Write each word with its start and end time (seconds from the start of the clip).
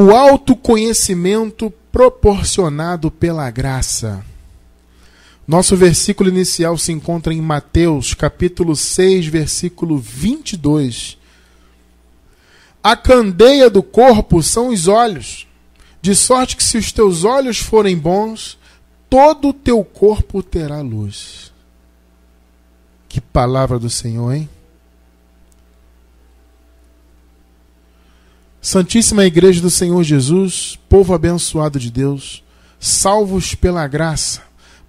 o 0.00 0.16
autoconhecimento 0.16 1.70
proporcionado 1.92 3.10
pela 3.10 3.50
graça. 3.50 4.24
Nosso 5.46 5.76
versículo 5.76 6.30
inicial 6.30 6.78
se 6.78 6.90
encontra 6.90 7.34
em 7.34 7.40
Mateus, 7.40 8.14
capítulo 8.14 8.74
6, 8.74 9.26
versículo 9.26 9.98
22. 9.98 11.18
A 12.82 12.96
candeia 12.96 13.68
do 13.68 13.82
corpo 13.82 14.42
são 14.42 14.68
os 14.68 14.88
olhos, 14.88 15.46
de 16.00 16.14
sorte 16.14 16.56
que 16.56 16.64
se 16.64 16.78
os 16.78 16.92
teus 16.92 17.24
olhos 17.24 17.58
forem 17.58 17.98
bons, 17.98 18.56
todo 19.10 19.48
o 19.48 19.52
teu 19.52 19.84
corpo 19.84 20.42
terá 20.42 20.80
luz. 20.80 21.52
Que 23.06 23.20
palavra 23.20 23.78
do 23.78 23.90
Senhor, 23.90 24.32
hein? 24.32 24.48
Santíssima 28.60 29.24
Igreja 29.24 29.62
do 29.62 29.70
Senhor 29.70 30.02
Jesus, 30.02 30.78
povo 30.86 31.14
abençoado 31.14 31.78
de 31.80 31.90
Deus, 31.90 32.44
salvos 32.78 33.54
pela 33.54 33.88
graça, 33.88 34.42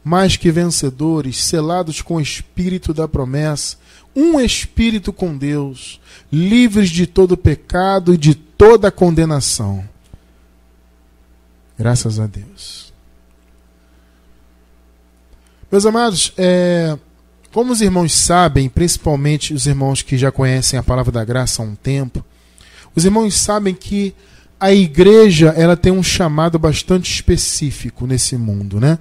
mais 0.03 0.35
que 0.35 0.51
vencedores, 0.51 1.41
selados 1.41 2.01
com 2.01 2.15
o 2.15 2.21
Espírito 2.21 2.93
da 2.93 3.07
promessa, 3.07 3.77
um 4.13 4.41
Espírito 4.41 5.13
com 5.13 5.37
Deus, 5.37 6.01
livres 6.31 6.89
de 6.89 7.07
todo 7.07 7.37
pecado 7.37 8.13
e 8.13 8.17
de 8.17 8.35
toda 8.35 8.91
condenação. 8.91 9.87
Graças 11.79 12.19
a 12.19 12.27
Deus. 12.27 12.91
Meus 15.71 15.85
amados, 15.85 16.33
é, 16.37 16.97
como 17.53 17.71
os 17.71 17.79
irmãos 17.79 18.13
sabem, 18.13 18.67
principalmente 18.67 19.53
os 19.53 19.65
irmãos 19.65 20.01
que 20.01 20.17
já 20.17 20.29
conhecem 20.29 20.77
a 20.77 20.83
palavra 20.83 21.13
da 21.13 21.23
graça 21.23 21.61
há 21.61 21.65
um 21.65 21.75
tempo, 21.75 22.25
os 22.95 23.05
irmãos 23.05 23.35
sabem 23.35 23.73
que 23.73 24.13
a 24.59 24.71
igreja 24.71 25.49
ela 25.57 25.75
tem 25.75 25.91
um 25.91 26.03
chamado 26.03 26.59
bastante 26.59 27.11
específico 27.11 28.05
nesse 28.05 28.37
mundo, 28.37 28.79
né? 28.79 28.99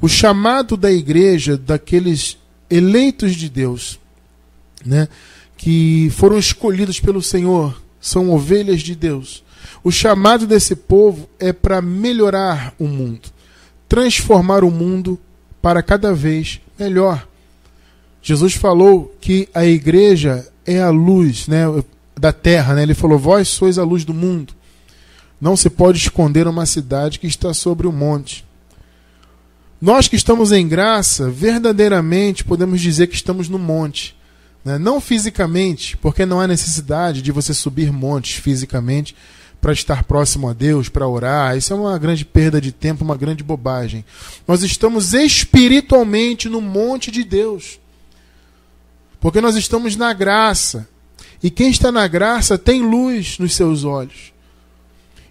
O 0.00 0.08
chamado 0.08 0.76
da 0.76 0.90
igreja 0.90 1.56
daqueles 1.56 2.38
eleitos 2.70 3.34
de 3.34 3.50
Deus, 3.50 4.00
né? 4.84 5.06
Que 5.56 6.10
foram 6.16 6.38
escolhidos 6.38 6.98
pelo 6.98 7.22
Senhor, 7.22 7.80
são 8.00 8.30
ovelhas 8.30 8.80
de 8.80 8.94
Deus. 8.94 9.44
O 9.84 9.90
chamado 9.90 10.46
desse 10.46 10.74
povo 10.74 11.28
é 11.38 11.52
para 11.52 11.82
melhorar 11.82 12.74
o 12.78 12.86
mundo, 12.86 13.28
transformar 13.88 14.64
o 14.64 14.70
mundo 14.70 15.18
para 15.60 15.82
cada 15.82 16.14
vez 16.14 16.58
melhor. 16.78 17.28
Jesus 18.22 18.54
falou 18.54 19.14
que 19.20 19.48
a 19.52 19.66
igreja 19.66 20.48
é 20.64 20.80
a 20.80 20.90
luz, 20.90 21.48
né? 21.48 21.64
Da 22.18 22.32
terra, 22.32 22.74
né? 22.74 22.82
Ele 22.82 22.94
falou: 22.94 23.18
Vós 23.18 23.48
sois 23.48 23.78
a 23.78 23.84
luz 23.84 24.04
do 24.04 24.14
mundo. 24.14 24.54
Não 25.40 25.56
se 25.56 25.68
pode 25.68 25.98
esconder 25.98 26.46
uma 26.46 26.66
cidade 26.66 27.18
que 27.18 27.26
está 27.26 27.52
sobre 27.52 27.86
o 27.86 27.92
monte. 27.92 28.44
Nós 29.80 30.06
que 30.06 30.14
estamos 30.14 30.52
em 30.52 30.68
graça, 30.68 31.28
verdadeiramente 31.28 32.44
podemos 32.44 32.80
dizer 32.80 33.08
que 33.08 33.16
estamos 33.16 33.48
no 33.48 33.58
monte. 33.58 34.16
Né? 34.64 34.78
Não 34.78 35.00
fisicamente, 35.00 35.96
porque 35.96 36.24
não 36.24 36.40
há 36.40 36.46
necessidade 36.46 37.20
de 37.20 37.32
você 37.32 37.52
subir 37.52 37.90
montes 37.92 38.36
fisicamente 38.36 39.16
para 39.60 39.72
estar 39.72 40.04
próximo 40.04 40.48
a 40.48 40.52
Deus, 40.52 40.88
para 40.88 41.06
orar. 41.06 41.56
Isso 41.56 41.72
é 41.72 41.76
uma 41.76 41.98
grande 41.98 42.24
perda 42.24 42.60
de 42.60 42.72
tempo, 42.72 43.04
uma 43.04 43.16
grande 43.16 43.42
bobagem. 43.42 44.04
Nós 44.46 44.62
estamos 44.62 45.14
espiritualmente 45.14 46.48
no 46.48 46.60
monte 46.60 47.10
de 47.10 47.24
Deus. 47.24 47.80
Porque 49.20 49.40
nós 49.40 49.56
estamos 49.56 49.96
na 49.96 50.12
graça. 50.12 50.88
E 51.42 51.50
quem 51.50 51.70
está 51.70 51.90
na 51.90 52.06
graça 52.06 52.56
tem 52.56 52.82
luz 52.82 53.38
nos 53.38 53.54
seus 53.54 53.84
olhos. 53.84 54.32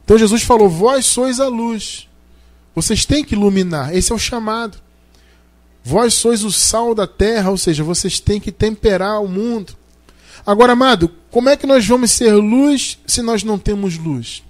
Então 0.04 0.18
Jesus 0.18 0.44
falou: 0.44 0.70
Vós 0.70 1.06
sois 1.06 1.40
a 1.40 1.48
luz. 1.48 2.08
Vocês 2.76 3.06
têm 3.06 3.24
que 3.24 3.34
iluminar. 3.36 3.96
Esse 3.96 4.12
é 4.12 4.16
o 4.16 4.20
chamado. 4.20 4.78
Vós 5.84 6.14
sois 6.14 6.44
o 6.44 6.52
sal 6.52 6.94
da 6.94 7.08
terra, 7.08 7.50
ou 7.50 7.58
seja, 7.58 7.84
vocês 7.84 8.20
têm 8.20 8.40
que 8.40 8.52
temperar 8.52 9.22
o 9.22 9.28
mundo. 9.28 9.76
Agora, 10.46 10.74
amado, 10.74 11.10
como 11.30 11.50
é 11.50 11.56
que 11.56 11.66
nós 11.66 11.86
vamos 11.88 12.12
ser 12.12 12.34
luz 12.34 13.00
se 13.06 13.22
nós 13.22 13.44
não 13.44 13.58
temos 13.58 13.98
luz? 13.98 14.44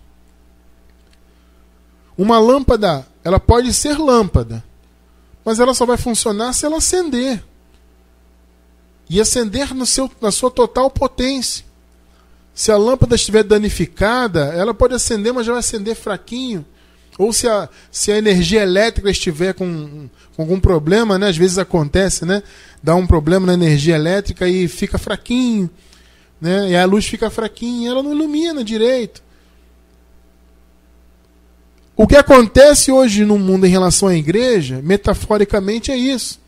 Uma 2.17 2.39
lâmpada, 2.39 3.07
ela 3.23 3.39
pode 3.39 3.73
ser 3.73 3.97
lâmpada, 3.97 4.63
mas 5.43 5.59
ela 5.59 5.73
só 5.73 5.85
vai 5.85 5.97
funcionar 5.97 6.53
se 6.53 6.65
ela 6.65 6.77
acender 6.77 7.43
e 9.11 9.19
acender 9.19 9.73
no 9.75 9.85
seu, 9.85 10.09
na 10.21 10.31
sua 10.31 10.49
total 10.49 10.89
potência. 10.89 11.65
Se 12.53 12.71
a 12.71 12.77
lâmpada 12.77 13.15
estiver 13.15 13.43
danificada, 13.43 14.53
ela 14.55 14.73
pode 14.73 14.93
acender, 14.93 15.33
mas 15.33 15.45
já 15.45 15.51
vai 15.51 15.59
acender 15.59 15.95
fraquinho. 15.95 16.65
Ou 17.17 17.33
se 17.33 17.45
a, 17.45 17.67
se 17.91 18.09
a 18.09 18.17
energia 18.17 18.61
elétrica 18.61 19.11
estiver 19.11 19.53
com, 19.53 20.09
com 20.33 20.41
algum 20.41 20.61
problema, 20.61 21.19
né? 21.19 21.27
às 21.27 21.35
vezes 21.35 21.57
acontece, 21.57 22.23
né? 22.23 22.41
dá 22.81 22.95
um 22.95 23.05
problema 23.05 23.45
na 23.45 23.53
energia 23.53 23.95
elétrica 23.95 24.47
e 24.47 24.69
fica 24.69 24.97
fraquinho. 24.97 25.69
Né? 26.39 26.69
E 26.69 26.75
a 26.77 26.85
luz 26.85 27.05
fica 27.05 27.29
fraquinha, 27.29 27.89
ela 27.89 28.01
não 28.01 28.13
ilumina 28.13 28.63
direito. 28.63 29.21
O 31.97 32.07
que 32.07 32.15
acontece 32.15 32.93
hoje 32.93 33.25
no 33.25 33.37
mundo 33.37 33.67
em 33.67 33.69
relação 33.69 34.07
à 34.07 34.15
igreja, 34.15 34.81
metaforicamente, 34.81 35.91
é 35.91 35.97
isso. 35.97 36.40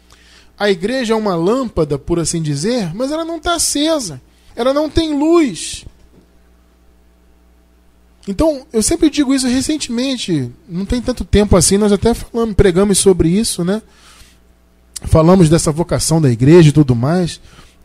A 0.57 0.69
igreja 0.69 1.13
é 1.13 1.17
uma 1.17 1.35
lâmpada, 1.35 1.97
por 1.97 2.19
assim 2.19 2.41
dizer, 2.41 2.93
mas 2.93 3.11
ela 3.11 3.25
não 3.25 3.37
está 3.37 3.55
acesa. 3.55 4.21
Ela 4.55 4.73
não 4.73 4.89
tem 4.89 5.17
luz. 5.17 5.85
Então, 8.27 8.65
eu 8.71 8.81
sempre 8.81 9.09
digo 9.09 9.33
isso 9.33 9.47
recentemente, 9.47 10.49
não 10.67 10.85
tem 10.85 11.01
tanto 11.01 11.25
tempo 11.25 11.57
assim, 11.57 11.77
nós 11.77 11.91
até 11.91 12.13
falamos, 12.13 12.55
pregamos 12.55 12.97
sobre 12.97 13.27
isso, 13.27 13.65
né? 13.65 13.81
Falamos 15.05 15.49
dessa 15.49 15.71
vocação 15.71 16.21
da 16.21 16.31
igreja 16.31 16.69
e 16.69 16.71
tudo 16.71 16.95
mais. 16.95 17.41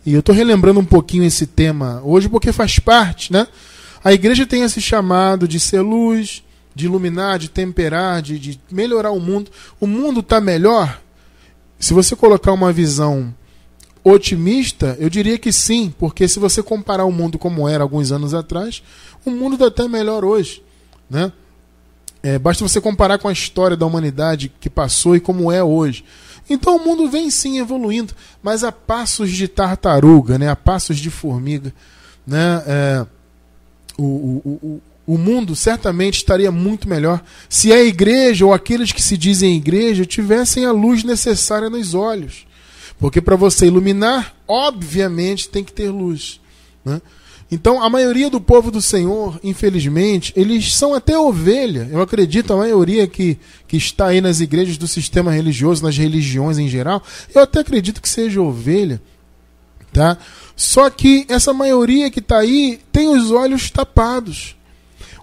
E 0.06 0.14
eu 0.14 0.20
estou 0.20 0.34
relembrando 0.34 0.78
um 0.78 0.84
pouquinho 0.84 1.24
esse 1.24 1.46
tema 1.46 2.00
hoje 2.04 2.28
porque 2.28 2.52
faz 2.52 2.78
parte, 2.78 3.32
né? 3.32 3.48
A 4.04 4.12
igreja 4.12 4.46
tem 4.46 4.62
esse 4.62 4.80
chamado 4.80 5.48
de 5.48 5.58
ser 5.58 5.80
luz, 5.80 6.44
de 6.72 6.86
iluminar, 6.86 7.40
de 7.40 7.48
temperar, 7.48 8.22
de, 8.22 8.38
de 8.38 8.60
melhorar 8.70 9.10
o 9.10 9.18
mundo. 9.18 9.50
O 9.80 9.86
mundo 9.86 10.20
está 10.20 10.40
melhor? 10.40 11.00
Se 11.78 11.94
você 11.94 12.16
colocar 12.16 12.52
uma 12.52 12.72
visão 12.72 13.34
otimista, 14.02 14.96
eu 14.98 15.08
diria 15.08 15.38
que 15.38 15.52
sim, 15.52 15.92
porque 15.98 16.26
se 16.26 16.38
você 16.38 16.62
comparar 16.62 17.04
o 17.04 17.12
mundo 17.12 17.38
como 17.38 17.68
era 17.68 17.82
alguns 17.82 18.10
anos 18.10 18.34
atrás, 18.34 18.82
o 19.24 19.30
mundo 19.30 19.54
está 19.54 19.66
até 19.66 19.86
melhor 19.86 20.24
hoje. 20.24 20.62
Né? 21.08 21.32
É, 22.22 22.38
basta 22.38 22.66
você 22.66 22.80
comparar 22.80 23.18
com 23.18 23.28
a 23.28 23.32
história 23.32 23.76
da 23.76 23.86
humanidade 23.86 24.52
que 24.60 24.68
passou 24.68 25.14
e 25.14 25.20
como 25.20 25.52
é 25.52 25.62
hoje. 25.62 26.04
Então 26.50 26.76
o 26.76 26.84
mundo 26.84 27.08
vem 27.08 27.30
sim 27.30 27.58
evoluindo, 27.58 28.14
mas 28.42 28.64
a 28.64 28.72
passos 28.72 29.30
de 29.30 29.46
tartaruga, 29.46 30.38
né? 30.38 30.48
a 30.48 30.56
passos 30.56 30.98
de 30.98 31.10
formiga. 31.10 31.72
Né? 32.26 32.62
É, 32.66 33.06
o, 33.96 34.02
o, 34.04 34.82
o 35.08 35.16
mundo 35.16 35.56
certamente 35.56 36.18
estaria 36.18 36.52
muito 36.52 36.86
melhor 36.86 37.24
se 37.48 37.72
a 37.72 37.82
igreja 37.82 38.44
ou 38.44 38.52
aqueles 38.52 38.92
que 38.92 39.02
se 39.02 39.16
dizem 39.16 39.56
igreja 39.56 40.04
tivessem 40.04 40.66
a 40.66 40.70
luz 40.70 41.02
necessária 41.02 41.70
nos 41.70 41.94
olhos. 41.94 42.46
Porque 42.98 43.18
para 43.18 43.34
você 43.34 43.68
iluminar, 43.68 44.34
obviamente 44.46 45.48
tem 45.48 45.64
que 45.64 45.72
ter 45.72 45.88
luz. 45.88 46.42
Né? 46.84 47.00
Então, 47.50 47.82
a 47.82 47.88
maioria 47.88 48.28
do 48.28 48.38
povo 48.38 48.70
do 48.70 48.82
Senhor, 48.82 49.40
infelizmente, 49.42 50.30
eles 50.36 50.74
são 50.74 50.92
até 50.92 51.18
ovelha. 51.18 51.88
Eu 51.90 52.02
acredito, 52.02 52.52
a 52.52 52.58
maioria 52.58 53.06
que, 53.06 53.38
que 53.66 53.78
está 53.78 54.08
aí 54.08 54.20
nas 54.20 54.40
igrejas 54.40 54.76
do 54.76 54.86
sistema 54.86 55.32
religioso, 55.32 55.82
nas 55.82 55.96
religiões 55.96 56.58
em 56.58 56.68
geral, 56.68 57.02
eu 57.34 57.40
até 57.40 57.60
acredito 57.60 58.02
que 58.02 58.08
seja 58.10 58.42
ovelha. 58.42 59.00
Tá? 59.90 60.18
Só 60.54 60.90
que 60.90 61.24
essa 61.30 61.54
maioria 61.54 62.10
que 62.10 62.18
está 62.18 62.40
aí 62.40 62.78
tem 62.92 63.08
os 63.08 63.30
olhos 63.30 63.70
tapados 63.70 64.57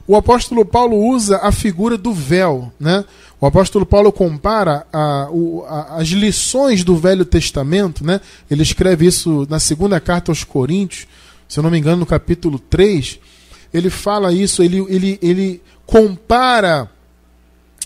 o 0.07 0.15
apóstolo 0.15 0.63
Paulo 0.63 0.97
usa 0.97 1.37
a 1.37 1.51
figura 1.51 1.97
do 1.97 2.13
véu. 2.13 2.71
Né? 2.79 3.03
O 3.39 3.45
apóstolo 3.45 3.85
Paulo 3.85 4.11
compara 4.11 4.85
a, 4.93 5.27
o, 5.31 5.63
a, 5.67 5.97
as 5.97 6.09
lições 6.09 6.83
do 6.83 6.95
Velho 6.95 7.25
Testamento, 7.25 8.05
né? 8.05 8.21
ele 8.49 8.61
escreve 8.61 9.07
isso 9.07 9.47
na 9.49 9.59
segunda 9.59 9.99
carta 9.99 10.31
aos 10.31 10.43
Coríntios, 10.43 11.07
se 11.47 11.59
eu 11.59 11.63
não 11.63 11.71
me 11.71 11.77
engano, 11.77 11.97
no 11.97 12.05
capítulo 12.05 12.59
3. 12.59 13.19
Ele 13.73 13.89
fala 13.89 14.31
isso, 14.31 14.61
ele, 14.63 14.85
ele, 14.89 15.19
ele 15.21 15.61
compara 15.85 16.89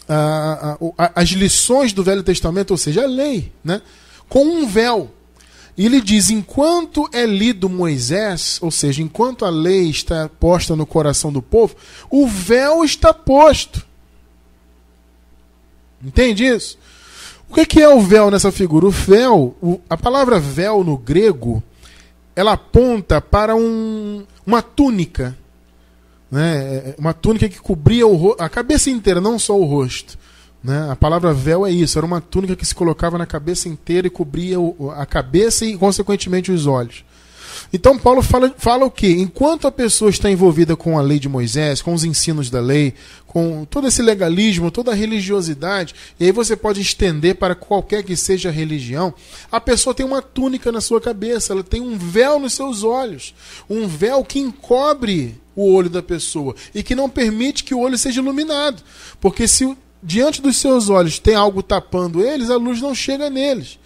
a, 0.07 0.77
as 1.15 1.29
lições 1.29 1.93
do 1.93 2.03
Velho 2.03 2.23
Testamento, 2.23 2.71
ou 2.71 2.77
seja, 2.77 3.03
a 3.03 3.07
lei, 3.07 3.51
né? 3.63 3.81
com 4.27 4.43
um 4.43 4.67
véu. 4.67 5.11
E 5.79 5.85
ele 5.85 6.01
diz: 6.01 6.29
enquanto 6.29 7.09
é 7.13 7.25
lido 7.25 7.69
Moisés, 7.69 8.59
ou 8.61 8.69
seja, 8.69 9.01
enquanto 9.01 9.45
a 9.45 9.49
lei 9.49 9.89
está 9.89 10.27
posta 10.27 10.75
no 10.75 10.85
coração 10.85 11.31
do 11.31 11.41
povo, 11.41 11.73
o 12.09 12.27
véu 12.27 12.83
está 12.83 13.13
posto. 13.13 13.87
Entende 16.03 16.45
isso? 16.45 16.77
O 17.49 17.53
que 17.53 17.81
é 17.81 17.87
o 17.87 18.01
véu 18.01 18.29
nessa 18.29 18.51
figura? 18.51 18.87
O 18.87 18.91
véu, 18.91 19.55
a 19.89 19.95
palavra 19.95 20.37
véu 20.37 20.83
no 20.83 20.97
grego, 20.97 21.63
ela 22.35 22.53
aponta 22.53 23.21
para 23.21 23.55
um, 23.55 24.25
uma 24.45 24.61
túnica. 24.61 25.37
né? 26.29 26.57
É, 26.89 26.95
uma 26.97 27.13
túnica 27.13 27.47
que 27.47 27.59
cobria 27.59 28.03
a 28.37 28.49
cabeça 28.49 28.89
inteira, 28.89 29.21
não 29.21 29.39
só 29.39 29.57
o 29.57 29.63
rosto. 29.63 30.19
Né? 30.63 30.89
A 30.91 30.95
palavra 30.95 31.33
véu 31.33 31.65
é 31.65 31.71
isso, 31.71 31.97
era 31.97 32.05
uma 32.05 32.19
túnica 32.19 32.55
que 32.55 32.65
se 32.65 32.75
colocava 32.75 33.17
na 33.17 33.25
cabeça 33.25 33.69
inteira 33.69 34.07
e 34.07 34.09
cobria 34.11 34.57
a 34.95 35.05
cabeça 35.05 35.65
e, 35.65 35.77
consequentemente, 35.77 36.51
os 36.51 36.67
olhos. 36.67 37.03
Então 37.71 37.97
Paulo 37.97 38.21
fala, 38.21 38.53
fala 38.57 38.85
o 38.85 38.91
quê? 38.91 39.09
Enquanto 39.09 39.67
a 39.67 39.71
pessoa 39.71 40.09
está 40.09 40.29
envolvida 40.29 40.75
com 40.75 40.97
a 40.97 41.01
lei 41.01 41.19
de 41.19 41.29
Moisés, 41.29 41.81
com 41.81 41.93
os 41.93 42.03
ensinos 42.03 42.49
da 42.49 42.59
lei, 42.59 42.93
com 43.27 43.65
todo 43.65 43.87
esse 43.87 44.01
legalismo, 44.01 44.71
toda 44.71 44.91
a 44.91 44.95
religiosidade, 44.95 45.93
e 46.19 46.25
aí 46.25 46.31
você 46.31 46.55
pode 46.55 46.81
estender 46.81 47.35
para 47.35 47.55
qualquer 47.55 48.03
que 48.03 48.15
seja 48.15 48.49
a 48.49 48.51
religião, 48.51 49.13
a 49.51 49.61
pessoa 49.61 49.93
tem 49.93 50.05
uma 50.05 50.21
túnica 50.21 50.71
na 50.71 50.81
sua 50.81 50.99
cabeça, 50.99 51.53
ela 51.53 51.63
tem 51.63 51.81
um 51.81 51.97
véu 51.97 52.39
nos 52.39 52.53
seus 52.53 52.83
olhos, 52.83 53.35
um 53.69 53.87
véu 53.87 54.23
que 54.23 54.39
encobre 54.39 55.39
o 55.55 55.73
olho 55.73 55.89
da 55.89 56.01
pessoa 56.01 56.55
e 56.73 56.81
que 56.81 56.95
não 56.95 57.09
permite 57.09 57.63
que 57.63 57.75
o 57.75 57.79
olho 57.79 57.97
seja 57.97 58.21
iluminado, 58.21 58.81
porque 59.19 59.47
se 59.47 59.77
diante 60.01 60.41
dos 60.41 60.57
seus 60.57 60.89
olhos 60.89 61.19
tem 61.19 61.35
algo 61.35 61.61
tapando 61.61 62.23
eles, 62.23 62.49
a 62.49 62.57
luz 62.57 62.81
não 62.81 62.95
chega 62.95 63.29
neles. 63.29 63.77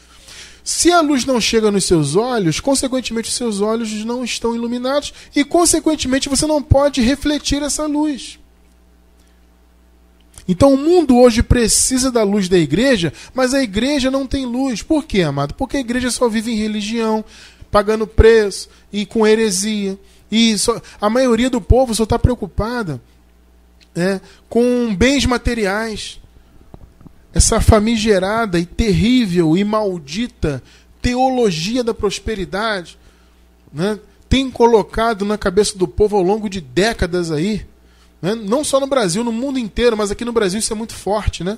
Se 0.64 0.92
a 0.92 1.02
luz 1.02 1.26
não 1.26 1.42
chega 1.42 1.70
nos 1.70 1.84
seus 1.84 2.16
olhos, 2.16 2.60
consequentemente 2.60 3.28
os 3.28 3.36
seus 3.36 3.60
olhos 3.60 3.92
não 4.06 4.24
estão 4.24 4.56
iluminados 4.56 5.14
e 5.36 5.44
consequentemente 5.44 6.30
você 6.30 6.46
não 6.48 6.62
pode 6.62 7.02
refletir 7.02 7.62
essa 7.62 7.86
luz. 7.86 8.40
Então 10.48 10.74
o 10.74 10.78
mundo 10.78 11.18
hoje 11.18 11.44
precisa 11.44 12.12
da 12.12 12.24
luz 12.24 12.48
da 12.48 12.58
igreja, 12.58 13.12
mas 13.34 13.54
a 13.54 13.62
igreja 13.62 14.10
não 14.10 14.26
tem 14.26 14.46
luz. 14.46 14.82
Por 14.82 15.04
quê, 15.04 15.22
amado? 15.22 15.54
Porque 15.54 15.78
a 15.78 15.82
igreja 15.82 16.12
só 16.12 16.30
vive 16.30 16.52
em 16.52 16.58
religião, 16.58 17.24
pagando 17.70 18.08
preço 18.08 18.70
e 18.92 19.06
com 19.06 19.28
heresia. 19.28 19.98
E 20.32 20.58
só, 20.58 20.82
a 21.00 21.10
maioria 21.10 21.50
do 21.50 21.62
povo 21.62 21.94
só 21.94 22.04
está 22.04 22.18
preocupada 22.18 23.02
né, 23.96 24.22
com 24.50 24.96
bens 24.96 25.26
materiais 25.26 26.20
essa 27.34 27.60
famigerada 27.60 28.60
e 28.60 28.66
terrível 28.66 29.58
e 29.58 29.64
maldita 29.64 30.62
teologia 31.02 31.84
da 31.84 31.94
prosperidade, 31.94 32.98
né, 33.74 34.00
tem 34.30 34.50
colocado 34.50 35.26
na 35.26 35.38
cabeça 35.38 35.78
do 35.78 35.88
povo 35.88 36.16
ao 36.16 36.24
longo 36.24 36.48
de 36.48 36.62
décadas 36.62 37.32
aí, 37.32 37.66
né, 38.22 38.36
não 38.36 38.64
só 38.64 38.80
no 38.80 38.88
Brasil, 38.88 39.24
no 39.24 39.32
mundo 39.32 39.60
inteiro, 39.60 39.98
mas 39.98 40.12
aqui 40.12 40.24
no 40.24 40.32
Brasil 40.32 40.60
isso 40.60 40.72
é 40.72 40.76
muito 40.76 40.94
forte, 40.94 41.44
né? 41.44 41.58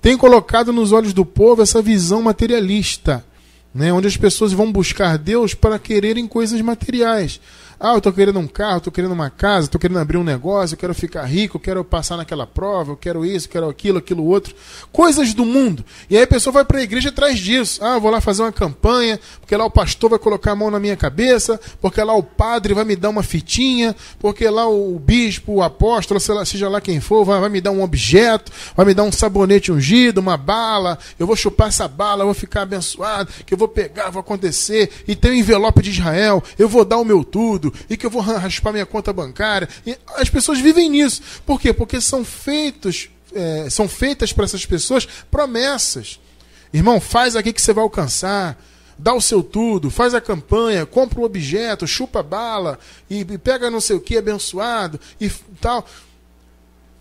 Tem 0.00 0.16
colocado 0.16 0.72
nos 0.72 0.92
olhos 0.92 1.12
do 1.12 1.26
povo 1.26 1.62
essa 1.62 1.82
visão 1.82 2.22
materialista, 2.22 3.24
né, 3.74 3.92
onde 3.92 4.06
as 4.06 4.16
pessoas 4.16 4.52
vão 4.52 4.70
buscar 4.70 5.18
Deus 5.18 5.52
para 5.52 5.78
quererem 5.78 6.28
coisas 6.28 6.60
materiais. 6.60 7.40
Ah, 7.78 7.92
eu 7.92 7.98
estou 7.98 8.10
querendo 8.10 8.38
um 8.38 8.46
carro, 8.46 8.78
estou 8.78 8.92
querendo 8.92 9.12
uma 9.12 9.28
casa, 9.28 9.66
estou 9.66 9.78
querendo 9.78 9.98
abrir 9.98 10.16
um 10.16 10.24
negócio, 10.24 10.74
eu 10.74 10.78
quero 10.78 10.94
ficar 10.94 11.24
rico, 11.24 11.58
eu 11.58 11.60
quero 11.60 11.84
passar 11.84 12.16
naquela 12.16 12.46
prova, 12.46 12.92
eu 12.92 12.96
quero 12.96 13.24
isso, 13.24 13.46
eu 13.46 13.50
quero 13.50 13.68
aquilo, 13.68 13.98
aquilo 13.98 14.24
outro. 14.24 14.54
Coisas 14.90 15.34
do 15.34 15.44
mundo. 15.44 15.84
E 16.08 16.16
aí 16.16 16.22
a 16.22 16.26
pessoa 16.26 16.54
vai 16.54 16.64
para 16.64 16.78
a 16.78 16.82
igreja 16.82 17.10
atrás 17.10 17.38
disso. 17.38 17.84
Ah, 17.84 17.96
eu 17.96 18.00
vou 18.00 18.10
lá 18.10 18.18
fazer 18.18 18.42
uma 18.42 18.52
campanha, 18.52 19.20
porque 19.40 19.54
lá 19.54 19.66
o 19.66 19.70
pastor 19.70 20.08
vai 20.08 20.18
colocar 20.18 20.52
a 20.52 20.56
mão 20.56 20.70
na 20.70 20.80
minha 20.80 20.96
cabeça, 20.96 21.60
porque 21.78 22.02
lá 22.02 22.14
o 22.14 22.22
padre 22.22 22.72
vai 22.72 22.84
me 22.84 22.96
dar 22.96 23.10
uma 23.10 23.22
fitinha, 23.22 23.94
porque 24.18 24.48
lá 24.48 24.66
o 24.66 24.98
bispo, 24.98 25.56
o 25.56 25.62
apóstolo, 25.62 26.18
seja 26.18 26.70
lá 26.70 26.80
quem 26.80 26.98
for, 26.98 27.26
vai, 27.26 27.40
vai 27.40 27.50
me 27.50 27.60
dar 27.60 27.72
um 27.72 27.82
objeto, 27.82 28.50
vai 28.74 28.86
me 28.86 28.94
dar 28.94 29.02
um 29.02 29.12
sabonete 29.12 29.70
ungido, 29.70 30.18
uma 30.18 30.38
bala, 30.38 30.98
eu 31.18 31.26
vou 31.26 31.36
chupar 31.36 31.68
essa 31.68 31.86
bala, 31.86 32.22
eu 32.22 32.26
vou 32.26 32.34
ficar 32.34 32.62
abençoado, 32.62 33.30
que 33.44 33.52
eu 33.52 33.58
vou 33.58 33.68
pegar, 33.68 34.08
vou 34.08 34.20
acontecer, 34.20 34.90
e 35.06 35.14
tem 35.14 35.32
o 35.32 35.34
um 35.34 35.36
envelope 35.36 35.82
de 35.82 35.90
Israel, 35.90 36.42
eu 36.58 36.70
vou 36.70 36.82
dar 36.82 36.96
o 36.96 37.04
meu 37.04 37.22
tudo 37.22 37.65
tudo 37.70 37.78
e 37.88 37.96
que 37.96 38.06
eu 38.06 38.10
vou 38.10 38.22
raspar 38.22 38.72
minha 38.72 38.86
conta 38.86 39.12
bancária. 39.12 39.68
E 39.86 39.96
as 40.16 40.28
pessoas 40.28 40.58
vivem 40.58 40.90
nisso. 40.90 41.22
Por 41.44 41.60
quê? 41.60 41.72
Porque 41.72 42.00
são 42.00 42.24
feitos, 42.24 43.08
é, 43.34 43.68
são 43.70 43.88
feitas 43.88 44.32
para 44.32 44.44
essas 44.44 44.64
pessoas 44.64 45.06
promessas. 45.30 46.20
Irmão, 46.72 47.00
faz 47.00 47.36
aqui 47.36 47.52
que 47.52 47.60
você 47.62 47.72
vai 47.72 47.82
alcançar. 47.82 48.60
Dá 48.98 49.12
o 49.12 49.20
seu 49.20 49.42
tudo, 49.42 49.90
faz 49.90 50.14
a 50.14 50.22
campanha, 50.22 50.86
compra 50.86 51.20
um 51.20 51.24
objeto, 51.24 51.86
chupa 51.86 52.22
bala 52.22 52.78
e, 53.10 53.20
e 53.20 53.38
pega 53.38 53.70
não 53.70 53.80
sei 53.80 53.94
o 53.94 54.00
que 54.00 54.16
abençoado 54.16 54.98
e 55.20 55.30
tal. 55.60 55.86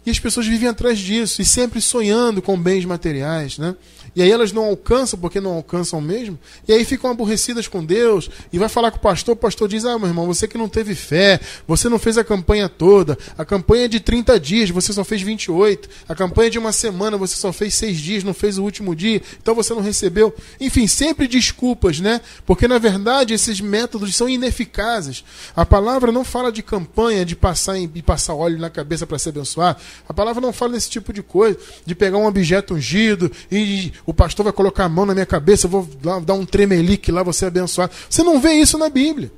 E 0.06 0.12
as 0.12 0.20
pessoas 0.20 0.46
vivem 0.46 0.68
atrás 0.68 1.00
disso 1.00 1.42
e 1.42 1.46
sempre 1.46 1.82
sonhando 1.82 2.42
com 2.42 2.60
bens 2.60 2.84
materiais, 2.86 3.58
né? 3.58 3.76
E 4.16 4.22
aí 4.22 4.32
elas 4.32 4.52
não 4.52 4.66
alcançam 4.66 5.20
porque 5.20 5.42
não 5.42 5.56
alcançam 5.56 6.00
mesmo. 6.00 6.40
E 6.68 6.72
aí 6.72 6.86
ficam 6.86 7.12
aborrecidas 7.12 7.68
com 7.68 7.84
Deus. 7.84 8.30
E 8.52 8.58
vai 8.58 8.70
falar 8.70 8.92
com 8.92 8.98
o 8.98 9.02
pastor. 9.02 9.34
O 9.34 9.38
pastor 9.38 9.68
diz: 9.68 9.84
Ah, 9.84 10.00
meu 10.00 10.08
irmão, 10.08 10.26
você 10.26 10.48
que 10.48 10.58
não 10.58 10.70
teve 10.70 10.96
fé. 10.96 11.40
Você 11.68 11.90
não 11.90 12.00
fez 12.00 12.18
a 12.18 12.24
campanha 12.24 12.70
toda. 12.70 13.18
A 13.38 13.44
campanha 13.44 13.86
é 13.86 13.88
de 13.88 14.00
30 14.00 14.40
dias, 14.40 14.70
você 14.70 14.94
só 14.94 15.04
fez 15.04 15.22
28. 15.22 15.90
A 16.08 16.16
campanha 16.16 16.48
é 16.48 16.50
de 16.52 16.60
uma 16.60 16.72
semana, 16.72 17.18
você 17.18 17.36
só 17.36 17.52
fez 17.52 17.74
seis 17.74 17.98
dias, 17.98 18.24
não 18.24 18.34
fez 18.34 18.58
o 18.58 18.64
último 18.64 18.96
dia. 18.96 19.22
Então 19.42 19.54
você 19.54 19.74
não 19.74 19.82
recebeu. 19.82 20.34
Enfim, 20.62 20.88
sempre 20.88 21.28
desculpas, 21.28 22.00
né? 22.00 22.22
Porque 22.46 22.68
na 22.68 22.78
verdade 22.78 23.34
esses 23.34 23.60
métodos 23.60 24.16
são 24.16 24.30
ineficazes. 24.30 25.26
A 25.56 25.66
palavra 25.66 26.12
não 26.12 26.24
fala 26.24 26.52
de 26.52 26.64
campanha, 26.64 27.26
de 27.26 27.36
passar, 27.36 27.78
em, 27.78 27.88
de 27.88 28.02
passar 28.02 28.34
óleo 28.34 28.60
na 28.60 28.70
cabeça 28.70 29.06
para 29.06 29.20
ser 29.20 29.30
abençoado. 29.30 29.80
A 30.08 30.14
palavra 30.14 30.42
não 30.42 30.54
fala 30.54 30.74
desse 30.74 30.90
tipo 30.90 31.12
de 31.12 31.22
coisa. 31.22 31.58
De 31.86 31.94
pegar 31.94 32.18
um 32.18 32.26
objeto 32.26 32.76
ungido 32.76 33.32
e 33.52 33.92
o 34.06 34.14
pastor 34.14 34.44
vai 34.44 34.54
colocar 34.54 34.86
a 34.86 34.90
mão 34.90 35.06
na 35.06 35.14
minha 35.14 35.26
cabeça, 35.26 35.66
eu 35.66 35.72
vou 35.72 35.90
dar 36.22 36.34
um 36.34 36.46
tremelique 36.46 37.12
lá, 37.12 37.24
você 37.24 37.46
abençoado. 37.46 37.92
Você 38.10 38.24
não 38.24 38.40
vê 38.40 38.54
isso 38.54 38.78
na 38.78 38.90
Bíblia. 38.90 39.32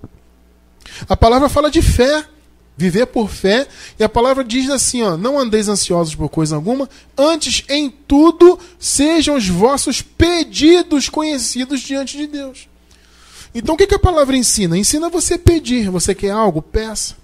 A 1.08 1.16
palavra 1.16 1.48
fala 1.48 1.72
de 1.72 1.82
fé, 1.82 2.26
viver 2.76 3.06
por 3.08 3.30
fé, 3.30 3.68
e 3.98 4.04
a 4.04 4.10
palavra 4.10 4.44
diz 4.44 4.70
assim: 4.70 5.02
ó, 5.04 5.16
não 5.16 5.40
andeis 5.40 5.70
ansiosos 5.70 6.16
por 6.16 6.30
coisa 6.30 6.56
alguma, 6.56 6.90
antes 7.18 7.64
em 7.70 7.90
tudo 7.90 8.60
sejam 8.78 9.36
os 9.36 9.48
vossos 9.48 10.02
pedidos 10.02 11.08
conhecidos 11.08 11.80
diante 11.82 12.18
de 12.18 12.28
Deus. 12.28 12.68
Então 13.56 13.76
o 13.76 13.78
que, 13.78 13.88
que 13.88 13.96
a 13.96 14.00
palavra 14.00 14.36
ensina? 14.36 14.78
Ensina 14.78 15.10
você 15.10 15.38
pedir. 15.38 15.90
Você 15.90 16.14
quer 16.14 16.32
algo? 16.32 16.62
Peça. 16.62 17.16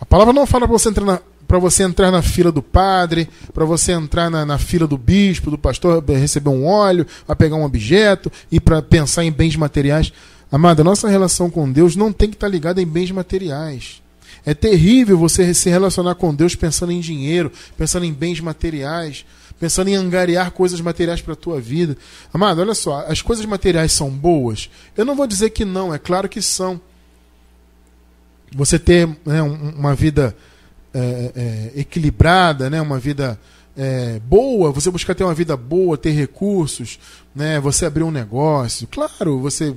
A 0.00 0.06
palavra 0.06 0.32
não 0.32 0.46
fala 0.46 0.66
para 0.66 0.78
você 0.78 0.88
entrar 0.88 1.04
na 1.04 1.20
para 1.48 1.58
você 1.58 1.82
entrar 1.82 2.10
na 2.10 2.20
fila 2.20 2.52
do 2.52 2.62
padre, 2.62 3.26
para 3.54 3.64
você 3.64 3.92
entrar 3.92 4.30
na, 4.30 4.44
na, 4.44 4.58
fila 4.58 4.86
do 4.86 4.98
bispo, 4.98 5.50
do 5.50 5.56
pastor, 5.56 6.04
receber 6.06 6.50
um 6.50 6.66
óleo, 6.66 7.06
a 7.26 7.34
pegar 7.34 7.56
um 7.56 7.64
objeto 7.64 8.30
e 8.52 8.60
para 8.60 8.82
pensar 8.82 9.24
em 9.24 9.32
bens 9.32 9.56
materiais. 9.56 10.12
Amada, 10.52 10.84
nossa 10.84 11.08
relação 11.08 11.48
com 11.48 11.70
Deus 11.72 11.96
não 11.96 12.12
tem 12.12 12.28
que 12.28 12.36
estar 12.36 12.46
tá 12.46 12.52
ligada 12.52 12.82
em 12.82 12.86
bens 12.86 13.10
materiais. 13.10 14.02
É 14.44 14.52
terrível 14.52 15.16
você 15.16 15.52
se 15.54 15.70
relacionar 15.70 16.14
com 16.16 16.34
Deus 16.34 16.54
pensando 16.54 16.92
em 16.92 17.00
dinheiro, 17.00 17.50
pensando 17.78 18.04
em 18.04 18.12
bens 18.12 18.40
materiais, 18.40 19.24
pensando 19.58 19.88
em 19.88 19.96
angariar 19.96 20.50
coisas 20.50 20.80
materiais 20.82 21.22
para 21.22 21.32
a 21.32 21.36
tua 21.36 21.58
vida. 21.58 21.96
Amado, 22.32 22.60
olha 22.60 22.74
só, 22.74 23.06
as 23.08 23.22
coisas 23.22 23.46
materiais 23.46 23.92
são 23.92 24.10
boas? 24.10 24.68
Eu 24.94 25.06
não 25.06 25.16
vou 25.16 25.26
dizer 25.26 25.50
que 25.50 25.64
não, 25.64 25.94
é 25.94 25.98
claro 25.98 26.28
que 26.28 26.42
são. 26.42 26.78
Você 28.54 28.78
ter 28.78 29.08
né, 29.26 29.42
uma 29.42 29.94
vida 29.94 30.34
é, 30.94 31.32
é, 31.74 31.80
equilibrada, 31.80 32.68
né? 32.70 32.80
uma 32.80 32.98
vida 32.98 33.38
é, 33.76 34.20
boa, 34.20 34.72
você 34.72 34.90
buscar 34.90 35.14
ter 35.14 35.24
uma 35.24 35.34
vida 35.34 35.56
boa, 35.56 35.96
ter 35.96 36.10
recursos, 36.10 36.98
né? 37.34 37.60
você 37.60 37.86
abrir 37.86 38.02
um 38.02 38.10
negócio. 38.10 38.88
Claro, 38.88 39.38
você 39.38 39.74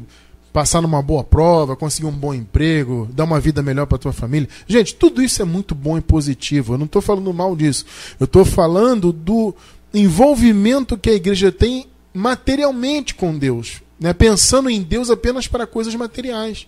passar 0.51 0.81
numa 0.81 1.01
boa 1.01 1.23
prova, 1.23 1.75
conseguir 1.75 2.07
um 2.07 2.11
bom 2.11 2.33
emprego, 2.33 3.07
dar 3.13 3.23
uma 3.23 3.39
vida 3.39 3.61
melhor 3.61 3.85
para 3.85 3.97
tua 3.97 4.13
família. 4.13 4.49
Gente, 4.67 4.95
tudo 4.95 5.21
isso 5.21 5.41
é 5.41 5.45
muito 5.45 5.73
bom 5.73 5.97
e 5.97 6.01
positivo. 6.01 6.73
Eu 6.73 6.77
não 6.77 6.85
estou 6.85 7.01
falando 7.01 7.33
mal 7.33 7.55
disso. 7.55 7.85
Eu 8.19 8.25
estou 8.25 8.43
falando 8.43 9.13
do 9.13 9.55
envolvimento 9.93 10.97
que 10.97 11.09
a 11.09 11.13
igreja 11.13 11.51
tem 11.51 11.87
materialmente 12.13 13.15
com 13.15 13.37
Deus, 13.37 13.81
né? 13.99 14.13
pensando 14.13 14.69
em 14.69 14.81
Deus 14.81 15.09
apenas 15.09 15.47
para 15.47 15.65
coisas 15.65 15.95
materiais. 15.95 16.67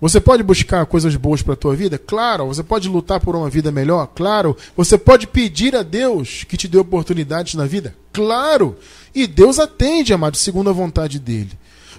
Você 0.00 0.20
pode 0.20 0.42
buscar 0.44 0.86
coisas 0.86 1.16
boas 1.16 1.42
para 1.42 1.54
a 1.54 1.56
tua 1.56 1.74
vida? 1.74 1.98
Claro. 1.98 2.46
Você 2.46 2.62
pode 2.62 2.88
lutar 2.88 3.20
por 3.20 3.34
uma 3.34 3.50
vida 3.50 3.72
melhor? 3.72 4.06
Claro. 4.14 4.56
Você 4.76 4.96
pode 4.96 5.26
pedir 5.26 5.74
a 5.74 5.82
Deus 5.82 6.44
que 6.44 6.56
te 6.56 6.68
dê 6.68 6.78
oportunidades 6.78 7.54
na 7.54 7.66
vida? 7.66 7.94
Claro. 8.12 8.76
E 9.14 9.26
Deus 9.26 9.58
atende, 9.58 10.12
amado, 10.12 10.36
segundo 10.36 10.70
a 10.70 10.72
vontade 10.72 11.18
dele. 11.18 11.50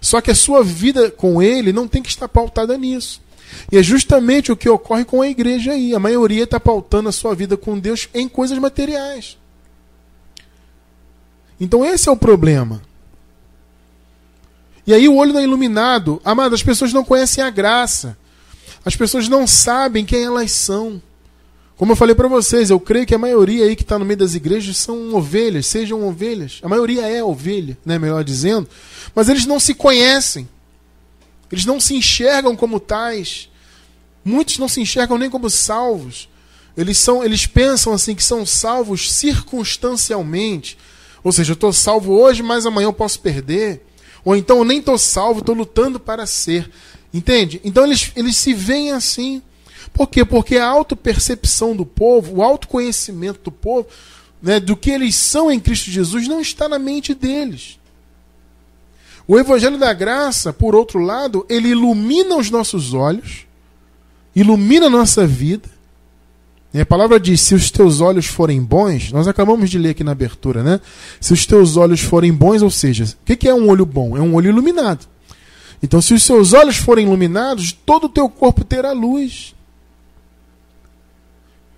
Só 0.02 0.22
que 0.22 0.32
a 0.32 0.36
sua 0.36 0.64
vida 0.64 1.12
com 1.12 1.42
ele 1.42 1.74
não 1.74 1.88
tem 1.88 2.02
que 2.02 2.10
estar 2.10 2.30
pautada 2.30 2.78
nisso. 2.78 3.22
E 3.72 3.78
é 3.78 3.84
justamente 3.84 4.52
o 4.52 4.56
que 4.56 4.70
ocorre 4.70 5.04
com 5.04 5.22
a 5.22 5.28
igreja 5.28 5.74
aí. 5.74 5.94
A 5.94 6.00
maioria 6.00 6.44
está 6.44 6.60
pautando 6.60 7.10
a 7.10 7.14
sua 7.14 7.36
vida 7.36 7.58
com 7.58 7.78
Deus 7.78 8.08
em 8.14 8.30
coisas 8.30 8.58
materiais. 8.58 9.38
Então 11.60 11.86
esse 11.86 12.08
é 12.08 12.12
o 12.12 12.18
problema. 12.18 12.82
E 14.90 14.94
aí 14.96 15.08
o 15.08 15.18
olho 15.18 15.32
não 15.32 15.40
é 15.40 15.44
iluminado. 15.44 16.20
Amado, 16.26 16.56
as 16.56 16.64
pessoas 16.64 16.92
não 16.92 17.06
conhecem 17.06 17.44
a 17.44 17.52
graça. 17.52 18.18
As 18.84 18.96
pessoas 18.96 19.28
não 19.28 19.46
sabem 19.46 20.04
quem 20.04 20.24
elas 20.24 20.52
são. 20.52 21.00
Como 21.78 21.92
eu 21.92 21.96
falei 21.96 22.16
para 22.16 22.28
vocês, 22.28 22.72
eu 22.72 22.80
creio 22.80 23.06
que 23.06 23.14
a 23.14 23.20
maioria 23.20 23.66
aí 23.66 23.76
que 23.76 23.84
está 23.84 24.00
no 24.00 24.04
meio 24.04 24.18
das 24.18 24.34
igrejas 24.34 24.78
são 24.78 25.14
ovelhas, 25.14 25.68
sejam 25.68 26.08
ovelhas. 26.08 26.60
A 26.64 26.68
maioria 26.68 27.08
é 27.08 27.24
ovelha, 27.24 27.78
né, 27.86 28.00
melhor 28.00 28.24
dizendo. 28.24 28.68
Mas 29.14 29.30
eles 29.30 29.46
não 29.46 29.60
se 29.60 29.76
conhecem. 29.76 30.50
Eles 31.52 31.66
não 31.66 31.80
se 31.80 31.94
enxergam 31.94 32.56
como 32.56 32.80
tais. 32.80 33.48
Muitos 34.26 34.58
não 34.58 34.68
se 34.68 34.82
enxergam 34.82 35.20
nem 35.20 35.30
como 35.30 35.52
salvos. 35.52 36.28
Eles, 36.76 36.98
são, 36.98 37.24
eles 37.24 37.46
pensam 37.46 37.94
assim 37.94 38.16
que 38.16 38.24
são 38.24 38.44
salvos 38.44 39.12
circunstancialmente. 39.12 40.80
Ou 41.24 41.32
seja, 41.32 41.52
eu 41.52 41.54
estou 41.54 41.72
salvo 41.72 42.12
hoje, 42.12 42.42
mas 42.42 42.66
amanhã 42.66 42.88
eu 42.88 42.94
posso 42.94 43.20
perder. 43.20 43.86
Ou 44.30 44.36
então 44.36 44.60
eu 44.60 44.64
nem 44.64 44.78
estou 44.78 44.96
salvo, 44.96 45.40
estou 45.40 45.56
lutando 45.56 46.00
para 46.00 46.28
ser. 46.28 46.70
Entende? 47.12 47.60
Então 47.64 47.84
eles, 47.84 48.12
eles 48.16 48.36
se 48.36 48.54
veem 48.54 48.92
assim. 48.92 49.42
Por 49.92 50.06
quê? 50.06 50.24
Porque 50.24 50.58
a 50.58 50.68
autopercepção 50.68 51.76
do 51.76 51.84
povo, 51.84 52.36
o 52.36 52.44
autoconhecimento 52.44 53.40
do 53.46 53.52
povo, 53.52 53.88
né, 54.40 54.60
do 54.60 54.78
que 54.78 54.92
eles 54.92 55.16
são 55.16 55.52
em 55.52 55.60
Cristo 55.60 55.90
Jesus, 55.90 56.28
não 56.28 56.40
está 56.40 56.70
na 56.70 56.78
mente 56.78 57.16
deles. 57.16 57.80
O 59.28 59.40
Evangelho 59.40 59.80
da 59.80 59.92
Graça, 59.94 60.54
por 60.54 60.76
outro 60.76 61.00
lado, 61.00 61.44
ele 61.50 61.70
ilumina 61.70 62.38
os 62.38 62.52
nossos 62.52 62.94
olhos, 62.94 63.48
ilumina 64.36 64.86
a 64.86 64.92
nossa 64.92 65.26
vida. 65.26 65.68
E 66.74 66.80
a 66.80 66.86
palavra 66.86 67.20
diz: 67.20 67.42
se 67.42 67.56
os 67.56 67.72
teus 67.72 68.00
olhos 68.00 68.28
forem 68.28 68.62
bons, 68.62 69.12
nós 69.12 69.28
acabamos 69.28 69.70
de 69.70 69.78
ler 69.78 69.90
aqui 69.90 70.04
na 70.04 70.12
abertura, 70.12 70.62
né? 70.62 70.80
Se 71.20 71.34
os 71.34 71.46
teus 71.46 71.78
olhos 71.78 72.00
forem 72.02 72.32
bons, 72.32 72.62
ou 72.62 72.70
seja, 72.70 73.06
o 73.06 73.26
que 73.26 73.48
é 73.48 73.54
um 73.54 73.70
olho 73.70 73.86
bom? 73.86 74.16
É 74.16 74.22
um 74.22 74.36
olho 74.36 74.50
iluminado. 74.50 75.08
Então, 75.82 76.02
se 76.02 76.14
os 76.14 76.24
seus 76.24 76.54
olhos 76.54 76.78
forem 76.78 77.08
iluminados, 77.08 77.72
todo 77.72 78.06
o 78.06 78.10
teu 78.10 78.30
corpo 78.30 78.64
terá 78.64 78.92
luz. 78.92 79.56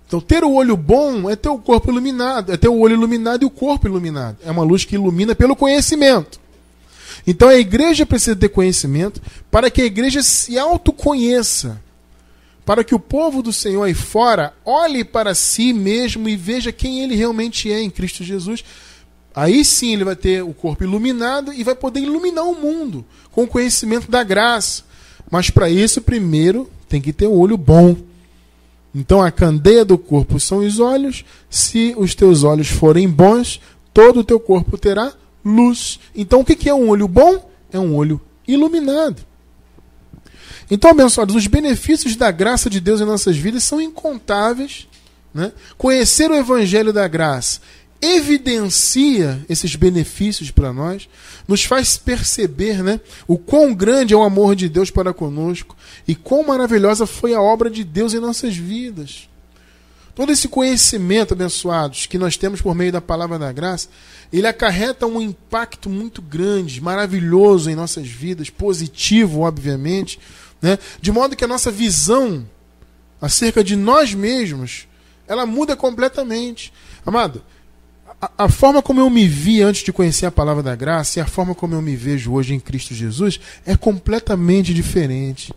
Então, 0.06 0.20
ter 0.20 0.44
o 0.44 0.52
olho 0.52 0.76
bom 0.76 1.30
é 1.30 1.36
ter 1.36 1.48
o 1.48 1.56
corpo 1.56 1.90
iluminado, 1.90 2.52
é 2.52 2.56
ter 2.56 2.68
o 2.68 2.78
olho 2.78 2.94
iluminado 2.94 3.44
e 3.44 3.46
o 3.46 3.50
corpo 3.50 3.86
iluminado. 3.86 4.36
É 4.44 4.50
uma 4.50 4.64
luz 4.64 4.84
que 4.84 4.96
ilumina 4.96 5.34
pelo 5.34 5.56
conhecimento. 5.56 6.38
Então, 7.26 7.48
a 7.48 7.54
igreja 7.54 8.04
precisa 8.04 8.36
ter 8.36 8.48
conhecimento 8.50 9.22
para 9.50 9.70
que 9.70 9.80
a 9.80 9.86
igreja 9.86 10.22
se 10.22 10.58
autoconheça. 10.58 11.80
Para 12.64 12.84
que 12.84 12.94
o 12.94 13.00
povo 13.00 13.42
do 13.42 13.52
Senhor 13.52 13.82
aí 13.82 13.94
fora 13.94 14.54
olhe 14.64 15.04
para 15.04 15.34
si 15.34 15.72
mesmo 15.72 16.28
e 16.28 16.36
veja 16.36 16.70
quem 16.70 17.02
ele 17.02 17.16
realmente 17.16 17.70
é 17.72 17.80
em 17.80 17.90
Cristo 17.90 18.22
Jesus. 18.22 18.64
Aí 19.34 19.64
sim 19.64 19.94
ele 19.94 20.04
vai 20.04 20.14
ter 20.14 20.42
o 20.42 20.52
corpo 20.52 20.84
iluminado 20.84 21.52
e 21.52 21.64
vai 21.64 21.74
poder 21.74 22.00
iluminar 22.00 22.44
o 22.44 22.54
mundo 22.54 23.04
com 23.32 23.44
o 23.44 23.48
conhecimento 23.48 24.10
da 24.10 24.22
graça. 24.22 24.84
Mas 25.30 25.50
para 25.50 25.68
isso, 25.70 26.02
primeiro, 26.02 26.70
tem 26.88 27.00
que 27.00 27.12
ter 27.12 27.26
um 27.26 27.38
olho 27.38 27.56
bom. 27.56 27.96
Então 28.94 29.22
a 29.22 29.30
candeia 29.30 29.84
do 29.84 29.96
corpo 29.96 30.38
são 30.38 30.58
os 30.58 30.78
olhos. 30.78 31.24
Se 31.48 31.94
os 31.96 32.14
teus 32.14 32.44
olhos 32.44 32.68
forem 32.68 33.08
bons, 33.08 33.60
todo 33.92 34.20
o 34.20 34.24
teu 34.24 34.38
corpo 34.38 34.76
terá 34.76 35.12
luz. 35.44 35.98
Então 36.14 36.40
o 36.40 36.44
que 36.44 36.68
é 36.68 36.74
um 36.74 36.88
olho 36.90 37.08
bom? 37.08 37.50
É 37.72 37.78
um 37.78 37.96
olho 37.96 38.20
iluminado. 38.46 39.24
Então, 40.70 40.90
abençoados, 40.90 41.34
os 41.34 41.46
benefícios 41.46 42.16
da 42.16 42.30
graça 42.30 42.70
de 42.70 42.80
Deus 42.80 43.00
em 43.00 43.04
nossas 43.04 43.36
vidas 43.36 43.64
são 43.64 43.80
incontáveis. 43.80 44.88
Né? 45.34 45.52
Conhecer 45.78 46.30
o 46.30 46.34
Evangelho 46.34 46.92
da 46.92 47.08
Graça 47.08 47.60
evidencia 48.02 49.40
esses 49.48 49.76
benefícios 49.76 50.50
para 50.50 50.72
nós, 50.72 51.08
nos 51.46 51.62
faz 51.62 51.96
perceber 51.96 52.82
né, 52.82 53.00
o 53.28 53.38
quão 53.38 53.72
grande 53.72 54.12
é 54.12 54.16
o 54.16 54.24
amor 54.24 54.56
de 54.56 54.68
Deus 54.68 54.90
para 54.90 55.14
conosco 55.14 55.76
e 56.06 56.16
quão 56.16 56.44
maravilhosa 56.44 57.06
foi 57.06 57.32
a 57.32 57.40
obra 57.40 57.70
de 57.70 57.84
Deus 57.84 58.12
em 58.12 58.18
nossas 58.18 58.56
vidas. 58.56 59.28
Todo 60.16 60.32
esse 60.32 60.48
conhecimento, 60.48 61.32
abençoados, 61.32 62.06
que 62.06 62.18
nós 62.18 62.36
temos 62.36 62.60
por 62.60 62.74
meio 62.74 62.92
da 62.92 63.00
palavra 63.00 63.38
da 63.38 63.52
graça, 63.52 63.88
ele 64.32 64.46
acarreta 64.46 65.06
um 65.06 65.20
impacto 65.20 65.90
muito 65.90 66.22
grande, 66.22 66.80
maravilhoso 66.80 67.68
em 67.68 67.74
nossas 67.74 68.06
vidas, 68.08 68.48
positivo, 68.48 69.40
obviamente, 69.40 70.18
né? 70.60 70.78
de 71.00 71.12
modo 71.12 71.36
que 71.36 71.44
a 71.44 71.48
nossa 71.48 71.70
visão 71.70 72.46
acerca 73.20 73.62
de 73.62 73.76
nós 73.76 74.14
mesmos 74.14 74.88
ela 75.28 75.46
muda 75.46 75.76
completamente. 75.76 76.72
Amado, 77.04 77.42
a, 78.38 78.48
forma 78.48 78.80
como 78.80 79.00
eu 79.00 79.10
me 79.10 79.26
vi 79.26 79.62
antes 79.62 79.82
de 79.82 79.92
conhecer 79.92 80.26
a 80.26 80.30
palavra 80.30 80.62
da 80.62 80.76
graça 80.76 81.18
e 81.18 81.22
a 81.22 81.26
forma 81.26 81.54
como 81.54 81.74
eu 81.74 81.82
me 81.82 81.96
vejo 81.96 82.32
hoje 82.32 82.54
em 82.54 82.60
Cristo 82.60 82.94
Jesus 82.94 83.40
é 83.66 83.76
completamente 83.76 84.72
diferente. 84.72 85.52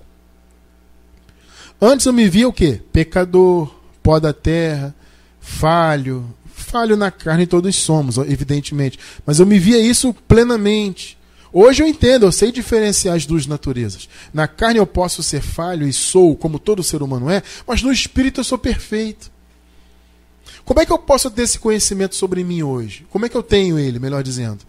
Antes 1.79 2.05
eu 2.05 2.13
me 2.13 2.27
via 2.27 2.47
o 2.47 2.53
quê? 2.53 2.81
Pecador, 2.91 3.73
pó 4.01 4.19
da 4.19 4.33
terra, 4.33 4.95
falho, 5.39 6.25
falho 6.65 6.97
na 6.97 7.11
carne 7.11 7.45
todos 7.45 7.75
somos, 7.75 8.17
evidentemente, 8.17 8.99
mas 9.25 9.39
eu 9.39 9.45
me 9.45 9.59
via 9.59 9.79
isso 9.79 10.13
plenamente. 10.27 11.17
Hoje 11.53 11.83
eu 11.83 11.87
entendo, 11.87 12.25
eu 12.25 12.31
sei 12.31 12.51
diferenciar 12.51 13.15
as 13.15 13.25
duas 13.25 13.45
naturezas. 13.45 14.09
Na 14.33 14.47
carne 14.47 14.79
eu 14.79 14.85
posso 14.85 15.23
ser 15.23 15.41
falho 15.41 15.87
e 15.87 15.93
sou, 15.93 16.35
como 16.35 16.59
todo 16.59 16.83
ser 16.83 17.01
humano 17.01 17.29
é, 17.29 17.41
mas 17.65 17.81
no 17.81 17.91
espírito 17.93 18.41
eu 18.41 18.43
sou 18.43 18.57
perfeito. 18.57 19.31
Como 20.65 20.81
é 20.81 20.85
que 20.85 20.91
eu 20.91 20.97
posso 20.97 21.29
ter 21.29 21.43
esse 21.43 21.59
conhecimento 21.59 22.15
sobre 22.15 22.43
mim 22.43 22.63
hoje? 22.63 23.05
Como 23.09 23.25
é 23.25 23.29
que 23.29 23.37
eu 23.37 23.43
tenho 23.43 23.77
ele, 23.77 23.99
melhor 23.99 24.23
dizendo? 24.23 24.65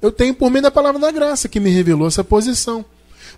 Eu 0.00 0.10
tenho 0.10 0.34
por 0.34 0.50
meio 0.50 0.62
da 0.62 0.70
palavra 0.70 0.98
da 1.00 1.10
graça 1.10 1.48
que 1.48 1.60
me 1.60 1.70
revelou 1.70 2.08
essa 2.08 2.24
posição. 2.24 2.84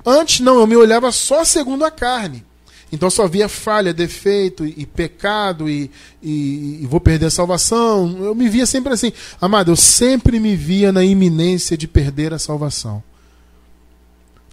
Antes 0.07 0.41
não, 0.41 0.61
eu 0.61 0.67
me 0.67 0.77
olhava 0.77 1.11
só 1.11 1.45
segundo 1.45 1.85
a 1.85 1.91
carne. 1.91 2.47
Então 2.93 3.09
só 3.09 3.29
via 3.29 3.49
falha, 3.49 3.95
defeito 3.95 4.67
e, 4.67 4.85
pecado 4.85 5.69
e, 5.69 5.91
e, 6.21 6.81
e, 6.83 6.87
vou 6.87 7.01
perder 7.01 7.27
a 7.27 7.31
salvação. 7.31 8.17
Eu 8.21 8.35
me 8.35 8.49
via 8.49 8.67
sempre 8.67 8.93
assim. 8.93 9.13
Amado, 9.41 9.71
eu 9.71 9.77
sempre 9.77 10.41
me 10.41 10.57
via 10.57 10.91
na 10.91 11.05
iminência 11.05 11.77
de 11.77 11.87
perder 11.87 12.35
a 12.35 12.39
salvação. 12.39 13.03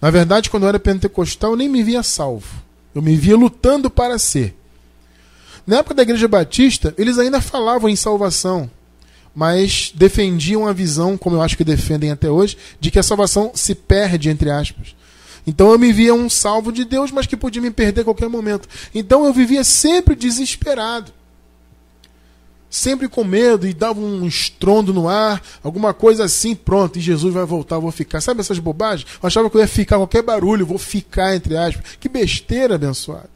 Na 0.00 0.10
verdade, 0.10 0.48
quando 0.50 0.62
eu 0.62 0.68
era 0.68 0.78
pentecostal, 0.78 1.52
eu 1.52 1.56
nem 1.56 1.68
me 1.68 1.82
via 1.82 2.02
salvo. 2.04 2.62
Eu 2.94 3.02
me 3.02 3.16
via 3.16 3.36
lutando 3.36 3.90
para 3.90 4.18
ser. 4.18 4.56
Na 5.66 5.78
época 5.78 5.94
da 5.94 6.02
Igreja 6.02 6.28
Batista, 6.28 6.94
eles 6.96 7.18
ainda 7.18 7.40
falavam 7.40 7.90
em 7.90 7.96
salvação, 7.96 8.70
mas 9.34 9.92
defendiam 9.94 10.66
a 10.66 10.72
visão, 10.72 11.18
como 11.18 11.36
eu 11.36 11.42
acho 11.42 11.56
que 11.56 11.64
defendem 11.64 12.10
até 12.10 12.30
hoje, 12.30 12.56
de 12.80 12.90
que 12.90 12.98
a 12.98 13.02
salvação 13.02 13.50
se 13.54 13.74
perde, 13.74 14.30
entre 14.30 14.50
aspas. 14.50 14.94
Então 15.46 15.72
eu 15.72 15.78
me 15.78 15.92
via 15.92 16.14
um 16.14 16.28
salvo 16.28 16.72
de 16.72 16.84
Deus, 16.84 17.10
mas 17.10 17.26
que 17.26 17.36
podia 17.36 17.62
me 17.62 17.70
perder 17.70 18.02
a 18.02 18.04
qualquer 18.04 18.28
momento. 18.28 18.68
Então 18.94 19.24
eu 19.24 19.32
vivia 19.32 19.64
sempre 19.64 20.14
desesperado. 20.14 21.12
Sempre 22.70 23.08
com 23.08 23.24
medo 23.24 23.66
e 23.66 23.72
dava 23.72 23.98
um 23.98 24.26
estrondo 24.26 24.92
no 24.92 25.08
ar, 25.08 25.42
alguma 25.64 25.94
coisa 25.94 26.24
assim, 26.24 26.54
pronto, 26.54 26.98
e 26.98 27.00
Jesus 27.00 27.32
vai 27.32 27.46
voltar, 27.46 27.78
vou 27.78 27.90
ficar. 27.90 28.20
Sabe 28.20 28.40
essas 28.40 28.58
bobagens? 28.58 29.08
Eu 29.22 29.26
achava 29.26 29.48
que 29.48 29.56
eu 29.56 29.60
ia 29.62 29.66
ficar 29.66 29.96
qualquer 29.96 30.22
barulho, 30.22 30.66
vou 30.66 30.76
ficar, 30.76 31.34
entre 31.34 31.56
aspas. 31.56 31.96
Que 31.98 32.10
besteira, 32.10 32.74
abençoado. 32.74 33.30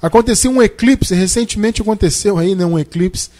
Aconteceu 0.00 0.50
um 0.50 0.62
eclipse, 0.62 1.14
recentemente 1.14 1.82
aconteceu 1.82 2.38
aí, 2.38 2.54
né, 2.54 2.64
um 2.64 2.78
eclipse. 2.78 3.30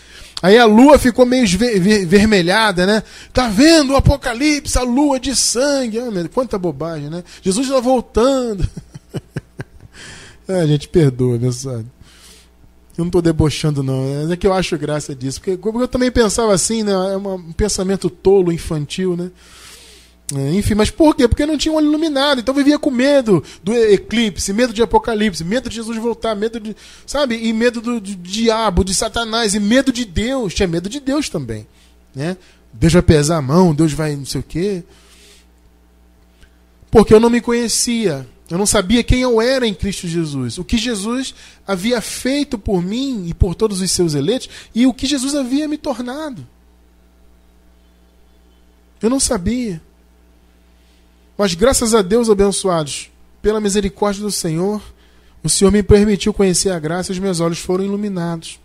Aí 0.42 0.58
a 0.58 0.66
lua 0.66 0.98
ficou 0.98 1.24
meio 1.24 1.46
ver, 1.46 1.80
ver, 1.80 2.06
vermelhada, 2.06 2.86
né? 2.86 3.02
Tá 3.32 3.48
vendo 3.48 3.92
o 3.92 3.96
apocalipse, 3.96 4.78
a 4.78 4.82
lua 4.82 5.18
de 5.18 5.34
sangue. 5.34 5.98
Ah, 5.98 6.10
quanta 6.32 6.58
bobagem, 6.58 7.08
né? 7.08 7.24
Jesus 7.42 7.66
está 7.66 7.80
voltando. 7.80 8.68
é, 10.46 10.64
gente, 10.68 10.88
perdoa, 10.88 11.38
meu 11.38 11.52
sabe? 11.52 11.86
Eu 12.96 13.02
não 13.04 13.06
estou 13.06 13.22
debochando, 13.22 13.82
não. 13.82 14.30
É 14.30 14.36
que 14.36 14.46
eu 14.46 14.52
acho 14.52 14.78
graça 14.78 15.14
disso. 15.14 15.40
Porque 15.40 15.58
eu 15.82 15.88
também 15.88 16.10
pensava 16.10 16.54
assim, 16.54 16.82
né? 16.82 16.92
É 16.92 17.16
um 17.16 17.52
pensamento 17.52 18.08
tolo, 18.08 18.52
infantil, 18.52 19.16
né? 19.16 19.30
É, 20.34 20.54
enfim, 20.54 20.74
mas 20.74 20.90
por 20.90 21.14
quê? 21.14 21.28
Porque 21.28 21.46
não 21.46 21.56
tinha 21.56 21.72
um 21.72 21.76
olho 21.76 21.86
iluminado. 21.86 22.40
Então 22.40 22.54
vivia 22.54 22.78
com 22.78 22.90
medo 22.90 23.44
do 23.62 23.72
eclipse, 23.72 24.52
medo 24.52 24.72
de 24.72 24.82
apocalipse, 24.82 25.44
medo 25.44 25.68
de 25.68 25.76
Jesus 25.76 25.96
voltar, 25.98 26.34
medo 26.34 26.58
de. 26.58 26.74
Sabe? 27.06 27.36
E 27.36 27.52
medo 27.52 27.80
do, 27.80 28.00
do 28.00 28.16
diabo, 28.16 28.84
de 28.84 28.92
Satanás, 28.92 29.54
e 29.54 29.60
medo 29.60 29.92
de 29.92 30.04
Deus. 30.04 30.52
Tinha 30.52 30.66
medo 30.66 30.88
de 30.88 30.98
Deus 30.98 31.28
também. 31.28 31.66
Né? 32.14 32.36
Deus 32.72 32.92
vai 32.92 33.02
pesar 33.02 33.36
a 33.36 33.42
mão, 33.42 33.74
Deus 33.74 33.92
vai 33.92 34.16
não 34.16 34.26
sei 34.26 34.40
o 34.40 34.44
quê. 34.44 34.82
Porque 36.90 37.14
eu 37.14 37.20
não 37.20 37.30
me 37.30 37.40
conhecia. 37.40 38.26
Eu 38.50 38.58
não 38.58 38.66
sabia 38.66 39.02
quem 39.02 39.22
eu 39.22 39.40
era 39.40 39.66
em 39.66 39.74
Cristo 39.74 40.08
Jesus. 40.08 40.58
O 40.58 40.64
que 40.64 40.78
Jesus 40.78 41.34
havia 41.66 42.00
feito 42.00 42.58
por 42.58 42.82
mim 42.82 43.26
e 43.28 43.34
por 43.34 43.54
todos 43.54 43.80
os 43.80 43.90
seus 43.90 44.14
eleitos 44.14 44.48
e 44.74 44.86
o 44.86 44.94
que 44.94 45.06
Jesus 45.06 45.34
havia 45.34 45.68
me 45.68 45.76
tornado. 45.76 46.46
Eu 49.00 49.10
não 49.10 49.20
sabia. 49.20 49.80
Mas 51.36 51.54
graças 51.54 51.94
a 51.94 52.02
Deus, 52.02 52.30
abençoados, 52.30 53.10
pela 53.42 53.60
misericórdia 53.60 54.22
do 54.22 54.30
Senhor, 54.30 54.82
o 55.42 55.48
Senhor 55.48 55.70
me 55.70 55.82
permitiu 55.82 56.32
conhecer 56.32 56.70
a 56.70 56.78
graça 56.78 57.12
e 57.12 57.14
os 57.14 57.18
meus 57.18 57.40
olhos 57.40 57.58
foram 57.58 57.84
iluminados. 57.84 58.58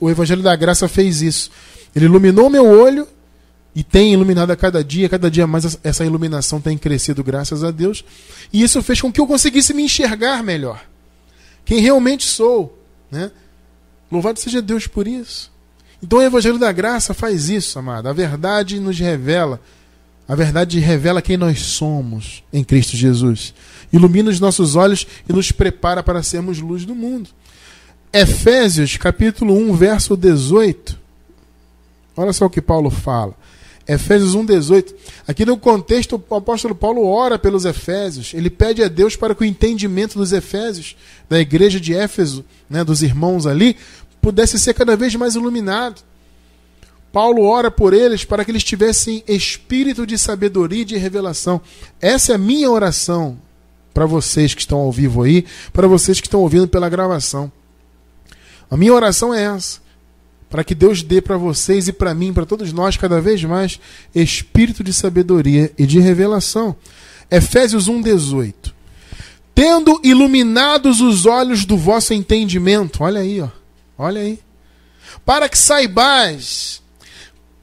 O 0.00 0.08
Evangelho 0.08 0.42
da 0.42 0.54
Graça 0.54 0.88
fez 0.88 1.22
isso. 1.22 1.50
Ele 1.94 2.04
iluminou 2.04 2.48
meu 2.48 2.64
olho 2.64 3.06
e 3.74 3.82
tem 3.82 4.12
iluminado 4.12 4.50
a 4.50 4.56
cada 4.56 4.82
dia, 4.82 5.08
cada 5.08 5.30
dia 5.30 5.46
mais 5.46 5.78
essa 5.82 6.04
iluminação 6.04 6.60
tem 6.60 6.78
crescido, 6.78 7.22
graças 7.22 7.62
a 7.62 7.70
Deus. 7.70 8.04
E 8.52 8.62
isso 8.62 8.82
fez 8.82 9.00
com 9.00 9.12
que 9.12 9.20
eu 9.20 9.26
conseguisse 9.26 9.74
me 9.74 9.82
enxergar 9.82 10.42
melhor. 10.42 10.82
Quem 11.64 11.80
realmente 11.80 12.24
sou. 12.24 12.78
Né? 13.10 13.30
Louvado 14.10 14.38
seja 14.38 14.62
Deus 14.62 14.86
por 14.86 15.06
isso. 15.06 15.52
Então 16.02 16.20
o 16.20 16.22
Evangelho 16.22 16.58
da 16.58 16.70
Graça 16.70 17.12
faz 17.12 17.48
isso, 17.48 17.78
amado. 17.78 18.08
A 18.08 18.12
verdade 18.12 18.78
nos 18.78 18.98
revela 18.98 19.60
A 20.28 20.34
verdade 20.34 20.80
revela 20.80 21.22
quem 21.22 21.36
nós 21.36 21.60
somos 21.60 22.42
em 22.52 22.64
Cristo 22.64 22.96
Jesus. 22.96 23.54
Ilumina 23.92 24.30
os 24.30 24.40
nossos 24.40 24.74
olhos 24.74 25.06
e 25.28 25.32
nos 25.32 25.52
prepara 25.52 26.02
para 26.02 26.22
sermos 26.22 26.58
luz 26.58 26.84
do 26.84 26.94
mundo. 26.94 27.30
Efésios, 28.12 28.96
capítulo 28.96 29.54
1, 29.54 29.74
verso 29.74 30.16
18. 30.16 30.98
Olha 32.16 32.32
só 32.32 32.46
o 32.46 32.50
que 32.50 32.60
Paulo 32.60 32.90
fala. 32.90 33.34
Efésios 33.86 34.34
1,18. 34.34 34.94
Aqui 35.28 35.44
no 35.44 35.56
contexto, 35.56 36.20
o 36.28 36.34
apóstolo 36.34 36.74
Paulo 36.74 37.06
ora 37.06 37.38
pelos 37.38 37.64
Efésios. 37.64 38.34
Ele 38.34 38.50
pede 38.50 38.82
a 38.82 38.88
Deus 38.88 39.14
para 39.14 39.34
que 39.34 39.42
o 39.42 39.46
entendimento 39.46 40.18
dos 40.18 40.32
Efésios, 40.32 40.96
da 41.28 41.38
igreja 41.38 41.78
de 41.78 41.94
Éfeso, 41.94 42.44
né, 42.68 42.82
dos 42.82 43.02
irmãos 43.02 43.46
ali, 43.46 43.76
pudesse 44.20 44.58
ser 44.58 44.74
cada 44.74 44.96
vez 44.96 45.14
mais 45.14 45.36
iluminado. 45.36 46.02
Paulo 47.12 47.44
ora 47.44 47.70
por 47.70 47.94
eles 47.94 48.24
para 48.24 48.44
que 48.44 48.50
eles 48.50 48.64
tivessem 48.64 49.22
espírito 49.26 50.06
de 50.06 50.18
sabedoria 50.18 50.82
e 50.82 50.84
de 50.84 50.96
revelação. 50.96 51.60
Essa 52.00 52.32
é 52.32 52.34
a 52.34 52.38
minha 52.38 52.70
oração 52.70 53.38
para 53.94 54.06
vocês 54.06 54.54
que 54.54 54.60
estão 54.60 54.78
ao 54.78 54.92
vivo 54.92 55.22
aí, 55.22 55.44
para 55.72 55.86
vocês 55.86 56.20
que 56.20 56.26
estão 56.26 56.40
ouvindo 56.40 56.68
pela 56.68 56.88
gravação. 56.88 57.50
A 58.70 58.76
minha 58.76 58.92
oração 58.92 59.32
é 59.32 59.44
essa 59.44 59.86
para 60.48 60.64
que 60.64 60.74
Deus 60.74 61.02
dê 61.02 61.20
para 61.20 61.36
vocês 61.36 61.88
e 61.88 61.92
para 61.92 62.14
mim, 62.14 62.32
para 62.32 62.46
todos 62.46 62.72
nós, 62.72 62.96
cada 62.96 63.20
vez 63.20 63.42
mais 63.44 63.80
espírito 64.14 64.82
de 64.82 64.92
sabedoria 64.92 65.72
e 65.78 65.86
de 65.86 65.98
revelação. 65.98 66.76
Efésios 67.30 67.88
1:18. 67.88 68.74
Tendo 69.54 70.00
iluminados 70.04 71.00
os 71.00 71.26
olhos 71.26 71.64
do 71.64 71.76
vosso 71.76 72.12
entendimento, 72.12 73.02
olha 73.02 73.20
aí, 73.20 73.40
ó. 73.40 73.48
Olha 73.98 74.20
aí. 74.20 74.38
Para 75.24 75.48
que 75.48 75.58
saibais 75.58 76.82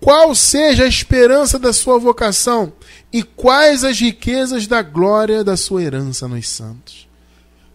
qual 0.03 0.35
seja 0.35 0.83
a 0.83 0.87
esperança 0.87 1.57
da 1.57 1.71
sua 1.71 1.97
vocação 1.97 2.73
e 3.11 3.23
quais 3.23 3.83
as 3.83 3.99
riquezas 3.99 4.67
da 4.67 4.81
glória 4.81 5.43
da 5.43 5.55
sua 5.55 5.81
herança 5.81 6.27
nos 6.27 6.49
santos. 6.49 7.07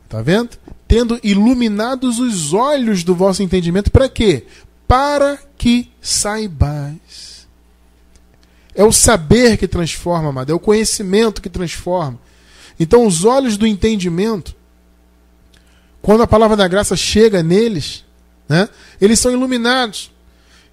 Tá 0.09 0.23
vendo? 0.23 0.57
Tendo 0.87 1.19
iluminados 1.23 2.19
os 2.19 2.53
olhos 2.53 3.05
do 3.05 3.15
vosso 3.15 3.43
entendimento, 3.43 3.91
para 3.91 4.09
quê? 4.09 4.47
para 4.89 5.39
que 5.59 5.93
saibais. 6.01 7.47
É 8.75 8.83
o 8.83 8.91
saber 8.91 9.59
que 9.59 9.69
transforma, 9.69 10.31
amado, 10.31 10.51
é 10.51 10.55
o 10.55 10.59
conhecimento 10.59 11.43
que 11.43 11.51
transforma. 11.51 12.19
Então, 12.81 13.07
os 13.07 13.25
olhos 13.25 13.59
do 13.59 13.67
entendimento, 13.67 14.57
quando 16.01 16.23
a 16.23 16.27
palavra 16.27 16.57
da 16.57 16.67
graça 16.67 16.97
chega 16.97 17.43
neles, 17.43 18.05
né, 18.49 18.69
eles 19.01 19.19
são 19.19 19.31
iluminados. 19.31 20.11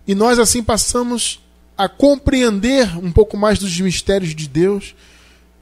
E 0.08 0.16
nós 0.16 0.40
assim 0.40 0.64
passamos 0.64 1.42
a 1.78 1.90
compreender 1.90 2.98
um 2.98 3.12
pouco 3.12 3.36
mais 3.36 3.60
dos 3.60 3.80
mistérios 3.80 4.34
de 4.34 4.48
Deus, 4.48 4.96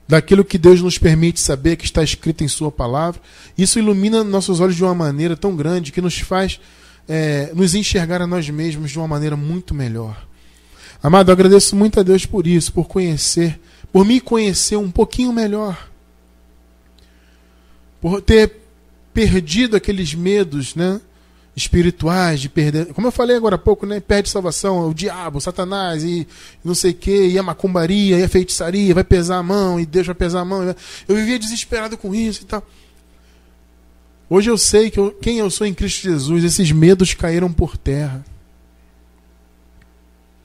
daquilo 0.06 0.44
que 0.44 0.58
Deus 0.58 0.80
nos 0.80 0.98
permite 0.98 1.40
saber 1.40 1.76
que 1.76 1.84
está 1.84 2.02
escrito 2.02 2.44
em 2.44 2.48
Sua 2.48 2.70
palavra. 2.70 3.20
Isso 3.56 3.78
ilumina 3.78 4.22
nossos 4.22 4.60
olhos 4.60 4.76
de 4.76 4.84
uma 4.84 4.94
maneira 4.94 5.36
tão 5.36 5.56
grande 5.56 5.92
que 5.92 6.00
nos 6.00 6.18
faz 6.18 6.60
é, 7.08 7.50
nos 7.54 7.74
enxergar 7.74 8.22
a 8.22 8.26
nós 8.26 8.48
mesmos 8.48 8.90
de 8.90 8.98
uma 8.98 9.08
maneira 9.08 9.36
muito 9.36 9.74
melhor. 9.74 10.26
Amado, 11.02 11.30
eu 11.30 11.34
agradeço 11.34 11.76
muito 11.76 12.00
a 12.00 12.02
Deus 12.02 12.24
por 12.24 12.46
isso, 12.46 12.72
por 12.72 12.86
conhecer, 12.86 13.60
por 13.92 14.04
me 14.04 14.20
conhecer 14.20 14.76
um 14.76 14.90
pouquinho 14.90 15.32
melhor. 15.32 15.90
Por 18.00 18.20
ter 18.22 18.60
perdido 19.12 19.76
aqueles 19.76 20.14
medos, 20.14 20.74
né? 20.74 21.00
Espirituais 21.56 22.40
de 22.40 22.48
perder, 22.48 22.92
como 22.92 23.06
eu 23.06 23.12
falei 23.12 23.36
agora 23.36 23.54
há 23.54 23.58
pouco, 23.58 23.86
né, 23.86 24.00
perde 24.00 24.28
salvação, 24.28 24.88
o 24.88 24.94
diabo, 24.94 25.40
satanás 25.40 26.02
e 26.02 26.26
não 26.64 26.74
sei 26.74 26.90
o 26.90 26.94
que, 26.94 27.28
e 27.28 27.38
a 27.38 27.42
macumbaria, 27.42 28.18
e 28.18 28.24
a 28.24 28.28
feitiçaria, 28.28 28.92
vai 28.92 29.04
pesar 29.04 29.38
a 29.38 29.42
mão, 29.42 29.78
e 29.78 29.86
Deus 29.86 30.06
vai 30.06 30.14
pesar 30.16 30.40
a 30.40 30.44
mão. 30.44 30.74
Eu 31.06 31.14
vivia 31.14 31.38
desesperado 31.38 31.96
com 31.96 32.14
isso 32.14 32.42
e 32.42 32.46
tal. 32.46 32.66
Hoje 34.28 34.50
eu 34.50 34.58
sei 34.58 34.90
que 34.90 34.98
eu, 34.98 35.12
quem 35.12 35.38
eu 35.38 35.48
sou 35.48 35.66
em 35.66 35.74
Cristo 35.74 36.02
Jesus, 36.02 36.42
esses 36.42 36.72
medos 36.72 37.14
caíram 37.14 37.52
por 37.52 37.76
terra. 37.76 38.24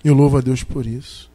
Eu 0.03 0.13
louvo 0.13 0.37
a 0.37 0.41
Deus 0.41 0.63
por 0.63 0.85
isso. 0.85 1.29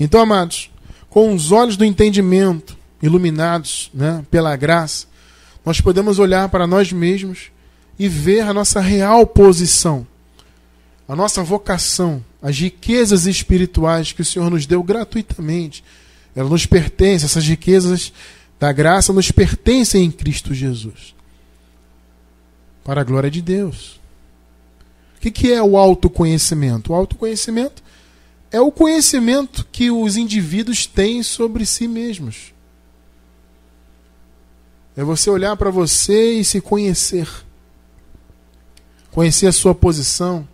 Então, 0.00 0.20
amados, 0.20 0.70
com 1.10 1.34
os 1.34 1.52
olhos 1.52 1.76
do 1.76 1.84
entendimento 1.84 2.76
iluminados 3.02 3.90
né, 3.92 4.24
pela 4.30 4.56
graça, 4.56 5.06
nós 5.64 5.80
podemos 5.80 6.18
olhar 6.18 6.48
para 6.48 6.66
nós 6.66 6.92
mesmos 6.92 7.50
e 7.98 8.08
ver 8.08 8.40
a 8.40 8.52
nossa 8.52 8.80
real 8.80 9.26
posição, 9.26 10.06
a 11.08 11.16
nossa 11.16 11.42
vocação, 11.42 12.24
as 12.42 12.58
riquezas 12.58 13.26
espirituais 13.26 14.12
que 14.12 14.22
o 14.22 14.24
Senhor 14.24 14.50
nos 14.50 14.66
deu 14.66 14.82
gratuitamente. 14.82 15.82
Elas 16.34 16.50
nos 16.50 16.66
pertencem, 16.66 17.24
essas 17.24 17.46
riquezas 17.46 18.12
da 18.58 18.72
graça 18.72 19.12
nos 19.12 19.30
pertencem 19.30 20.04
em 20.04 20.10
Cristo 20.10 20.52
Jesus. 20.52 21.14
Para 22.84 23.00
a 23.00 23.04
glória 23.04 23.30
de 23.30 23.40
Deus. 23.40 24.00
O 25.16 25.30
que 25.30 25.52
é 25.52 25.62
o 25.62 25.76
autoconhecimento? 25.76 26.92
O 26.92 26.94
autoconhecimento 26.94 27.82
é 28.50 28.60
o 28.60 28.70
conhecimento 28.70 29.66
que 29.72 29.90
os 29.90 30.16
indivíduos 30.16 30.86
têm 30.86 31.22
sobre 31.22 31.66
si 31.66 31.88
mesmos. 31.88 32.52
É 34.96 35.02
você 35.02 35.28
olhar 35.28 35.56
para 35.56 35.70
você 35.70 36.34
e 36.34 36.44
se 36.44 36.60
conhecer. 36.60 37.28
Conhecer 39.16 39.48
a 39.48 39.52
sua 39.52 39.74
posição. 39.74 40.46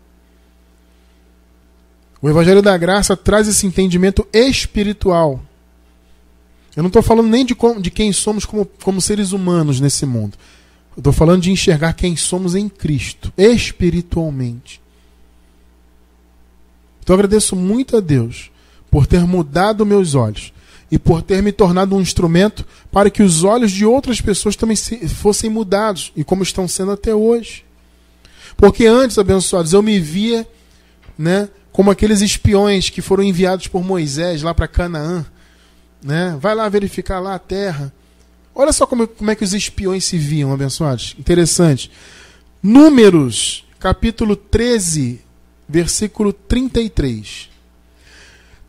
O 2.23 2.31
Evangelho 2.31 2.63
da 2.63 2.79
Graça 2.79 3.15
traz 3.15 3.47
esse 3.47 3.67
entendimento 3.67 4.27
espiritual 4.33 5.43
eu 6.75 6.83
não 6.83 6.89
estou 6.89 7.03
falando 7.03 7.29
nem 7.29 7.45
de, 7.45 7.55
de 7.81 7.91
quem 7.91 8.13
somos 8.13 8.45
como, 8.45 8.65
como 8.65 9.01
seres 9.01 9.33
humanos 9.33 9.79
nesse 9.79 10.07
mundo. 10.07 10.39
Eu 10.97 11.01
estou 11.01 11.13
falando 11.13 11.43
de 11.43 11.51
enxergar 11.51 11.93
quem 11.93 12.17
somos 12.17 12.55
em 12.55 12.69
Cristo, 12.69 13.33
espiritualmente. 13.37 14.81
Então 17.03 17.15
eu 17.15 17.19
agradeço 17.19 17.55
muito 17.55 17.97
a 17.97 18.01
Deus 18.01 18.51
por 18.91 19.07
ter 19.07 19.25
mudado 19.27 19.85
meus 19.85 20.15
olhos 20.15 20.53
e 20.91 20.99
por 20.99 21.23
ter 21.23 21.43
me 21.43 21.53
tornado 21.53 21.97
um 21.97 22.01
instrumento 22.01 22.67
para 22.91 23.11
que 23.11 23.23
os 23.23 23.45
olhos 23.45 23.73
de 23.73 23.85
outras 23.85 24.21
pessoas 24.21 24.57
também 24.57 24.77
fossem 24.77 25.49
mudados, 25.49 26.13
e 26.15 26.23
como 26.23 26.43
estão 26.43 26.69
sendo 26.69 26.93
até 26.93 27.15
hoje. 27.15 27.65
Porque 28.63 28.87
antes, 28.87 29.19
abençoados, 29.19 29.73
eu 29.73 29.83
me 29.83 29.99
via 29.99 30.47
né, 31.19 31.49
como 31.73 31.91
aqueles 31.91 32.21
espiões 32.21 32.89
que 32.89 33.03
foram 33.03 33.25
enviados 33.25 33.67
por 33.67 33.83
Moisés 33.83 34.43
lá 34.43 34.55
para 34.55 34.69
Canaã 34.69 35.27
né? 36.03 36.37
Vai 36.41 36.55
lá 36.55 36.69
verificar 36.69 37.21
lá 37.21 37.35
a 37.35 37.39
terra. 37.39 37.93
Olha 38.55 38.73
só 38.73 38.87
como, 38.87 39.07
como 39.07 39.31
é 39.31 39.35
que 39.35 39.45
os 39.45 39.55
espiões 39.55 40.05
se 40.05 40.19
viam, 40.19 40.53
abençoados. 40.53 41.15
Interessante. 41.19 41.91
Números, 42.63 43.65
capítulo 43.79 44.37
13, 44.37 45.21
versículo 45.69 46.33
33. 46.33 47.49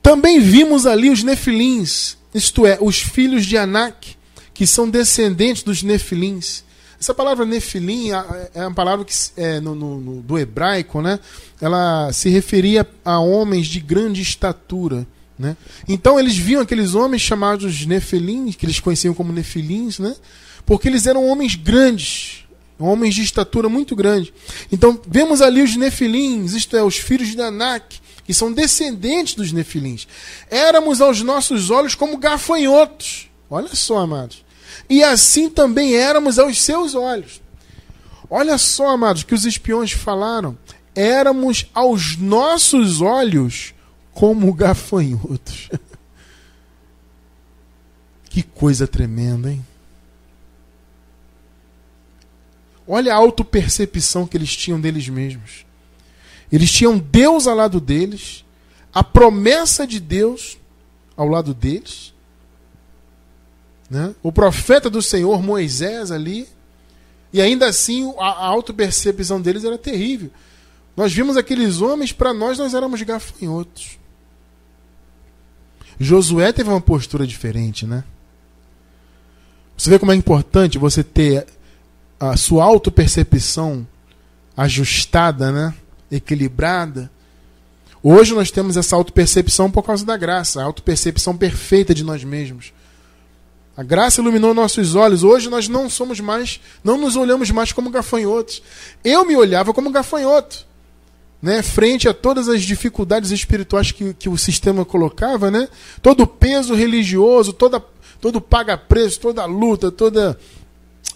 Também 0.02 0.40
vimos 0.40 0.86
ali 0.86 1.10
os 1.10 1.24
nefilins, 1.24 2.18
isto 2.34 2.66
é, 2.66 2.78
os 2.80 3.02
filhos 3.02 3.46
de 3.46 3.58
Anak, 3.58 4.16
que 4.54 4.68
são 4.68 4.90
descendentes 4.90 5.64
dos 5.64 5.82
nefilins. 5.82 6.64
Essa 7.04 7.14
palavra 7.14 7.46
nefilim 7.46 8.12
é 8.54 8.62
uma 8.62 8.74
palavra 8.74 9.04
que 9.04 9.14
é, 9.36 9.60
no, 9.60 9.76
no, 9.76 10.22
do 10.22 10.40
hebraico, 10.40 11.02
né? 11.02 11.20
Ela 11.60 12.14
se 12.14 12.30
referia 12.30 12.88
a 13.04 13.20
homens 13.20 13.68
de 13.68 13.82
grande 13.82 14.22
estatura. 14.22 15.06
Né? 15.38 15.58
Então 15.86 16.18
eles 16.18 16.38
viam 16.38 16.62
aqueles 16.62 16.96
homens 16.96 17.22
chamados 17.22 17.86
Nefelins, 17.86 18.56
que 18.56 18.66
eles 18.66 18.80
conheciam 18.80 19.14
como 19.14 19.34
Nefilins, 19.34 20.00
né? 20.00 20.16
porque 20.66 20.88
eles 20.88 21.06
eram 21.06 21.28
homens 21.28 21.56
grandes, 21.56 22.46
homens 22.80 23.14
de 23.16 23.22
estatura 23.22 23.68
muito 23.68 23.98
grande. 23.98 24.34
Então 24.72 24.98
vemos 25.06 25.42
ali 25.42 25.62
os 25.62 25.76
Nefilins, 25.76 26.54
isto 26.54 26.78
é, 26.78 26.82
os 26.82 26.96
filhos 26.96 27.28
de 27.28 27.42
Anak, 27.42 28.00
que 28.24 28.34
são 28.34 28.50
descendentes 28.50 29.36
dos 29.36 29.52
Nefilins. 29.52 30.08
Éramos 30.50 31.02
aos 31.02 31.22
nossos 31.22 31.70
olhos 31.70 31.96
como 31.96 32.16
gafanhotos. 32.16 33.30
Olha 33.50 33.76
só, 33.76 33.98
amados. 33.98 34.43
E 34.94 35.04
assim 35.04 35.50
também 35.50 35.96
éramos 35.96 36.38
aos 36.38 36.62
seus 36.62 36.94
olhos. 36.94 37.42
Olha 38.30 38.60
só, 38.60 38.90
amados, 38.90 39.24
que 39.24 39.34
os 39.34 39.44
espiões 39.44 39.92
falaram. 39.92 40.56
Éramos 40.94 41.66
aos 41.74 42.16
nossos 42.16 43.02
olhos 43.02 43.74
como 44.12 44.54
gafanhotos. 44.54 45.72
que 48.30 48.44
coisa 48.44 48.86
tremenda, 48.86 49.52
hein? 49.52 49.66
Olha 52.88 53.16
a 53.16 53.18
autopercepção 53.18 54.28
que 54.28 54.38
eles 54.38 54.56
tinham 54.56 54.80
deles 54.80 55.10
mesmos. 55.10 55.66
Eles 56.52 56.72
tinham 56.72 57.00
Deus 57.00 57.48
ao 57.48 57.56
lado 57.56 57.82
deles, 57.82 58.46
a 58.94 59.04
promessa 59.04 59.88
de 59.88 60.00
Deus 60.00 60.60
ao 61.18 61.28
lado 61.28 61.52
deles, 61.52 62.13
né? 63.90 64.14
o 64.24 64.32
profeta 64.32 64.90
do 64.90 65.02
Senhor, 65.02 65.42
Moisés, 65.42 66.12
ali, 66.12 66.48
e 67.32 67.42
ainda 67.42 67.68
assim 67.68 68.14
a 68.20 68.46
autopercepção 68.46 69.42
deles 69.42 69.64
era 69.64 69.78
terrível. 69.78 70.30
Nós 70.96 71.12
vimos 71.12 71.36
aqueles 71.36 71.82
homens, 71.82 72.12
para 72.12 72.34
nós, 72.34 72.58
nós 72.58 72.74
éramos 72.74 73.02
gafanhotos. 73.02 73.98
Josué 76.00 76.52
teve 76.52 76.70
uma 76.70 76.82
postura 76.82 77.26
diferente, 77.26 77.86
né? 77.86 78.04
Você 79.76 79.90
vê 79.90 79.98
como 79.98 80.12
é 80.12 80.16
importante 80.16 80.78
você 80.78 81.04
ter 81.04 81.48
a 82.20 82.38
sua 82.38 82.64
autopercepção 82.64 83.88
ajustada, 84.56 85.52
né? 85.52 85.74
Equilibrada. 86.12 87.12
Hoje 88.02 88.34
nós 88.36 88.52
temos 88.52 88.78
essa 88.78 88.96
autopercepção 88.96 89.72
por 89.72 89.82
causa 89.84 90.06
da 90.06 90.16
graça, 90.16 90.62
a 90.62 90.66
autopercepção 90.66 91.36
perfeita 91.36 91.94
de 91.94 92.04
nós 92.04 92.24
mesmos. 92.24 92.72
A 93.76 93.82
graça 93.82 94.22
iluminou 94.22 94.54
nossos 94.54 94.96
olhos. 94.96 95.24
Hoje 95.24 95.50
nós 95.50 95.68
não 95.68 95.90
somos 95.90 96.20
mais, 96.20 96.60
não 96.84 96.98
nos 96.98 97.16
olhamos 97.16 97.50
mais 97.50 97.72
como 97.72 97.90
gafanhotos. 97.90 98.62
Eu 99.04 99.26
me 99.26 99.36
olhava 99.36 99.74
como 99.74 99.90
gafanhoto. 99.90 100.72
Né, 101.42 101.62
frente 101.62 102.08
a 102.08 102.14
todas 102.14 102.48
as 102.48 102.62
dificuldades 102.62 103.30
espirituais 103.30 103.92
que, 103.92 104.14
que 104.14 104.30
o 104.30 104.38
sistema 104.38 104.86
colocava, 104.86 105.52
né? 105.52 105.68
todo 106.02 106.26
peso 106.26 106.74
religioso, 106.74 107.52
toda, 107.52 107.84
todo 108.22 108.40
paga-preço, 108.40 109.20
toda 109.20 109.44
luta, 109.44 109.92
toda 109.92 110.40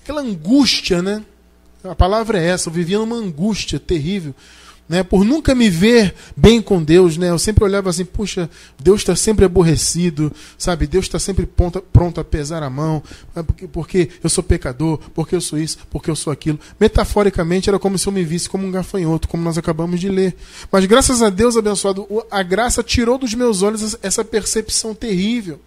aquela 0.01 0.19
angústia. 0.19 1.01
Né? 1.01 1.23
A 1.81 1.95
palavra 1.95 2.37
é 2.37 2.45
essa, 2.45 2.67
eu 2.67 2.73
vivia 2.73 2.97
numa 2.97 3.15
angústia 3.15 3.79
terrível 3.79 4.35
né, 4.88 5.04
por 5.04 5.26
nunca 5.26 5.54
me 5.54 5.69
ver 5.69 6.13
bem 6.36 6.62
com 6.62 6.82
Deus, 6.82 7.17
né, 7.17 7.30
eu 7.30 7.39
sempre 7.39 7.63
olhava 7.63 7.89
assim, 7.89 8.06
puxa, 8.06 8.50
Deus 8.80 9.02
está 9.02 9.15
sempre 9.15 9.45
aborrecido, 9.45 10.32
sabe? 10.58 10.88
Deus 10.88 11.06
está 11.06 11.19
sempre 11.19 11.45
pronto, 11.45 11.82
pronto 11.82 12.21
a 12.21 12.23
pesar 12.23 12.63
a 12.63 12.69
mão, 12.69 13.04
porque, 13.34 13.67
porque 13.67 14.10
eu 14.23 14.30
sou 14.30 14.43
pecador, 14.43 15.00
porque 15.13 15.36
eu 15.36 15.41
sou 15.41 15.60
isso, 15.60 15.78
porque 15.89 16.10
eu 16.10 16.15
sou 16.15 16.32
aquilo. 16.32 16.60
Metaforicamente 16.80 17.69
era 17.69 17.80
como 17.80 17.97
se 17.97 18.08
eu 18.08 18.13
me 18.13 18.23
visse 18.23 18.50
como 18.50 18.65
um 18.65 18.71
gafanhoto, 18.71 19.28
como 19.28 19.43
nós 19.43 19.58
acabamos 19.58 20.00
de 20.00 20.10
ler. 20.10 20.36
Mas 20.71 20.86
graças 20.86 21.21
a 21.21 21.30
Deus 21.30 21.58
abençoado, 21.58 22.08
a 22.32 22.41
graça 22.43 22.82
tirou 22.82 23.17
dos 23.17 23.34
meus 23.34 23.62
olhos 23.62 23.97
essa 24.02 24.23
percepção 24.23 24.93
terrível. 24.95 25.60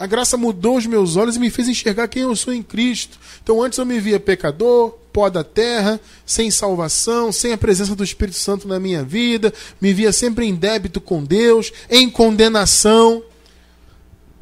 A 0.00 0.06
graça 0.06 0.38
mudou 0.38 0.78
os 0.78 0.86
meus 0.86 1.16
olhos 1.16 1.36
e 1.36 1.38
me 1.38 1.50
fez 1.50 1.68
enxergar 1.68 2.08
quem 2.08 2.22
eu 2.22 2.34
sou 2.34 2.54
em 2.54 2.62
Cristo. 2.62 3.18
Então 3.42 3.62
antes 3.62 3.78
eu 3.78 3.84
me 3.84 4.00
via 4.00 4.18
pecador, 4.18 4.92
pó 5.12 5.28
da 5.28 5.44
terra, 5.44 6.00
sem 6.24 6.50
salvação, 6.50 7.30
sem 7.30 7.52
a 7.52 7.58
presença 7.58 7.94
do 7.94 8.02
Espírito 8.02 8.38
Santo 8.38 8.66
na 8.66 8.80
minha 8.80 9.04
vida, 9.04 9.52
me 9.78 9.92
via 9.92 10.10
sempre 10.10 10.46
em 10.46 10.54
débito 10.54 11.02
com 11.02 11.22
Deus, 11.22 11.70
em 11.90 12.08
condenação. 12.08 13.22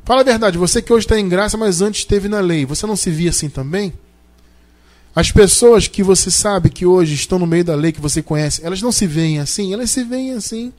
Fala 0.04 0.20
a 0.20 0.24
verdade, 0.24 0.56
você 0.56 0.80
que 0.80 0.92
hoje 0.92 1.06
está 1.06 1.18
em 1.18 1.28
graça, 1.28 1.56
mas 1.56 1.82
antes 1.82 2.02
esteve 2.02 2.28
na 2.28 2.38
lei, 2.38 2.64
você 2.64 2.86
não 2.86 2.94
se 2.94 3.10
via 3.10 3.30
assim 3.30 3.48
também? 3.48 3.92
As 5.12 5.32
pessoas 5.32 5.88
que 5.88 6.04
você 6.04 6.30
sabe 6.30 6.70
que 6.70 6.86
hoje 6.86 7.14
estão 7.14 7.36
no 7.36 7.48
meio 7.48 7.64
da 7.64 7.74
lei, 7.74 7.90
que 7.90 8.00
você 8.00 8.22
conhece, 8.22 8.64
elas 8.64 8.80
não 8.80 8.92
se 8.92 9.08
veem 9.08 9.40
assim? 9.40 9.72
Elas 9.72 9.90
se 9.90 10.04
veem 10.04 10.34
assim. 10.34 10.72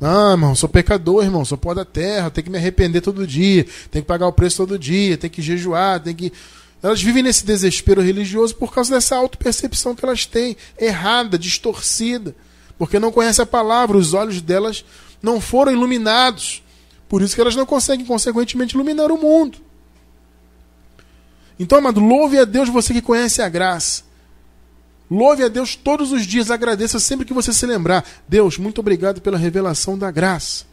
Não, 0.00 0.30
irmão, 0.30 0.54
sou 0.54 0.68
pecador, 0.68 1.24
irmão, 1.24 1.44
sou 1.44 1.58
pó 1.58 1.74
da 1.74 1.84
terra, 1.84 2.30
tenho 2.30 2.44
que 2.44 2.50
me 2.50 2.58
arrepender 2.58 3.00
todo 3.00 3.26
dia, 3.26 3.64
tenho 3.90 4.04
que 4.04 4.08
pagar 4.08 4.28
o 4.28 4.32
preço 4.32 4.58
todo 4.58 4.78
dia, 4.78 5.16
tenho 5.16 5.32
que 5.32 5.42
jejuar, 5.42 6.00
tenho 6.00 6.16
que. 6.16 6.32
Elas 6.80 7.02
vivem 7.02 7.24
nesse 7.24 7.44
desespero 7.44 8.00
religioso 8.00 8.54
por 8.54 8.72
causa 8.72 8.94
dessa 8.94 9.16
autopercepção 9.16 9.96
que 9.96 10.04
elas 10.04 10.24
têm, 10.24 10.56
errada, 10.78 11.36
distorcida, 11.36 12.36
porque 12.78 13.00
não 13.00 13.10
conhecem 13.10 13.42
a 13.42 13.46
palavra, 13.46 13.96
os 13.96 14.14
olhos 14.14 14.40
delas 14.40 14.84
não 15.20 15.40
foram 15.40 15.72
iluminados. 15.72 16.62
Por 17.08 17.22
isso 17.22 17.34
que 17.34 17.40
elas 17.40 17.56
não 17.56 17.66
conseguem, 17.66 18.06
consequentemente, 18.06 18.76
iluminar 18.76 19.10
o 19.10 19.18
mundo. 19.18 19.58
Então, 21.58 21.78
amado, 21.78 22.00
louve 22.00 22.38
a 22.38 22.44
Deus 22.44 22.68
você 22.68 22.92
que 22.92 23.02
conhece 23.02 23.42
a 23.42 23.48
graça. 23.48 24.04
Louve 25.10 25.42
a 25.42 25.48
Deus 25.48 25.74
todos 25.74 26.12
os 26.12 26.26
dias, 26.26 26.50
agradeça 26.50 26.98
sempre 26.98 27.24
que 27.24 27.32
você 27.32 27.52
se 27.52 27.64
lembrar. 27.64 28.04
Deus, 28.28 28.58
muito 28.58 28.80
obrigado 28.80 29.20
pela 29.20 29.38
revelação 29.38 29.96
da 29.96 30.10
graça. 30.10 30.64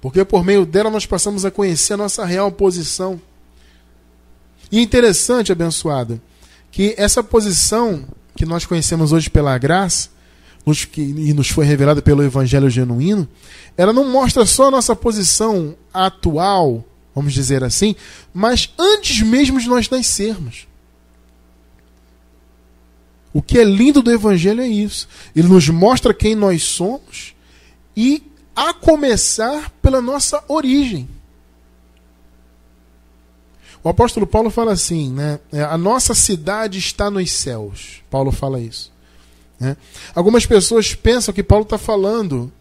Porque 0.00 0.24
por 0.24 0.44
meio 0.44 0.66
dela 0.66 0.90
nós 0.90 1.06
passamos 1.06 1.44
a 1.44 1.50
conhecer 1.50 1.94
a 1.94 1.98
nossa 1.98 2.24
real 2.24 2.50
posição. 2.50 3.20
E 4.72 4.80
interessante, 4.80 5.52
abençoada, 5.52 6.20
que 6.70 6.94
essa 6.96 7.22
posição 7.22 8.04
que 8.34 8.46
nós 8.46 8.64
conhecemos 8.64 9.12
hoje 9.12 9.28
pela 9.28 9.56
graça, 9.58 10.08
nos, 10.64 10.84
que, 10.84 11.00
e 11.00 11.32
nos 11.32 11.48
foi 11.48 11.64
revelada 11.64 12.00
pelo 12.02 12.22
Evangelho 12.22 12.70
genuíno, 12.70 13.28
ela 13.76 13.92
não 13.92 14.10
mostra 14.10 14.44
só 14.46 14.68
a 14.68 14.70
nossa 14.70 14.94
posição 14.94 15.76
atual, 15.92 16.84
vamos 17.14 17.32
dizer 17.32 17.64
assim, 17.64 17.94
mas 18.32 18.72
antes 18.78 19.22
mesmo 19.22 19.60
de 19.60 19.68
nós 19.68 19.88
nascermos. 19.88 20.69
O 23.32 23.40
que 23.40 23.58
é 23.58 23.64
lindo 23.64 24.02
do 24.02 24.10
Evangelho 24.10 24.60
é 24.60 24.68
isso. 24.68 25.08
Ele 25.34 25.48
nos 25.48 25.68
mostra 25.68 26.12
quem 26.12 26.34
nós 26.34 26.62
somos 26.64 27.34
e 27.96 28.22
a 28.54 28.74
começar 28.74 29.70
pela 29.82 30.00
nossa 30.00 30.42
origem. 30.48 31.08
O 33.82 33.88
apóstolo 33.88 34.26
Paulo 34.26 34.50
fala 34.50 34.72
assim, 34.72 35.10
né? 35.10 35.40
É, 35.50 35.62
a 35.62 35.78
nossa 35.78 36.14
cidade 36.14 36.78
está 36.78 37.10
nos 37.10 37.32
céus. 37.32 38.02
Paulo 38.10 38.30
fala 38.30 38.60
isso. 38.60 38.92
Né? 39.58 39.76
Algumas 40.14 40.44
pessoas 40.44 40.94
pensam 40.94 41.32
que 41.32 41.42
Paulo 41.42 41.62
está 41.62 41.78
falando 41.78 42.52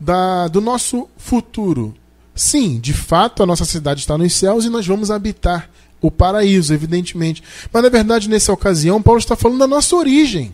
da, 0.00 0.48
do 0.48 0.60
nosso 0.60 1.08
futuro. 1.16 1.94
Sim, 2.34 2.80
de 2.80 2.92
fato, 2.92 3.42
a 3.42 3.46
nossa 3.46 3.64
cidade 3.64 4.00
está 4.00 4.18
nos 4.18 4.32
céus 4.32 4.64
e 4.64 4.68
nós 4.68 4.86
vamos 4.86 5.10
habitar 5.10 5.70
o 6.00 6.10
paraíso, 6.10 6.72
evidentemente. 6.72 7.42
Mas 7.72 7.82
na 7.82 7.88
verdade, 7.88 8.28
nessa 8.28 8.52
ocasião, 8.52 9.02
Paulo 9.02 9.18
está 9.18 9.36
falando 9.36 9.58
da 9.58 9.66
nossa 9.66 9.96
origem. 9.96 10.52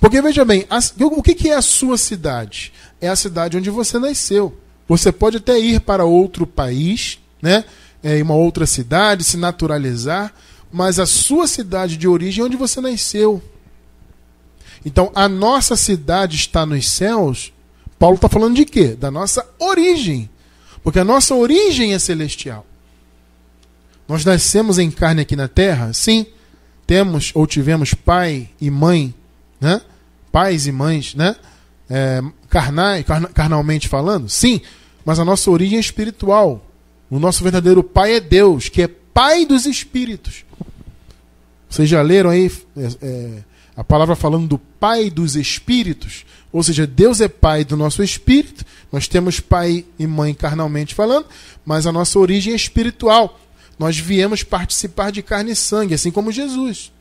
Porque 0.00 0.20
veja 0.20 0.44
bem, 0.44 0.66
a, 0.68 0.78
o 1.04 1.22
que 1.22 1.48
é 1.48 1.54
a 1.54 1.62
sua 1.62 1.96
cidade? 1.96 2.72
É 3.00 3.08
a 3.08 3.16
cidade 3.16 3.56
onde 3.56 3.70
você 3.70 3.98
nasceu. 3.98 4.56
Você 4.88 5.10
pode 5.12 5.38
até 5.38 5.58
ir 5.58 5.80
para 5.80 6.04
outro 6.04 6.46
país, 6.46 7.18
né? 7.40 7.64
É, 8.02 8.18
em 8.18 8.22
uma 8.22 8.34
outra 8.34 8.66
cidade, 8.66 9.24
se 9.24 9.36
naturalizar, 9.36 10.34
mas 10.70 10.98
a 10.98 11.06
sua 11.06 11.46
cidade 11.46 11.96
de 11.96 12.06
origem 12.06 12.42
é 12.42 12.44
onde 12.44 12.56
você 12.56 12.80
nasceu. 12.80 13.42
Então, 14.84 15.10
a 15.14 15.28
nossa 15.28 15.76
cidade 15.76 16.36
está 16.36 16.66
nos 16.66 16.90
céus. 16.90 17.52
Paulo 17.98 18.16
está 18.16 18.28
falando 18.28 18.56
de 18.56 18.66
quê? 18.66 18.88
Da 18.88 19.10
nossa 19.10 19.46
origem. 19.58 20.28
Porque 20.82 20.98
a 20.98 21.04
nossa 21.04 21.34
origem 21.34 21.94
é 21.94 21.98
celestial. 21.98 22.66
Nós 24.06 24.24
nascemos 24.24 24.78
em 24.78 24.90
carne 24.90 25.22
aqui 25.22 25.34
na 25.34 25.48
terra? 25.48 25.92
Sim. 25.92 26.26
Temos 26.86 27.30
ou 27.34 27.46
tivemos 27.46 27.94
pai 27.94 28.50
e 28.60 28.70
mãe, 28.70 29.14
né? 29.60 29.80
Pais 30.30 30.66
e 30.66 30.72
mães, 30.72 31.14
né? 31.14 31.36
É, 31.88 32.22
carnais, 32.48 33.04
carnalmente 33.32 33.88
falando? 33.88 34.28
Sim. 34.28 34.60
Mas 35.04 35.18
a 35.18 35.24
nossa 35.24 35.50
origem 35.50 35.78
é 35.78 35.80
espiritual. 35.80 36.64
O 37.10 37.18
nosso 37.18 37.42
verdadeiro 37.42 37.82
pai 37.82 38.14
é 38.14 38.20
Deus, 38.20 38.68
que 38.68 38.82
é 38.82 38.88
pai 38.88 39.46
dos 39.46 39.66
espíritos. 39.66 40.44
Vocês 41.68 41.88
já 41.88 42.02
leram 42.02 42.30
aí 42.30 42.50
é, 42.76 42.88
é, 43.02 43.38
a 43.76 43.84
palavra 43.84 44.14
falando 44.14 44.46
do 44.46 44.58
pai 44.58 45.10
dos 45.10 45.36
espíritos? 45.36 46.24
Ou 46.52 46.62
seja, 46.62 46.86
Deus 46.86 47.20
é 47.20 47.28
pai 47.28 47.64
do 47.64 47.76
nosso 47.76 48.02
espírito, 48.02 48.64
nós 48.92 49.08
temos 49.08 49.40
pai 49.40 49.84
e 49.98 50.06
mãe 50.06 50.32
carnalmente 50.32 50.94
falando, 50.94 51.26
mas 51.64 51.86
a 51.86 51.92
nossa 51.92 52.18
origem 52.18 52.52
é 52.52 52.56
espiritual. 52.56 53.40
Nós 53.78 53.98
viemos 53.98 54.42
participar 54.42 55.10
de 55.10 55.22
carne 55.22 55.52
e 55.52 55.56
sangue, 55.56 55.94
assim 55.94 56.10
como 56.10 56.30
Jesus. 56.32 56.92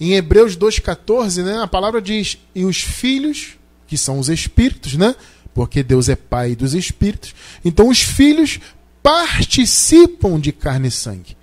Em 0.00 0.14
Hebreus 0.14 0.56
2,14, 0.56 1.42
né, 1.44 1.62
a 1.62 1.66
palavra 1.66 2.02
diz: 2.02 2.38
E 2.54 2.64
os 2.64 2.78
filhos, 2.78 3.56
que 3.86 3.96
são 3.96 4.18
os 4.18 4.28
espíritos, 4.28 4.94
né? 4.94 5.14
Porque 5.52 5.82
Deus 5.82 6.08
é 6.08 6.16
pai 6.16 6.56
dos 6.56 6.74
espíritos. 6.74 7.34
Então 7.64 7.88
os 7.88 8.00
filhos 8.00 8.58
participam 9.02 10.40
de 10.40 10.50
carne 10.50 10.88
e 10.88 10.90
sangue. 10.90 11.36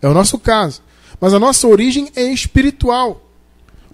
É 0.00 0.08
o 0.08 0.14
nosso 0.14 0.38
caso. 0.38 0.82
Mas 1.20 1.34
a 1.34 1.38
nossa 1.38 1.66
origem 1.66 2.10
é 2.14 2.22
espiritual. 2.22 3.27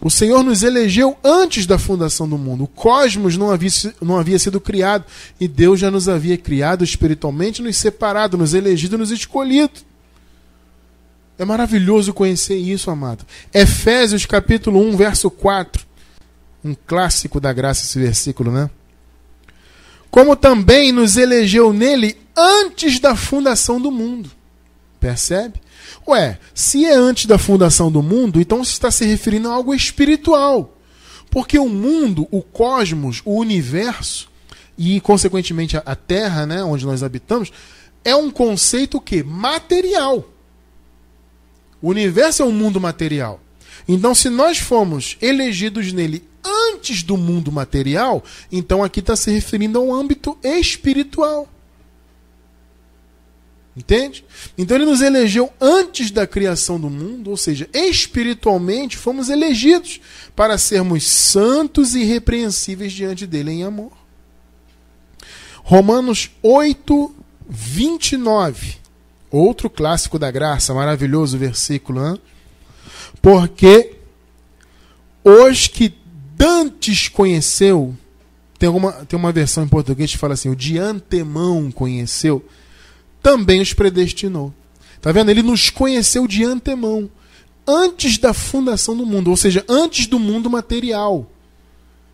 O 0.01 0.11
Senhor 0.11 0.43
nos 0.43 0.63
elegeu 0.63 1.17
antes 1.25 1.67
da 1.67 1.79
fundação 1.79 2.29
do 2.29 2.37
mundo. 2.37 2.65
O 2.65 2.69
cosmos 2.69 3.37
não 3.37 3.51
havia, 3.51 3.71
não 4.03 4.19
havia 4.19 4.39
sido 4.39 4.61
criado. 4.61 5.05
E 5.41 5.49
Deus 5.49 5.81
já 5.81 5.91
nos 5.91 6.09
havia 6.09 6.37
criado 6.37 6.85
espiritualmente, 6.85 7.63
nos 7.63 7.77
separado, 7.77 8.37
nos 8.37 8.55
elegido, 8.55 8.99
nos 8.99 9.11
escolhido. 9.11 9.81
É 11.39 11.45
maravilhoso 11.45 12.13
conhecer 12.13 12.57
isso, 12.57 12.91
amado. 12.91 13.25
Efésios 13.53 14.25
capítulo 14.27 14.81
1, 14.81 14.97
verso 14.97 15.31
4. 15.31 15.85
Um 16.65 16.75
clássico 16.87 17.41
da 17.41 17.53
graça 17.53 17.85
esse 17.85 17.99
versículo, 17.99 18.53
né? 18.53 18.71
Como 20.11 20.37
também 20.37 20.93
nos 20.93 21.17
elegeu 21.17 21.73
nele 21.73 22.17
antes 22.37 23.01
da 23.01 23.17
fundação 23.17 23.81
do 23.81 23.91
mundo. 23.91 24.31
Percebe? 25.01 25.64
Ué, 26.07 26.39
se 26.55 26.85
é 26.85 26.95
antes 26.95 27.27
da 27.27 27.39
fundação 27.39 27.91
do 27.91 28.03
mundo, 28.03 28.41
então 28.41 28.63
se 28.65 28.73
está 28.73 28.91
se 28.91 29.05
referindo 29.05 29.49
a 29.49 29.55
algo 29.55 29.75
espiritual. 29.75 30.77
Porque 31.31 31.59
o 31.59 31.69
mundo, 31.69 32.29
o 32.31 32.43
cosmos, 32.43 33.23
o 33.25 33.39
universo 33.39 34.29
e 34.77 35.01
consequentemente 35.01 35.77
a 35.77 35.95
Terra, 35.95 36.47
né, 36.47 36.63
onde 36.63 36.85
nós 36.85 37.03
habitamos, 37.03 37.53
é 38.05 38.15
um 38.15 38.31
conceito 38.31 39.01
que 39.01 39.23
material. 39.23 40.29
O 41.81 41.89
universo 41.89 42.43
é 42.43 42.47
um 42.47 42.53
mundo 42.53 42.81
material. 42.81 43.41
Então, 43.87 44.15
se 44.15 44.31
nós 44.31 44.59
fomos 44.59 45.17
elegidos 45.21 45.93
nele 45.93 46.25
antes 46.45 47.03
do 47.03 47.17
mundo 47.17 47.51
material, 47.51 48.23
então 48.51 48.83
aqui 48.83 49.01
está 49.01 49.17
se 49.17 49.31
referindo 49.31 49.79
ao 49.79 49.93
âmbito 49.93 50.37
espiritual. 50.43 51.49
Entende? 53.77 54.25
Então 54.57 54.77
ele 54.77 54.87
nos 54.87 55.01
elegeu 55.01 55.53
antes 55.61 56.13
da 56.13 56.27
criação 56.29 56.79
do 56.79 56.89
mundo, 56.89 57.31
ou 57.31 57.37
seja, 57.37 57.69
espiritualmente 57.73 58.97
fomos 58.97 59.29
elegidos 59.29 60.01
para 60.37 60.57
sermos 60.57 61.05
santos 61.05 61.95
e 61.95 62.03
irrepreensíveis 62.03 62.93
diante 62.93 63.27
dele 63.27 63.51
em 63.51 63.65
amor. 63.65 63.93
Romanos 65.65 66.31
8, 66.41 67.15
29. 67.49 68.77
Outro 69.29 69.69
clássico 69.69 70.21
da 70.21 70.31
graça, 70.31 70.73
maravilhoso 70.73 71.37
versículo. 71.37 72.07
Hein? 72.07 72.21
Porque 73.21 73.97
os 75.25 75.67
que 75.67 75.93
dantes 76.37 77.09
conheceu, 77.09 77.93
tem, 78.57 78.69
alguma, 78.69 78.93
tem 78.93 79.19
uma 79.19 79.33
versão 79.33 79.65
em 79.65 79.69
português 79.69 80.13
que 80.13 80.19
fala 80.19 80.35
assim: 80.35 80.49
o 80.49 80.55
de 80.55 80.79
antemão 80.79 81.73
conheceu 81.73 82.45
também 83.25 83.63
os 83.63 83.73
predestinou. 83.73 84.53
Tá 85.01 85.11
vendo? 85.11 85.31
Ele 85.31 85.43
nos 85.43 85.71
conheceu 85.71 86.29
de 86.29 86.45
antemão, 86.45 87.11
antes 87.67 88.19
da 88.19 88.35
fundação 88.35 88.95
do 88.95 89.07
mundo, 89.07 89.31
ou 89.31 89.37
seja, 89.37 89.65
antes 89.67 90.07
do 90.07 90.19
mundo 90.19 90.51
material. 90.51 91.27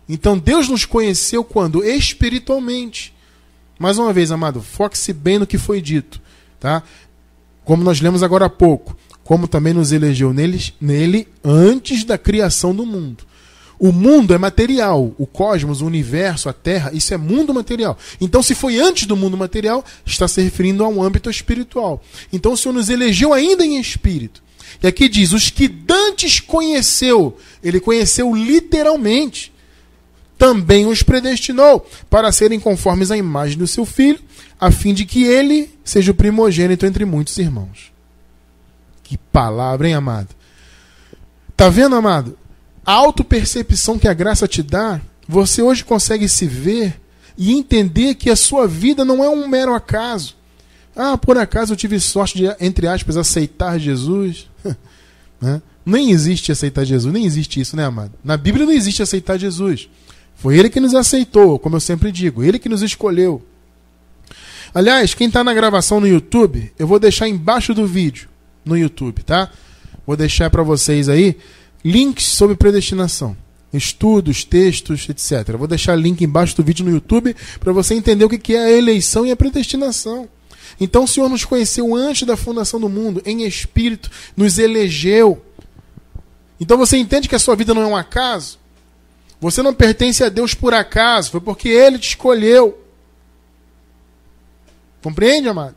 Então 0.07 0.37
Deus 0.37 0.69
nos 0.69 0.85
conheceu 0.85 1.43
quando? 1.43 1.83
Espiritualmente. 1.83 3.13
Mais 3.77 3.97
uma 3.97 4.13
vez, 4.13 4.31
amado, 4.31 4.61
foque-se 4.61 5.11
bem 5.11 5.37
no 5.37 5.47
que 5.47 5.57
foi 5.57 5.81
dito, 5.81 6.21
tá? 6.59 6.81
Como 7.65 7.83
nós 7.83 7.99
lemos 7.99 8.23
agora 8.23 8.45
há 8.45 8.49
pouco, 8.49 8.95
como 9.23 9.47
também 9.47 9.73
nos 9.73 9.91
elegeu 9.91 10.31
nele, 10.31 10.73
nele 10.79 11.27
antes 11.43 12.05
da 12.05 12.17
criação 12.17 12.73
do 12.73 12.85
mundo. 12.85 13.25
O 13.83 13.91
mundo 13.91 14.31
é 14.31 14.37
material, 14.37 15.11
o 15.17 15.25
cosmos, 15.25 15.81
o 15.81 15.87
universo, 15.87 16.47
a 16.47 16.53
terra, 16.53 16.91
isso 16.93 17.15
é 17.15 17.17
mundo 17.17 17.51
material. 17.51 17.97
Então, 18.21 18.43
se 18.43 18.53
foi 18.53 18.77
antes 18.77 19.07
do 19.07 19.17
mundo 19.17 19.35
material, 19.35 19.83
está 20.05 20.27
se 20.27 20.39
referindo 20.39 20.85
a 20.85 20.87
um 20.87 21.01
âmbito 21.01 21.31
espiritual. 21.31 21.99
Então, 22.31 22.53
o 22.53 22.57
Senhor 22.57 22.75
nos 22.75 22.89
elegeu 22.89 23.33
ainda 23.33 23.65
em 23.65 23.81
espírito. 23.81 24.43
E 24.83 24.85
aqui 24.85 25.09
diz: 25.09 25.33
os 25.33 25.49
que 25.49 25.67
dantes 25.67 26.39
conheceu, 26.39 27.35
ele 27.63 27.79
conheceu 27.79 28.35
literalmente, 28.35 29.51
também 30.37 30.85
os 30.85 31.01
predestinou 31.01 31.83
para 32.07 32.31
serem 32.31 32.59
conformes 32.59 33.09
à 33.09 33.17
imagem 33.17 33.57
do 33.57 33.65
seu 33.65 33.83
filho, 33.83 34.19
a 34.59 34.69
fim 34.69 34.93
de 34.93 35.05
que 35.05 35.23
ele 35.23 35.73
seja 35.83 36.11
o 36.11 36.15
primogênito 36.15 36.85
entre 36.85 37.03
muitos 37.03 37.35
irmãos. 37.39 37.91
Que 39.01 39.17
palavra, 39.17 39.87
hein, 39.87 39.95
amado? 39.95 40.29
Tá 41.57 41.67
vendo, 41.67 41.95
amado? 41.95 42.37
A 42.85 42.93
autopercepção 42.93 43.99
que 43.99 44.07
a 44.07 44.13
graça 44.13 44.47
te 44.47 44.63
dá, 44.63 45.01
você 45.27 45.61
hoje 45.61 45.83
consegue 45.83 46.27
se 46.27 46.45
ver 46.45 46.99
e 47.37 47.53
entender 47.53 48.15
que 48.15 48.29
a 48.29 48.35
sua 48.35 48.67
vida 48.67 49.05
não 49.05 49.23
é 49.23 49.29
um 49.29 49.47
mero 49.47 49.73
acaso. 49.73 50.35
Ah, 50.95 51.17
por 51.17 51.37
acaso 51.37 51.73
eu 51.73 51.77
tive 51.77 51.99
sorte 51.99 52.37
de, 52.37 52.55
entre 52.59 52.87
aspas, 52.87 53.17
aceitar 53.17 53.79
Jesus. 53.79 54.49
né? 55.39 55.61
Nem 55.85 56.11
existe 56.11 56.51
aceitar 56.51 56.83
Jesus, 56.83 57.11
nem 57.11 57.25
existe 57.25 57.59
isso, 57.59 57.75
né, 57.75 57.85
amado? 57.85 58.13
Na 58.23 58.37
Bíblia 58.37 58.65
não 58.65 58.73
existe 58.73 59.01
aceitar 59.01 59.37
Jesus. 59.37 59.89
Foi 60.35 60.57
ele 60.57 60.69
que 60.69 60.79
nos 60.79 60.93
aceitou, 60.93 61.57
como 61.59 61.75
eu 61.75 61.79
sempre 61.79 62.11
digo, 62.11 62.43
ele 62.43 62.59
que 62.59 62.69
nos 62.69 62.81
escolheu. 62.81 63.43
Aliás, 64.73 65.13
quem 65.13 65.27
está 65.27 65.43
na 65.43 65.53
gravação 65.53 65.99
no 65.99 66.07
YouTube, 66.07 66.71
eu 66.77 66.87
vou 66.87 66.99
deixar 66.99 67.27
embaixo 67.27 67.73
do 67.73 67.85
vídeo 67.85 68.29
no 68.63 68.77
YouTube, 68.77 69.23
tá? 69.23 69.49
Vou 70.05 70.15
deixar 70.15 70.49
para 70.49 70.63
vocês 70.63 71.09
aí 71.09 71.37
links 71.83 72.25
sobre 72.25 72.55
predestinação. 72.55 73.35
Estudos, 73.73 74.43
textos, 74.43 75.07
etc. 75.07 75.55
vou 75.57 75.67
deixar 75.67 75.95
link 75.95 76.21
embaixo 76.21 76.55
do 76.57 76.63
vídeo 76.63 76.83
no 76.83 76.91
YouTube 76.91 77.35
para 77.59 77.71
você 77.71 77.93
entender 77.93 78.25
o 78.25 78.29
que 78.29 78.53
é 78.53 78.65
a 78.65 78.71
eleição 78.71 79.25
e 79.25 79.31
a 79.31 79.35
predestinação. 79.35 80.27
Então 80.79 81.03
o 81.03 81.07
Senhor 81.07 81.29
nos 81.29 81.45
conheceu 81.45 81.95
antes 81.95 82.27
da 82.27 82.35
fundação 82.35 82.79
do 82.79 82.89
mundo, 82.89 83.21
em 83.25 83.43
espírito, 83.43 84.09
nos 84.35 84.57
elegeu. 84.57 85.41
Então 86.59 86.77
você 86.77 86.97
entende 86.97 87.29
que 87.29 87.35
a 87.35 87.39
sua 87.39 87.55
vida 87.55 87.73
não 87.73 87.81
é 87.81 87.87
um 87.87 87.95
acaso? 87.95 88.59
Você 89.39 89.63
não 89.63 89.73
pertence 89.73 90.23
a 90.23 90.29
Deus 90.29 90.53
por 90.53 90.73
acaso, 90.73 91.31
foi 91.31 91.41
porque 91.41 91.69
Ele 91.69 91.97
te 91.97 92.09
escolheu. 92.09 92.77
Compreende, 95.01 95.47
amado? 95.47 95.75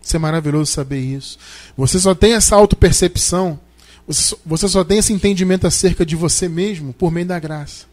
Isso 0.00 0.14
é 0.14 0.18
maravilhoso 0.18 0.70
saber 0.70 1.00
isso. 1.00 1.38
Você 1.76 1.98
só 1.98 2.14
tem 2.14 2.34
essa 2.34 2.54
autopercepção 2.54 3.58
você 4.06 4.68
só 4.68 4.84
tem 4.84 4.98
esse 4.98 5.12
entendimento 5.12 5.66
acerca 5.66 6.04
de 6.04 6.14
você 6.14 6.48
mesmo 6.48 6.92
por 6.92 7.10
meio 7.10 7.26
da 7.26 7.38
graça. 7.38 7.86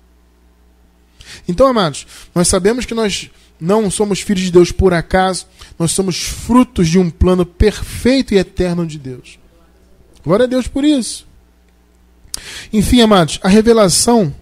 Então, 1.47 1.67
amados, 1.67 2.05
nós 2.35 2.47
sabemos 2.47 2.85
que 2.85 2.93
nós 2.93 3.29
não 3.59 3.89
somos 3.89 4.19
filhos 4.19 4.43
de 4.43 4.51
Deus 4.51 4.71
por 4.71 4.93
acaso, 4.93 5.47
nós 5.77 5.91
somos 5.91 6.21
frutos 6.21 6.89
de 6.89 6.99
um 6.99 7.09
plano 7.09 7.45
perfeito 7.45 8.33
e 8.33 8.37
eterno 8.37 8.85
de 8.85 8.97
Deus. 8.97 9.39
Glória 10.23 10.45
a 10.45 10.47
Deus 10.47 10.67
por 10.67 10.83
isso. 10.83 11.25
Enfim, 12.73 13.01
amados, 13.01 13.39
a 13.41 13.47
revelação 13.47 14.33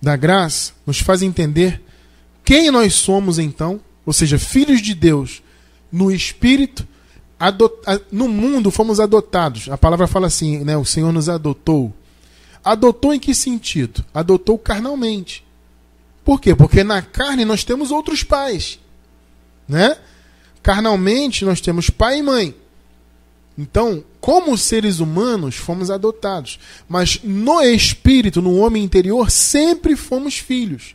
da 0.00 0.16
graça 0.16 0.72
nos 0.86 1.00
faz 1.00 1.22
entender 1.22 1.82
quem 2.44 2.70
nós 2.70 2.94
somos 2.94 3.38
então, 3.38 3.80
ou 4.04 4.12
seja, 4.12 4.38
filhos 4.38 4.80
de 4.80 4.94
Deus 4.94 5.42
no 5.90 6.10
espírito 6.10 6.86
no 8.12 8.28
mundo 8.28 8.70
fomos 8.70 9.00
adotados. 9.00 9.68
A 9.70 9.78
palavra 9.78 10.06
fala 10.06 10.26
assim, 10.26 10.64
né? 10.64 10.76
O 10.76 10.84
Senhor 10.84 11.12
nos 11.12 11.28
adotou. 11.28 11.92
Adotou 12.62 13.14
em 13.14 13.18
que 13.18 13.34
sentido? 13.34 14.04
Adotou 14.12 14.58
carnalmente. 14.58 15.44
Por 16.24 16.40
quê? 16.40 16.54
Porque 16.54 16.84
na 16.84 17.00
carne 17.00 17.44
nós 17.44 17.64
temos 17.64 17.90
outros 17.90 18.22
pais, 18.22 18.78
né? 19.66 19.96
Carnalmente 20.62 21.44
nós 21.44 21.60
temos 21.60 21.88
pai 21.88 22.18
e 22.18 22.22
mãe. 22.22 22.54
Então, 23.56 24.04
como 24.20 24.56
seres 24.56 25.00
humanos, 25.00 25.56
fomos 25.56 25.90
adotados. 25.90 26.58
Mas 26.88 27.20
no 27.22 27.62
espírito, 27.62 28.42
no 28.42 28.56
homem 28.56 28.84
interior, 28.84 29.30
sempre 29.30 29.96
fomos 29.96 30.38
filhos. 30.38 30.94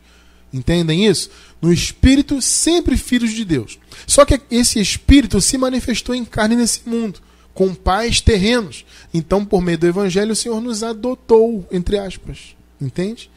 Entendem 0.53 1.05
isso? 1.05 1.29
No 1.65 1.73
espírito, 1.73 2.43
sempre 2.43 2.95
filhos 2.95 3.31
de 3.31 3.43
Deus. 3.43 3.79
Só 4.05 4.23
que 4.23 4.39
esse 4.51 4.79
espírito 4.79 5.41
se 5.41 5.57
manifestou 5.57 6.13
em 6.13 6.23
carne 6.23 6.55
nesse 6.55 6.87
mundo, 6.87 7.19
com 7.55 7.73
pais 7.73 8.21
terrenos. 8.21 8.85
Então, 9.11 9.43
por 9.43 9.63
meio 9.63 9.79
do 9.79 9.87
evangelho, 9.87 10.33
o 10.33 10.35
Senhor 10.35 10.61
nos 10.61 10.83
adotou, 10.83 11.67
entre 11.71 11.97
aspas. 11.97 12.55
Entende? 12.79 13.31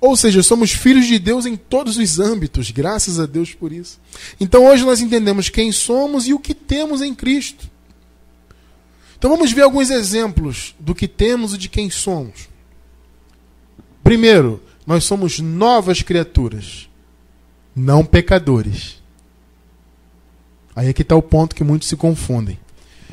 Ou 0.00 0.16
seja, 0.16 0.42
somos 0.42 0.72
filhos 0.72 1.06
de 1.06 1.18
Deus 1.18 1.44
em 1.44 1.56
todos 1.56 1.98
os 1.98 2.18
âmbitos, 2.18 2.70
graças 2.70 3.20
a 3.20 3.26
Deus 3.26 3.52
por 3.52 3.70
isso. 3.70 4.00
Então 4.40 4.64
hoje 4.64 4.82
nós 4.82 5.02
entendemos 5.02 5.50
quem 5.50 5.70
somos 5.72 6.26
e 6.26 6.32
o 6.32 6.38
que 6.40 6.54
temos 6.54 7.02
em 7.02 7.14
Cristo. 7.14 7.70
Então 9.18 9.28
vamos 9.28 9.52
ver 9.52 9.60
alguns 9.60 9.90
exemplos 9.90 10.74
do 10.80 10.94
que 10.94 11.06
temos 11.06 11.52
e 11.52 11.58
de 11.58 11.68
quem 11.68 11.90
somos. 11.90 12.48
Primeiro, 14.02 14.60
nós 14.86 15.04
somos 15.04 15.38
novas 15.38 16.02
criaturas, 16.02 16.88
não 17.74 18.04
pecadores. 18.04 19.02
Aí 20.74 20.88
é 20.88 20.92
que 20.92 21.02
está 21.02 21.14
o 21.14 21.22
ponto 21.22 21.54
que 21.54 21.64
muitos 21.64 21.88
se 21.88 21.96
confundem. 21.96 22.58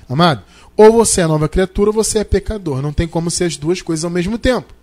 Amado, 0.07 0.43
ou 0.75 0.93
você 0.93 1.21
é 1.21 1.27
nova 1.27 1.49
criatura 1.49 1.89
ou 1.89 1.93
você 1.93 2.19
é 2.19 2.23
pecador. 2.23 2.81
Não 2.81 2.93
tem 2.93 3.07
como 3.07 3.29
ser 3.29 3.43
as 3.43 3.57
duas 3.57 3.81
coisas 3.81 4.05
ao 4.05 4.09
mesmo 4.09 4.37
tempo. 4.37 4.73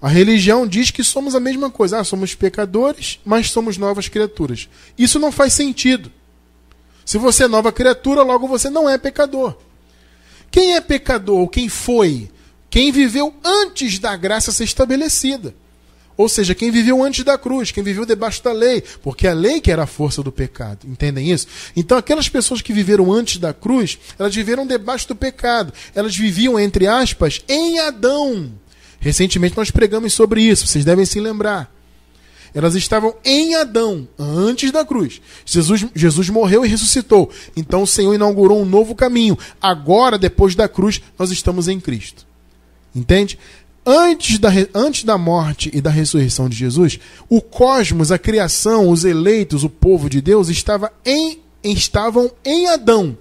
A 0.00 0.08
religião 0.08 0.66
diz 0.66 0.90
que 0.90 1.04
somos 1.04 1.34
a 1.34 1.40
mesma 1.40 1.70
coisa. 1.70 2.00
Ah, 2.00 2.04
somos 2.04 2.34
pecadores, 2.34 3.20
mas 3.24 3.50
somos 3.50 3.76
novas 3.76 4.08
criaturas. 4.08 4.68
Isso 4.96 5.18
não 5.18 5.30
faz 5.30 5.52
sentido. 5.52 6.10
Se 7.04 7.18
você 7.18 7.44
é 7.44 7.48
nova 7.48 7.70
criatura, 7.70 8.22
logo 8.22 8.48
você 8.48 8.70
não 8.70 8.88
é 8.88 8.96
pecador. 8.96 9.56
Quem 10.50 10.74
é 10.74 10.80
pecador? 10.80 11.46
Quem 11.48 11.68
foi? 11.68 12.30
Quem 12.70 12.90
viveu 12.90 13.34
antes 13.44 13.98
da 13.98 14.16
graça 14.16 14.52
ser 14.52 14.64
estabelecida. 14.64 15.54
Ou 16.20 16.28
seja, 16.28 16.54
quem 16.54 16.70
viveu 16.70 17.02
antes 17.02 17.24
da 17.24 17.38
cruz, 17.38 17.70
quem 17.70 17.82
viveu 17.82 18.04
debaixo 18.04 18.44
da 18.44 18.52
lei, 18.52 18.84
porque 19.02 19.26
a 19.26 19.32
lei 19.32 19.58
que 19.58 19.72
era 19.72 19.84
a 19.84 19.86
força 19.86 20.22
do 20.22 20.30
pecado. 20.30 20.86
Entendem 20.86 21.32
isso? 21.32 21.46
Então, 21.74 21.96
aquelas 21.96 22.28
pessoas 22.28 22.60
que 22.60 22.74
viveram 22.74 23.10
antes 23.10 23.38
da 23.38 23.54
cruz, 23.54 23.98
elas 24.18 24.34
viveram 24.34 24.66
debaixo 24.66 25.08
do 25.08 25.16
pecado. 25.16 25.72
Elas 25.94 26.14
viviam, 26.14 26.60
entre 26.60 26.86
aspas, 26.86 27.40
em 27.48 27.78
Adão. 27.78 28.52
Recentemente 28.98 29.56
nós 29.56 29.70
pregamos 29.70 30.12
sobre 30.12 30.42
isso, 30.42 30.66
vocês 30.66 30.84
devem 30.84 31.06
se 31.06 31.18
lembrar. 31.18 31.74
Elas 32.54 32.74
estavam 32.74 33.14
em 33.24 33.54
Adão, 33.54 34.06
antes 34.18 34.70
da 34.70 34.84
cruz. 34.84 35.22
Jesus, 35.46 35.86
Jesus 35.94 36.28
morreu 36.28 36.66
e 36.66 36.68
ressuscitou. 36.68 37.30
Então 37.56 37.80
o 37.80 37.86
Senhor 37.86 38.12
inaugurou 38.12 38.60
um 38.60 38.66
novo 38.66 38.94
caminho. 38.94 39.38
Agora, 39.58 40.18
depois 40.18 40.54
da 40.54 40.68
cruz, 40.68 41.00
nós 41.18 41.30
estamos 41.30 41.66
em 41.66 41.80
Cristo. 41.80 42.28
Entende? 42.94 43.38
Antes 43.84 44.38
da, 44.38 44.50
antes 44.74 45.04
da 45.04 45.16
morte 45.16 45.70
e 45.72 45.80
da 45.80 45.90
ressurreição 45.90 46.48
de 46.48 46.56
Jesus, 46.56 46.98
o 47.28 47.40
cosmos, 47.40 48.12
a 48.12 48.18
criação, 48.18 48.90
os 48.90 49.04
eleitos, 49.04 49.64
o 49.64 49.70
povo 49.70 50.10
de 50.10 50.20
Deus 50.20 50.48
estava 50.48 50.92
em, 51.04 51.40
estavam 51.64 52.30
em 52.44 52.68
Adão. 52.68 53.16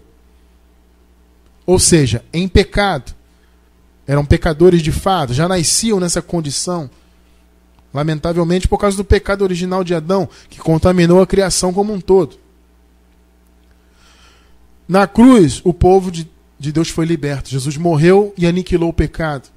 Ou 1.66 1.80
seja, 1.80 2.24
em 2.34 2.48
pecado. 2.48 3.14
eram 4.06 4.26
pecadores 4.26 4.82
de 4.82 4.92
fato, 4.92 5.34
já 5.34 5.48
nasciam 5.48 6.00
nessa 6.00 6.22
condição. 6.22 6.90
Lamentavelmente 7.94 8.68
por 8.68 8.78
causa 8.78 8.98
do 8.98 9.04
pecado 9.06 9.44
original 9.44 9.84
de 9.84 9.96
Adão, 9.96 10.28
que 10.50 10.60
contaminou 10.60 11.22
a 11.22 11.28
criação 11.28 11.72
como 11.74 11.94
um 11.94 12.02
todo. 12.02 12.38
Na 14.88 15.08
cruz, 15.08 15.62
o 15.64 15.74
povo 15.74 16.12
de, 16.12 16.30
de 16.60 16.72
Deus 16.72 16.90
foi 16.90 17.06
liberto. 17.06 17.50
Jesus 17.50 17.78
morreu 17.78 18.34
e 18.38 18.46
aniquilou 18.46 18.90
o 18.90 18.94
pecado. 18.94 19.48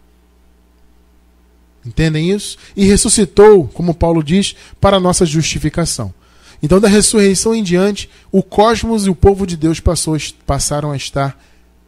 Entendem 1.84 2.30
isso? 2.30 2.56
E 2.76 2.84
ressuscitou, 2.84 3.66
como 3.68 3.94
Paulo 3.94 4.22
diz, 4.22 4.54
para 4.80 5.00
nossa 5.00 5.26
justificação. 5.26 6.14
Então, 6.62 6.78
da 6.78 6.86
ressurreição 6.86 7.54
em 7.54 7.62
diante, 7.62 8.08
o 8.30 8.42
cosmos 8.42 9.06
e 9.06 9.10
o 9.10 9.14
povo 9.14 9.46
de 9.46 9.56
Deus 9.56 9.80
passou, 9.80 10.16
passaram 10.46 10.92
a 10.92 10.96
estar 10.96 11.36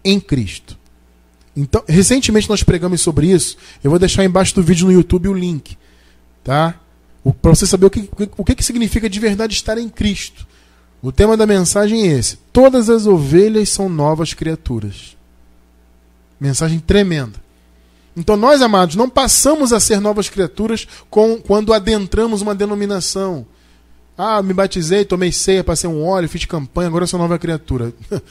em 0.04 0.18
Cristo. 0.18 0.76
Então, 1.56 1.84
recentemente 1.86 2.48
nós 2.48 2.64
pregamos 2.64 3.00
sobre 3.00 3.30
isso. 3.30 3.56
Eu 3.82 3.90
vou 3.90 3.98
deixar 3.98 4.24
embaixo 4.24 4.54
do 4.54 4.62
vídeo 4.62 4.86
no 4.86 4.92
YouTube 4.92 5.28
o 5.28 5.32
link, 5.32 5.78
tá? 6.42 6.74
Para 7.40 7.54
você 7.54 7.66
saber 7.66 7.86
o 7.86 7.90
que, 7.90 8.10
o 8.36 8.44
que, 8.44 8.56
que 8.56 8.64
significa 8.64 9.08
de 9.08 9.20
verdade 9.20 9.54
estar 9.54 9.78
em 9.78 9.88
Cristo. 9.88 10.44
O 11.00 11.12
tema 11.12 11.36
da 11.36 11.46
mensagem 11.46 12.08
é 12.08 12.12
esse: 12.18 12.36
Todas 12.52 12.90
as 12.90 13.06
ovelhas 13.06 13.68
são 13.68 13.88
novas 13.88 14.34
criaturas. 14.34 15.16
Mensagem 16.40 16.80
tremenda. 16.80 17.43
Então, 18.16 18.36
nós, 18.36 18.62
amados, 18.62 18.94
não 18.94 19.08
passamos 19.08 19.72
a 19.72 19.80
ser 19.80 20.00
novas 20.00 20.28
criaturas 20.28 20.86
com, 21.10 21.40
quando 21.40 21.72
adentramos 21.72 22.42
uma 22.42 22.54
denominação. 22.54 23.46
Ah, 24.16 24.40
me 24.40 24.54
batizei, 24.54 25.04
tomei 25.04 25.32
ceia, 25.32 25.64
passei 25.64 25.90
um 25.90 26.04
óleo, 26.04 26.28
fiz 26.28 26.44
campanha, 26.44 26.88
agora 26.88 27.06
sou 27.06 27.18
nova 27.18 27.38
criatura. 27.38 27.92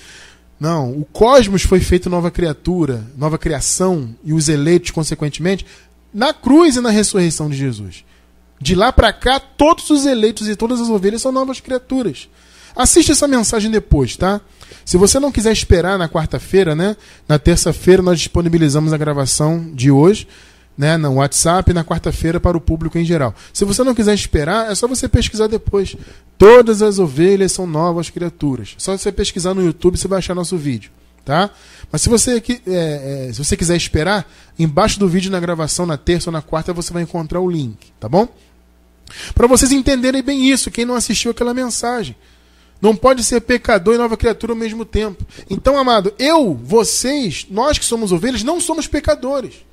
Não, 0.59 0.91
o 0.91 1.03
cosmos 1.03 1.63
foi 1.63 1.81
feito 1.81 2.09
nova 2.09 2.31
criatura, 2.31 3.05
nova 3.17 3.37
criação, 3.37 4.15
e 4.23 4.31
os 4.31 4.47
eleitos, 4.47 4.91
consequentemente, 4.91 5.65
na 6.13 6.33
cruz 6.33 6.77
e 6.77 6.81
na 6.81 6.89
ressurreição 6.89 7.49
de 7.49 7.57
Jesus. 7.57 8.05
De 8.61 8.75
lá 8.75 8.93
para 8.93 9.11
cá, 9.11 9.41
todos 9.41 9.89
os 9.89 10.05
eleitos 10.05 10.47
e 10.47 10.55
todas 10.55 10.79
as 10.79 10.87
ovelhas 10.87 11.21
são 11.21 11.33
novas 11.33 11.59
criaturas. 11.59 12.29
Assiste 12.75 13.11
essa 13.11 13.27
mensagem 13.27 13.69
depois, 13.69 14.15
tá? 14.15 14.41
Se 14.85 14.97
você 14.97 15.19
não 15.19 15.31
quiser 15.31 15.51
esperar 15.51 15.97
na 15.97 16.09
quarta-feira, 16.09 16.75
né? 16.75 16.95
Na 17.27 17.39
terça-feira 17.39 18.01
nós 18.01 18.19
disponibilizamos 18.19 18.91
a 18.91 18.97
gravação 18.97 19.71
de 19.73 19.91
hoje, 19.91 20.27
né? 20.77 20.97
No 20.97 21.15
WhatsApp 21.15 21.71
na 21.73 21.83
quarta-feira 21.83 22.39
para 22.39 22.57
o 22.57 22.61
público 22.61 22.97
em 22.97 23.05
geral. 23.05 23.33
Se 23.53 23.63
você 23.63 23.83
não 23.83 23.95
quiser 23.95 24.13
esperar, 24.13 24.71
é 24.71 24.75
só 24.75 24.87
você 24.87 25.07
pesquisar 25.07 25.47
depois. 25.47 25.95
Todas 26.37 26.81
as 26.81 26.99
ovelhas 26.99 27.51
são 27.51 27.65
novas 27.65 28.09
criaturas. 28.09 28.75
Só 28.77 28.97
você 28.97 29.11
pesquisar 29.11 29.53
no 29.53 29.63
YouTube 29.63 29.97
você 29.97 30.07
vai 30.07 30.19
achar 30.19 30.35
nosso 30.35 30.57
vídeo, 30.57 30.91
tá? 31.23 31.49
Mas 31.91 32.01
se 32.01 32.09
você, 32.09 32.43
é, 32.67 33.27
é, 33.27 33.33
se 33.33 33.43
você 33.43 33.55
quiser 33.55 33.77
esperar, 33.77 34.29
embaixo 34.57 34.99
do 34.99 35.07
vídeo 35.07 35.31
na 35.31 35.39
gravação 35.39 35.85
na 35.85 35.97
terça 35.97 36.29
ou 36.29 36.33
na 36.33 36.41
quarta 36.41 36.73
você 36.73 36.91
vai 36.91 37.03
encontrar 37.03 37.39
o 37.39 37.49
link, 37.49 37.91
tá 37.99 38.09
bom? 38.09 38.27
Para 39.35 39.47
vocês 39.47 39.71
entenderem 39.71 40.23
bem 40.23 40.49
isso, 40.49 40.71
quem 40.71 40.85
não 40.85 40.95
assistiu 40.95 41.31
aquela 41.31 41.53
mensagem. 41.53 42.15
Não 42.83 42.97
pode 42.97 43.23
ser 43.23 43.39
pecador 43.39 43.95
e 43.95 43.97
nova 43.97 44.17
criatura 44.17 44.51
ao 44.51 44.57
mesmo 44.57 44.83
tempo. 44.83 45.25
Então, 45.49 45.77
amado, 45.77 46.13
eu, 46.19 46.53
vocês, 46.53 47.47
nós 47.49 47.77
que 47.77 47.85
somos 47.85 48.11
ovelhas, 48.11 48.43
não 48.43 48.59
somos 48.59 48.87
pecadores. 48.87 49.65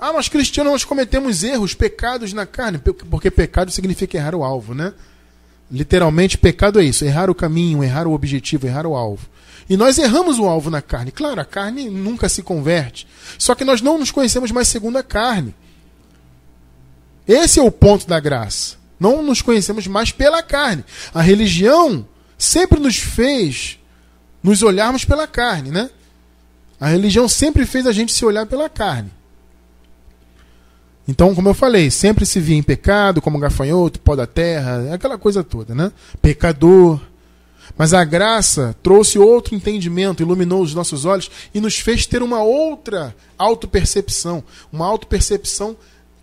Ah, 0.00 0.10
nós 0.10 0.26
cristianos 0.26 0.72
nós 0.72 0.82
cometemos 0.82 1.44
erros, 1.44 1.74
pecados 1.74 2.32
na 2.32 2.46
carne, 2.46 2.78
porque 2.78 3.30
pecado 3.30 3.70
significa 3.70 4.16
errar 4.16 4.34
o 4.34 4.42
alvo, 4.42 4.74
né? 4.74 4.94
Literalmente, 5.70 6.38
pecado 6.38 6.80
é 6.80 6.84
isso: 6.84 7.04
errar 7.04 7.28
o 7.28 7.34
caminho, 7.34 7.84
errar 7.84 8.06
o 8.06 8.14
objetivo, 8.14 8.66
errar 8.66 8.86
o 8.86 8.96
alvo. 8.96 9.28
E 9.68 9.76
nós 9.76 9.98
erramos 9.98 10.38
o 10.38 10.46
alvo 10.46 10.70
na 10.70 10.80
carne. 10.80 11.12
Claro, 11.12 11.42
a 11.42 11.44
carne 11.44 11.90
nunca 11.90 12.26
se 12.26 12.42
converte. 12.42 13.06
Só 13.36 13.54
que 13.54 13.66
nós 13.66 13.82
não 13.82 13.98
nos 13.98 14.10
conhecemos 14.10 14.50
mais 14.50 14.66
segundo 14.66 14.96
a 14.96 15.02
carne. 15.02 15.54
Esse 17.28 17.60
é 17.60 17.62
o 17.62 17.70
ponto 17.70 18.08
da 18.08 18.18
graça. 18.18 18.76
Não 18.98 19.22
nos 19.22 19.42
conhecemos 19.42 19.86
mais 19.86 20.10
pela 20.10 20.42
carne. 20.42 20.82
A 21.12 21.20
religião 21.20 22.06
sempre 22.40 22.80
nos 22.80 22.96
fez 22.96 23.78
nos 24.42 24.62
olharmos 24.62 25.04
pela 25.04 25.26
carne, 25.26 25.70
né? 25.70 25.90
A 26.80 26.88
religião 26.88 27.28
sempre 27.28 27.66
fez 27.66 27.86
a 27.86 27.92
gente 27.92 28.12
se 28.12 28.24
olhar 28.24 28.46
pela 28.46 28.68
carne. 28.68 29.12
Então, 31.06 31.34
como 31.34 31.48
eu 31.48 31.54
falei, 31.54 31.90
sempre 31.90 32.24
se 32.24 32.40
via 32.40 32.56
em 32.56 32.62
pecado, 32.62 33.20
como 33.20 33.38
gafanhoto, 33.38 34.00
pó 34.00 34.16
da 34.16 34.26
terra, 34.26 34.94
aquela 34.94 35.18
coisa 35.18 35.44
toda, 35.44 35.74
né? 35.74 35.92
Pecador. 36.22 37.00
Mas 37.76 37.92
a 37.92 38.04
graça 38.04 38.74
trouxe 38.82 39.18
outro 39.18 39.54
entendimento, 39.54 40.22
iluminou 40.22 40.62
os 40.62 40.74
nossos 40.74 41.04
olhos 41.04 41.30
e 41.54 41.60
nos 41.60 41.78
fez 41.78 42.06
ter 42.06 42.22
uma 42.22 42.42
outra 42.42 43.14
autopercepção, 43.36 44.42
uma 44.72 44.86
autopercepção 44.86 45.76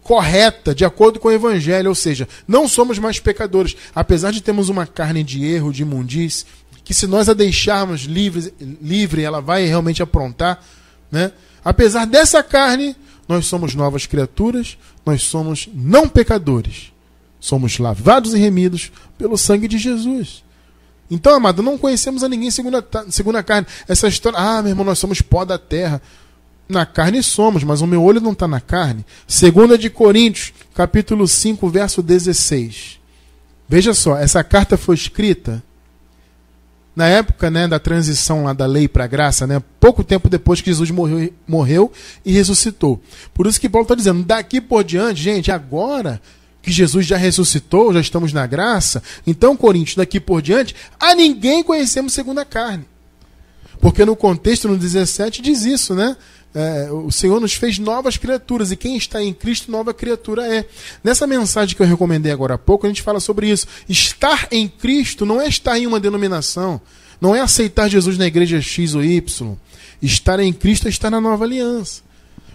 correta, 0.07 0.73
de 0.73 0.85
acordo 0.85 1.19
com 1.19 1.27
o 1.27 1.31
Evangelho, 1.31 1.89
ou 1.89 1.95
seja, 1.95 2.29
não 2.47 2.65
somos 2.65 2.97
mais 2.97 3.19
pecadores, 3.19 3.75
apesar 3.93 4.31
de 4.31 4.41
termos 4.41 4.69
uma 4.69 4.87
carne 4.87 5.21
de 5.21 5.45
erro, 5.45 5.73
de 5.73 5.81
imundície, 5.81 6.45
que 6.81 6.93
se 6.93 7.05
nós 7.05 7.27
a 7.27 7.33
deixarmos 7.33 8.03
livre, 8.03 8.53
livre 8.81 9.21
ela 9.21 9.41
vai 9.41 9.65
realmente 9.65 10.01
aprontar, 10.01 10.63
né? 11.11 11.33
Apesar 11.63 12.05
dessa 12.05 12.41
carne, 12.41 12.95
nós 13.27 13.45
somos 13.47 13.75
novas 13.75 14.05
criaturas, 14.05 14.77
nós 15.05 15.23
somos 15.23 15.67
não 15.73 16.07
pecadores. 16.07 16.93
Somos 17.37 17.77
lavados 17.77 18.33
e 18.33 18.37
remidos 18.37 18.89
pelo 19.17 19.37
sangue 19.37 19.67
de 19.67 19.77
Jesus. 19.77 20.41
Então, 21.11 21.35
amado, 21.35 21.61
não 21.61 21.77
conhecemos 21.77 22.23
a 22.23 22.29
ninguém 22.29 22.49
segundo 22.49 22.77
a, 22.77 22.83
segundo 23.09 23.37
a 23.37 23.43
carne. 23.43 23.67
Essa 23.85 24.07
história, 24.07 24.39
ah, 24.39 24.61
meu 24.61 24.71
irmão, 24.71 24.85
nós 24.85 24.99
somos 24.99 25.21
pó 25.21 25.43
da 25.43 25.57
terra. 25.57 26.01
Na 26.69 26.85
carne 26.85 27.23
somos, 27.23 27.63
mas 27.63 27.81
o 27.81 27.87
meu 27.87 28.03
olho 28.03 28.19
não 28.19 28.33
está 28.33 28.47
na 28.47 28.59
carne. 28.59 29.05
Segunda 29.25 29.77
de 29.77 29.89
Coríntios, 29.89 30.53
capítulo 30.73 31.27
5, 31.27 31.69
verso 31.69 32.01
16. 32.01 32.99
Veja 33.69 33.93
só, 33.93 34.17
essa 34.17 34.43
carta 34.43 34.77
foi 34.77 34.95
escrita 34.95 35.63
na 36.97 37.05
época 37.05 37.51
né, 37.51 37.67
da 37.67 37.77
transição 37.77 38.43
lá 38.43 38.53
da 38.53 38.65
lei 38.65 38.87
para 38.87 39.03
a 39.03 39.07
graça, 39.07 39.45
né, 39.45 39.61
pouco 39.79 40.03
tempo 40.03 40.27
depois 40.27 40.61
que 40.61 40.71
Jesus 40.71 40.89
morreu, 40.89 41.31
morreu 41.47 41.91
e 42.25 42.31
ressuscitou. 42.31 42.99
Por 43.35 43.45
isso 43.45 43.61
que 43.61 43.69
Paulo 43.69 43.83
está 43.83 43.93
dizendo, 43.93 44.23
daqui 44.23 44.59
por 44.59 44.83
diante, 44.83 45.21
gente, 45.21 45.51
agora 45.51 46.19
que 46.59 46.71
Jesus 46.71 47.05
já 47.05 47.15
ressuscitou, 47.15 47.93
já 47.93 48.01
estamos 48.01 48.33
na 48.33 48.47
graça, 48.47 49.03
então, 49.27 49.55
Coríntios, 49.55 49.95
daqui 49.95 50.19
por 50.19 50.41
diante, 50.41 50.75
a 50.99 51.13
ninguém 51.13 51.63
conhecemos 51.63 52.13
segundo 52.13 52.39
a 52.39 52.45
carne. 52.45 52.83
Porque 53.79 54.03
no 54.03 54.15
contexto, 54.15 54.67
no 54.67 54.75
17, 54.75 55.39
diz 55.39 55.65
isso, 55.65 55.93
né? 55.93 56.17
É, 56.55 56.89
o 56.91 57.11
Senhor 57.11 57.39
nos 57.39 57.53
fez 57.53 57.77
novas 57.77 58.17
criaturas 58.17 58.71
e 58.71 58.75
quem 58.75 58.97
está 58.97 59.21
em 59.21 59.33
Cristo, 59.33 59.71
nova 59.71 59.93
criatura 59.93 60.45
é. 60.47 60.65
Nessa 61.03 61.27
mensagem 61.27 61.75
que 61.75 61.81
eu 61.81 61.87
recomendei 61.87 62.31
agora 62.31 62.55
há 62.55 62.57
pouco, 62.57 62.85
a 62.85 62.89
gente 62.89 63.01
fala 63.01 63.19
sobre 63.19 63.49
isso. 63.49 63.67
Estar 63.87 64.47
em 64.51 64.67
Cristo 64.67 65.25
não 65.25 65.39
é 65.39 65.47
estar 65.47 65.77
em 65.77 65.85
uma 65.85 65.99
denominação, 65.99 66.81
não 67.21 67.35
é 67.35 67.41
aceitar 67.41 67.89
Jesus 67.89 68.17
na 68.17 68.25
igreja 68.25 68.61
X 68.61 68.95
ou 68.95 69.03
Y. 69.03 69.55
Estar 70.01 70.39
em 70.39 70.53
Cristo 70.53 70.87
é 70.87 70.89
estar 70.89 71.09
na 71.09 71.21
nova 71.21 71.43
aliança. 71.43 72.01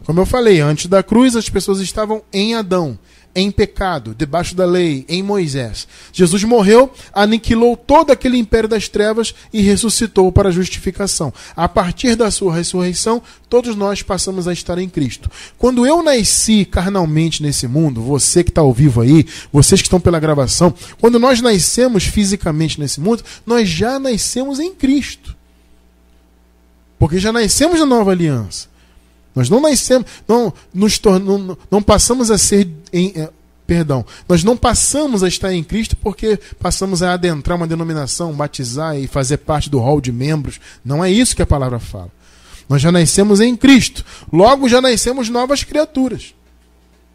Como 0.04 0.20
eu 0.20 0.26
falei, 0.26 0.60
antes 0.60 0.86
da 0.86 1.02
cruz 1.02 1.36
as 1.36 1.48
pessoas 1.48 1.80
estavam 1.80 2.22
em 2.32 2.54
Adão 2.54 2.98
em 3.34 3.50
pecado, 3.50 4.14
debaixo 4.16 4.54
da 4.54 4.64
lei, 4.64 5.04
em 5.08 5.22
Moisés. 5.22 5.88
Jesus 6.12 6.44
morreu, 6.44 6.92
aniquilou 7.12 7.76
todo 7.76 8.10
aquele 8.10 8.36
império 8.36 8.68
das 8.68 8.88
trevas 8.88 9.34
e 9.52 9.62
ressuscitou 9.62 10.30
para 10.30 10.50
a 10.50 10.52
justificação. 10.52 11.32
A 11.56 11.68
partir 11.68 12.14
da 12.14 12.30
sua 12.30 12.54
ressurreição, 12.54 13.22
todos 13.48 13.74
nós 13.74 14.02
passamos 14.02 14.46
a 14.46 14.52
estar 14.52 14.78
em 14.78 14.88
Cristo. 14.88 15.30
Quando 15.58 15.86
eu 15.86 16.02
nasci 16.02 16.64
carnalmente 16.64 17.42
nesse 17.42 17.66
mundo, 17.66 18.02
você 18.02 18.44
que 18.44 18.50
está 18.50 18.60
ao 18.60 18.72
vivo 18.72 19.00
aí, 19.00 19.26
vocês 19.52 19.80
que 19.80 19.86
estão 19.86 20.00
pela 20.00 20.20
gravação, 20.20 20.74
quando 21.00 21.18
nós 21.18 21.40
nascemos 21.40 22.04
fisicamente 22.04 22.78
nesse 22.78 23.00
mundo, 23.00 23.24
nós 23.46 23.68
já 23.68 23.98
nascemos 23.98 24.60
em 24.60 24.74
Cristo. 24.74 25.34
Porque 26.98 27.18
já 27.18 27.32
nascemos 27.32 27.80
na 27.80 27.86
nova 27.86 28.12
aliança. 28.12 28.71
Nós 29.34 29.48
não 29.48 29.60
nascemos, 29.60 30.06
não, 30.28 30.52
nos 30.72 31.00
não, 31.00 31.56
não 31.70 31.82
passamos 31.82 32.30
a 32.30 32.36
ser 32.36 32.68
em, 32.92 33.12
é, 33.16 33.30
perdão, 33.66 34.04
nós 34.28 34.44
não 34.44 34.56
passamos 34.56 35.22
a 35.22 35.28
estar 35.28 35.52
em 35.52 35.64
Cristo 35.64 35.96
porque 35.96 36.38
passamos 36.58 37.02
a 37.02 37.14
adentrar 37.14 37.56
uma 37.56 37.66
denominação, 37.66 38.32
batizar 38.34 38.98
e 38.98 39.06
fazer 39.06 39.38
parte 39.38 39.70
do 39.70 39.78
hall 39.78 40.00
de 40.00 40.12
membros. 40.12 40.60
Não 40.84 41.02
é 41.02 41.10
isso 41.10 41.34
que 41.34 41.42
a 41.42 41.46
palavra 41.46 41.78
fala. 41.78 42.10
Nós 42.68 42.82
já 42.82 42.92
nascemos 42.92 43.40
em 43.40 43.56
Cristo. 43.56 44.04
Logo 44.32 44.68
já 44.68 44.80
nascemos 44.80 45.28
novas 45.28 45.64
criaturas. 45.64 46.34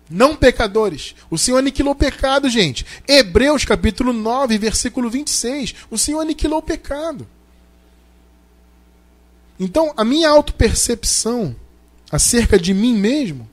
Não 0.10 0.36
pecadores. 0.36 1.16
O 1.30 1.38
Senhor 1.38 1.58
aniquilou 1.58 1.94
o 1.94 1.96
pecado, 1.96 2.50
gente. 2.50 2.86
Hebreus 3.08 3.66
capítulo 3.66 4.14
9, 4.14 4.58
versículo 4.58 5.10
26. 5.10 5.76
O 5.92 5.98
Senhor 5.98 6.22
aniquilou 6.22 6.60
o 6.60 6.64
pecado. 6.64 7.28
Então, 9.60 9.94
a 9.98 10.06
minha 10.06 10.30
autopercepção 10.30 11.56
acerca 12.12 12.58
de 12.58 12.74
mim 12.74 12.96
mesmo 12.96 13.48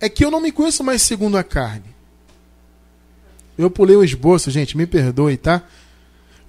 é 0.00 0.08
que 0.08 0.24
eu 0.24 0.30
não 0.30 0.40
me 0.40 0.52
conheço 0.52 0.84
mais 0.84 1.02
segundo 1.02 1.36
a 1.36 1.42
carne. 1.42 1.96
Eu 3.56 3.70
pulei 3.70 3.96
o 3.96 4.04
esboço, 4.04 4.50
gente, 4.50 4.76
me 4.76 4.86
perdoe, 4.86 5.36
tá? 5.36 5.64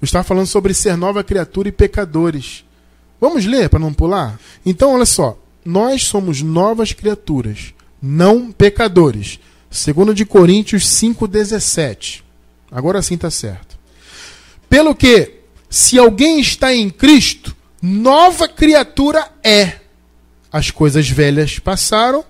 Eu 0.02 0.06
estava 0.06 0.24
falando 0.24 0.46
sobre 0.46 0.74
ser 0.74 0.96
nova 0.96 1.24
criatura 1.24 1.68
e 1.68 1.72
pecadores. 1.72 2.64
Vamos 3.20 3.46
ler 3.46 3.68
para 3.70 3.80
não 3.80 3.94
pular? 3.94 4.40
Então, 4.66 4.94
olha 4.94 5.06
só. 5.06 5.38
nós 5.66 6.04
somos 6.04 6.42
novas 6.42 6.94
criaturas, 6.94 7.74
não 8.02 8.52
pecadores. 8.52 9.40
Segundo 9.70 10.14
de 10.14 10.26
Coríntios 10.26 10.86
5:17. 10.88 12.24
Agora 12.72 13.02
sim 13.02 13.16
está 13.16 13.30
certo. 13.30 13.78
Pelo 14.70 14.96
que, 14.96 15.42
se 15.70 15.98
alguém 15.98 16.40
está 16.40 16.74
em 16.74 16.90
Cristo, 16.90 17.56
nova 17.82 18.48
criatura 18.48 19.28
é. 19.44 19.79
As 20.52 20.72
coisas 20.72 21.10
velhas 21.10 21.60
passaram, 21.60 22.24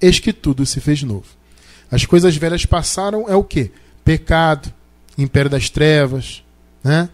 eis 0.00 0.18
que 0.18 0.32
tudo 0.32 0.66
se 0.66 0.80
fez 0.80 1.02
novo. 1.02 1.24
As 1.90 2.04
coisas 2.04 2.36
velhas 2.36 2.66
passaram 2.66 3.28
é 3.28 3.34
o 3.34 3.44
que? 3.44 3.70
Pecado, 4.04 4.72
império 5.16 5.50
das 5.50 5.68
trevas, 5.68 6.42
né? 6.82 7.08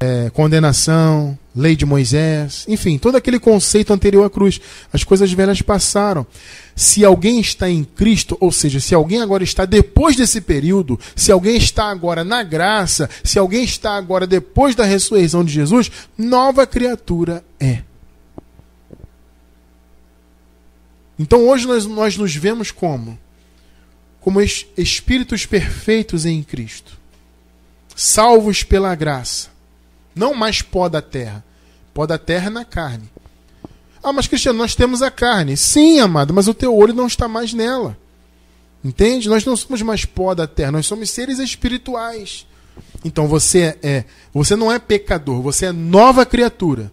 É, 0.00 0.28
condenação, 0.30 1.38
lei 1.54 1.76
de 1.76 1.86
Moisés, 1.86 2.64
enfim, 2.66 2.98
todo 2.98 3.16
aquele 3.16 3.38
conceito 3.38 3.92
anterior 3.92 4.24
à 4.24 4.30
cruz. 4.30 4.60
As 4.92 5.04
coisas 5.04 5.32
velhas 5.32 5.62
passaram. 5.62 6.26
Se 6.74 7.04
alguém 7.04 7.38
está 7.38 7.70
em 7.70 7.84
Cristo, 7.84 8.36
ou 8.40 8.50
seja, 8.50 8.80
se 8.80 8.92
alguém 8.92 9.20
agora 9.20 9.44
está 9.44 9.64
depois 9.64 10.16
desse 10.16 10.40
período, 10.40 10.98
se 11.14 11.30
alguém 11.30 11.56
está 11.56 11.90
agora 11.90 12.24
na 12.24 12.42
graça, 12.42 13.08
se 13.22 13.38
alguém 13.38 13.62
está 13.62 13.94
agora 13.96 14.26
depois 14.26 14.74
da 14.74 14.84
ressurreição 14.84 15.44
de 15.44 15.52
Jesus, 15.52 15.90
nova 16.18 16.66
criatura 16.66 17.44
é. 17.60 17.82
Então 21.18 21.46
hoje 21.46 21.66
nós, 21.66 21.86
nós 21.86 22.16
nos 22.16 22.34
vemos 22.34 22.70
como? 22.70 23.18
Como 24.20 24.40
espíritos 24.40 25.46
perfeitos 25.46 26.24
em 26.24 26.42
Cristo, 26.42 26.98
salvos 27.94 28.62
pela 28.62 28.94
graça, 28.94 29.48
não 30.14 30.34
mais 30.34 30.62
pó 30.62 30.88
da 30.88 31.02
terra, 31.02 31.44
pó 31.92 32.06
da 32.06 32.18
terra 32.18 32.48
na 32.50 32.64
carne. 32.64 33.08
Ah, 34.02 34.12
mas 34.12 34.26
Cristiano, 34.26 34.58
nós 34.58 34.74
temos 34.74 35.00
a 35.00 35.10
carne. 35.10 35.56
Sim, 35.56 35.98
amado, 36.00 36.34
mas 36.34 36.46
o 36.48 36.54
teu 36.54 36.74
olho 36.76 36.92
não 36.92 37.06
está 37.06 37.26
mais 37.26 37.54
nela. 37.54 37.96
Entende? 38.84 39.30
Nós 39.30 39.44
não 39.46 39.56
somos 39.56 39.80
mais 39.80 40.04
pó 40.04 40.34
da 40.34 40.46
terra, 40.46 40.72
nós 40.72 40.84
somos 40.84 41.10
seres 41.10 41.38
espirituais. 41.38 42.46
Então 43.02 43.26
você 43.26 43.78
é, 43.82 44.04
você 44.32 44.54
não 44.56 44.70
é 44.70 44.78
pecador, 44.78 45.40
você 45.40 45.66
é 45.66 45.72
nova 45.72 46.26
criatura. 46.26 46.92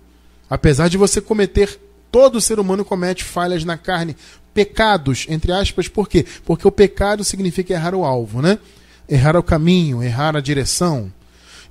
Apesar 0.50 0.88
de 0.88 0.98
você 0.98 1.20
cometer 1.20 1.80
Todo 2.12 2.42
ser 2.42 2.60
humano 2.60 2.84
comete 2.84 3.24
falhas 3.24 3.64
na 3.64 3.78
carne, 3.78 4.16
pecados, 4.54 5.26
entre 5.30 5.52
aspas, 5.52 5.88
por 5.88 6.10
quê? 6.10 6.26
Porque 6.46 6.68
o 6.68 6.72
pecado 6.72 7.24
significa 7.24 7.74
errar 7.74 7.96
o 7.96 8.04
alvo, 8.04 8.42
né? 8.42 8.60
Errar 9.08 9.38
o 9.38 9.44
caminho, 9.44 10.04
errar 10.04 10.36
a 10.36 10.42
direção. 10.42 11.12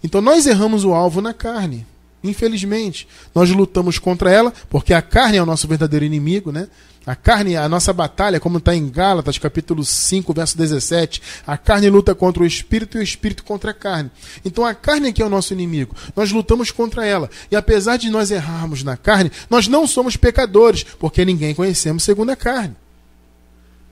Então 0.03 0.20
nós 0.20 0.47
erramos 0.47 0.84
o 0.84 0.95
alvo 0.95 1.20
na 1.20 1.34
carne. 1.34 1.86
Infelizmente, 2.22 3.08
nós 3.34 3.50
lutamos 3.50 3.98
contra 3.98 4.30
ela, 4.30 4.52
porque 4.68 4.92
a 4.92 5.00
carne 5.00 5.38
é 5.38 5.42
o 5.42 5.46
nosso 5.46 5.66
verdadeiro 5.66 6.04
inimigo, 6.04 6.52
né? 6.52 6.68
A 7.06 7.16
carne, 7.16 7.56
a 7.56 7.66
nossa 7.66 7.94
batalha, 7.94 8.38
como 8.38 8.58
está 8.58 8.74
em 8.74 8.88
Gálatas, 8.88 9.38
capítulo 9.38 9.82
5, 9.82 10.34
verso 10.34 10.56
17, 10.56 11.22
a 11.46 11.56
carne 11.56 11.88
luta 11.88 12.14
contra 12.14 12.42
o 12.42 12.46
espírito 12.46 12.98
e 12.98 13.00
o 13.00 13.02
espírito 13.02 13.42
contra 13.42 13.70
a 13.70 13.74
carne. 13.74 14.10
Então 14.44 14.66
a 14.66 14.74
carne 14.74 15.08
aqui 15.08 15.22
é 15.22 15.24
o 15.24 15.30
nosso 15.30 15.54
inimigo. 15.54 15.96
Nós 16.14 16.30
lutamos 16.30 16.70
contra 16.70 17.06
ela. 17.06 17.30
E 17.50 17.56
apesar 17.56 17.96
de 17.96 18.10
nós 18.10 18.30
errarmos 18.30 18.84
na 18.84 18.98
carne, 18.98 19.32
nós 19.48 19.66
não 19.66 19.86
somos 19.86 20.16
pecadores, 20.16 20.84
porque 20.84 21.24
ninguém 21.24 21.54
conhecemos 21.54 22.02
segundo 22.02 22.30
a 22.30 22.36
carne. 22.36 22.76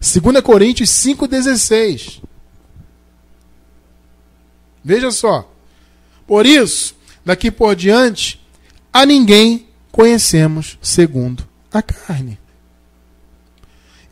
2 0.01 0.43
Coríntios 0.43 0.91
5,16. 0.91 2.21
Veja 4.85 5.11
só. 5.11 5.51
Por 6.27 6.45
isso, 6.45 6.95
daqui 7.29 7.51
por 7.51 7.77
diante, 7.77 8.41
a 8.91 9.05
ninguém 9.05 9.67
conhecemos 9.93 10.79
segundo 10.81 11.47
a 11.71 11.83
carne. 11.83 12.39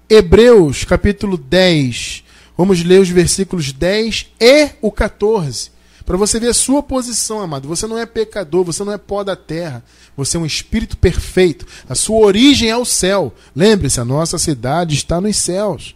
Hebreus 0.07 0.85
capítulo 0.85 1.39
10. 1.39 2.23
Vamos 2.59 2.85
ler 2.85 3.01
os 3.01 3.09
versículos 3.09 3.73
10 3.73 4.33
e 4.39 4.69
o 4.83 4.93
14. 4.93 5.71
Para 6.05 6.19
você 6.19 6.39
ver 6.39 6.49
a 6.49 6.55
sua 6.55 6.83
posição, 6.83 7.41
amado. 7.41 7.67
Você 7.69 7.87
não 7.87 7.97
é 7.97 8.05
pecador, 8.05 8.65
você 8.65 8.85
não 8.85 8.93
é 8.93 8.99
pó 8.99 9.25
da 9.25 9.35
terra. 9.35 9.83
Você 10.15 10.37
é 10.37 10.41
um 10.41 10.45
espírito 10.45 10.99
perfeito. 10.99 11.67
A 11.89 11.95
sua 11.95 12.19
origem 12.19 12.69
é 12.69 12.77
o 12.77 12.85
céu. 12.85 13.35
Lembre-se, 13.55 13.99
a 13.99 14.05
nossa 14.05 14.37
cidade 14.37 14.95
está 14.95 15.23
nos 15.23 15.39
céus. 15.39 15.95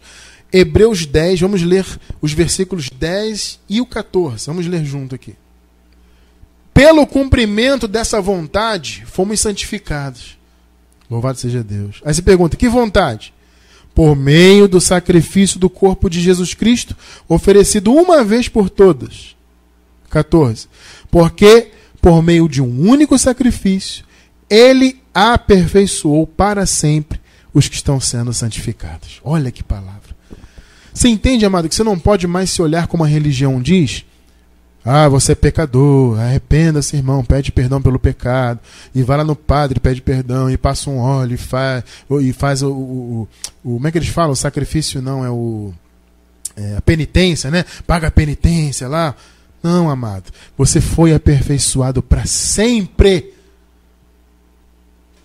Hebreus 0.51 1.05
10, 1.05 1.39
vamos 1.41 1.61
ler 1.61 1.85
os 2.19 2.33
versículos 2.33 2.89
10 2.89 3.59
e 3.69 3.79
o 3.79 3.85
14. 3.85 4.47
Vamos 4.47 4.65
ler 4.65 4.83
junto 4.83 5.13
aqui. 5.13 5.35
Pelo 6.81 7.05
cumprimento 7.05 7.87
dessa 7.87 8.19
vontade, 8.19 9.03
fomos 9.05 9.39
santificados. 9.39 10.35
Louvado 11.07 11.37
seja 11.37 11.63
Deus. 11.63 12.01
Aí 12.03 12.11
você 12.11 12.23
pergunta: 12.23 12.57
que 12.57 12.67
vontade? 12.67 13.31
por 13.93 14.15
meio 14.15 14.67
do 14.67 14.81
sacrifício 14.81 15.59
do 15.59 15.69
corpo 15.69 16.09
de 16.09 16.19
Jesus 16.19 16.55
Cristo, 16.55 16.97
oferecido 17.27 17.93
uma 17.93 18.23
vez 18.23 18.47
por 18.47 18.67
todas. 18.67 19.35
14. 20.09 20.67
Porque, 21.11 21.69
por 22.01 22.23
meio 22.23 22.49
de 22.49 22.63
um 22.63 22.89
único 22.89 23.15
sacrifício, 23.19 24.03
ele 24.49 24.99
aperfeiçoou 25.13 26.25
para 26.25 26.65
sempre 26.65 27.21
os 27.53 27.67
que 27.67 27.75
estão 27.75 27.99
sendo 27.99 28.33
santificados. 28.33 29.21
Olha 29.23 29.51
que 29.51 29.61
palavra. 29.61 30.15
Você 30.91 31.09
entende, 31.09 31.45
amado, 31.45 31.69
que 31.69 31.75
você 31.75 31.83
não 31.83 31.99
pode 31.99 32.25
mais 32.25 32.49
se 32.49 32.59
olhar 32.59 32.87
como 32.87 33.03
a 33.03 33.07
religião 33.07 33.61
diz? 33.61 34.03
Ah, 34.83 35.07
você 35.07 35.33
é 35.33 35.35
pecador, 35.35 36.19
arrependa-se, 36.19 36.95
irmão, 36.95 37.23
pede 37.23 37.51
perdão 37.51 37.79
pelo 37.79 37.99
pecado. 37.99 38.59
E 38.95 39.03
vai 39.03 39.17
lá 39.17 39.23
no 39.23 39.35
padre, 39.35 39.79
pede 39.79 40.01
perdão, 40.01 40.49
e 40.49 40.57
passa 40.57 40.89
um 40.89 40.97
óleo, 40.97 41.35
e 41.35 41.37
faz, 41.37 41.83
e 42.21 42.33
faz 42.33 42.63
o, 42.63 42.71
o, 42.71 43.27
o 43.63 43.73
Como 43.75 43.87
é 43.87 43.91
que 43.91 43.99
eles 43.99 44.09
falam? 44.09 44.31
O 44.31 44.35
sacrifício 44.35 45.01
não, 45.01 45.23
é 45.23 45.29
o. 45.29 45.71
É, 46.55 46.75
a 46.77 46.81
penitência, 46.81 47.51
né? 47.51 47.63
Paga 47.85 48.07
a 48.07 48.11
penitência 48.11 48.87
lá. 48.87 49.15
Não, 49.61 49.89
amado. 49.89 50.31
Você 50.57 50.81
foi 50.81 51.13
aperfeiçoado 51.13 52.01
para 52.01 52.25
sempre. 52.25 53.33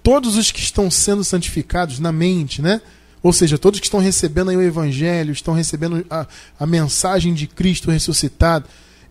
Todos 0.02 0.36
os 0.36 0.52
que 0.52 0.60
estão 0.60 0.90
sendo 0.90 1.24
santificados 1.24 1.98
na 1.98 2.12
mente, 2.12 2.60
né? 2.60 2.80
Ou 3.22 3.32
seja, 3.32 3.58
todos 3.58 3.80
que 3.80 3.86
estão 3.86 3.98
recebendo 3.98 4.50
aí 4.50 4.56
o 4.56 4.62
Evangelho, 4.62 5.32
estão 5.32 5.54
recebendo 5.54 6.04
a, 6.08 6.26
a 6.60 6.66
mensagem 6.66 7.34
de 7.34 7.46
Cristo 7.46 7.90
ressuscitado 7.90 8.66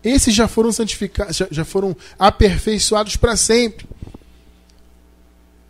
esses 0.05 0.35
já 0.35 0.47
foram 0.47 0.71
santificados, 0.71 1.35
já, 1.35 1.47
já 1.49 1.65
foram 1.65 1.97
aperfeiçoados 2.19 3.15
para 3.15 3.35
sempre. 3.35 3.87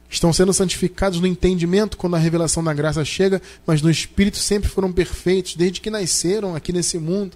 Estão 0.09 0.31
sendo 0.31 0.53
santificados 0.53 1.19
no 1.19 1.27
entendimento 1.27 1.97
quando 1.97 2.15
a 2.15 2.19
revelação 2.19 2.63
da 2.63 2.73
graça 2.73 3.03
chega, 3.03 3.41
mas 3.65 3.81
no 3.81 3.89
espírito 3.89 4.37
sempre 4.37 4.69
foram 4.69 4.91
perfeitos 4.91 5.55
desde 5.55 5.81
que 5.81 5.89
nasceram 5.89 6.55
aqui 6.55 6.71
nesse 6.71 6.97
mundo. 6.99 7.35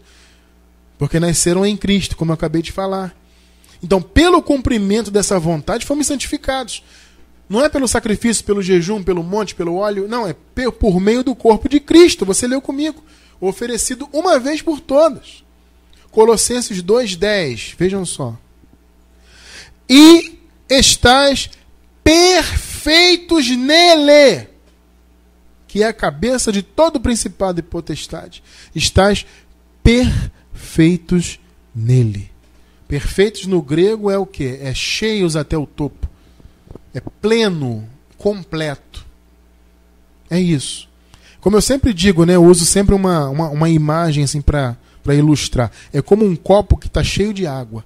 Porque 0.98 1.20
nasceram 1.20 1.66
em 1.66 1.78
Cristo, 1.78 2.18
como 2.18 2.32
eu 2.32 2.36
acabei 2.36 2.62
de 2.62 2.72
falar. 2.72 3.16
Então, 3.82 4.02
pelo 4.02 4.42
cumprimento 4.42 5.10
dessa 5.10 5.40
vontade, 5.40 5.86
fomos 5.86 6.08
santificados. 6.08 6.84
Não 7.48 7.64
é 7.64 7.70
pelo 7.70 7.88
sacrifício, 7.88 8.44
pelo 8.44 8.62
jejum, 8.62 9.02
pelo 9.02 9.24
monte, 9.24 9.56
pelo 9.56 9.76
óleo. 9.76 10.08
Não, 10.08 10.28
é 10.28 10.36
por 10.78 11.00
meio 11.00 11.24
do 11.24 11.34
corpo 11.34 11.68
de 11.68 11.80
Cristo. 11.80 12.26
Você 12.26 12.46
leu 12.46 12.62
comigo. 12.62 13.04
Oferecido 13.40 14.08
uma 14.12 14.38
vez 14.38 14.62
por 14.62 14.80
todas. 14.80 15.44
Colossenses 16.12 16.82
2,10, 16.82 17.76
vejam 17.78 18.06
só. 18.06 18.38
E 19.88 20.40
estáis 20.70 21.50
perfeitos 22.04 23.50
nele, 23.50 24.48
que 25.68 25.84
é 25.84 25.88
a 25.88 25.94
cabeça 25.94 26.52
de 26.52 26.62
todo 26.62 27.00
principado 27.00 27.60
e 27.60 27.64
potestade. 27.64 28.44
Estáis 28.74 29.26
perfeitos 29.84 31.40
nele. 31.74 32.32
Perfeitos 32.88 33.46
no 33.46 33.62
grego 33.62 34.10
é 34.10 34.18
o 34.18 34.26
que? 34.26 34.60
É 34.62 34.74
cheios 34.74 35.36
até 35.36 35.56
o 35.58 35.68
topo. 35.68 36.10
É 36.94 37.00
pleno, 37.00 37.88
completo. 38.18 39.06
É 40.30 40.40
isso. 40.40 40.90
Como 41.40 41.56
eu 41.56 41.62
sempre 41.62 41.94
digo, 41.94 42.26
né, 42.26 42.36
eu 42.36 42.44
uso 42.44 42.66
sempre 42.66 42.94
uma, 42.94 43.30
uma, 43.30 43.50
uma 43.50 43.70
imagem 43.70 44.24
assim 44.24 44.42
para 44.42 44.76
para 45.04 45.16
ilustrar. 45.16 45.72
É 45.94 46.02
como 46.02 46.26
um 46.26 46.36
copo 46.36 46.78
que 46.78 46.88
está 46.88 47.04
cheio 47.04 47.34
de 47.34 47.46
água. 47.48 47.84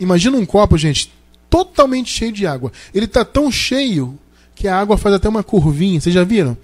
Imagina 0.00 0.36
um 0.36 0.46
copo, 0.46 0.78
gente, 0.78 1.12
totalmente 1.50 2.10
cheio 2.10 2.32
de 2.32 2.46
água. 2.46 2.72
Ele 2.94 3.06
está 3.06 3.24
tão 3.24 3.50
cheio 3.50 4.18
que 4.54 4.68
a 4.68 4.78
água 4.78 4.96
faz 4.96 5.14
até 5.14 5.28
uma 5.28 5.42
curvinha. 5.42 6.00
Vocês 6.00 6.14
já 6.14 6.24
viram? 6.24 6.56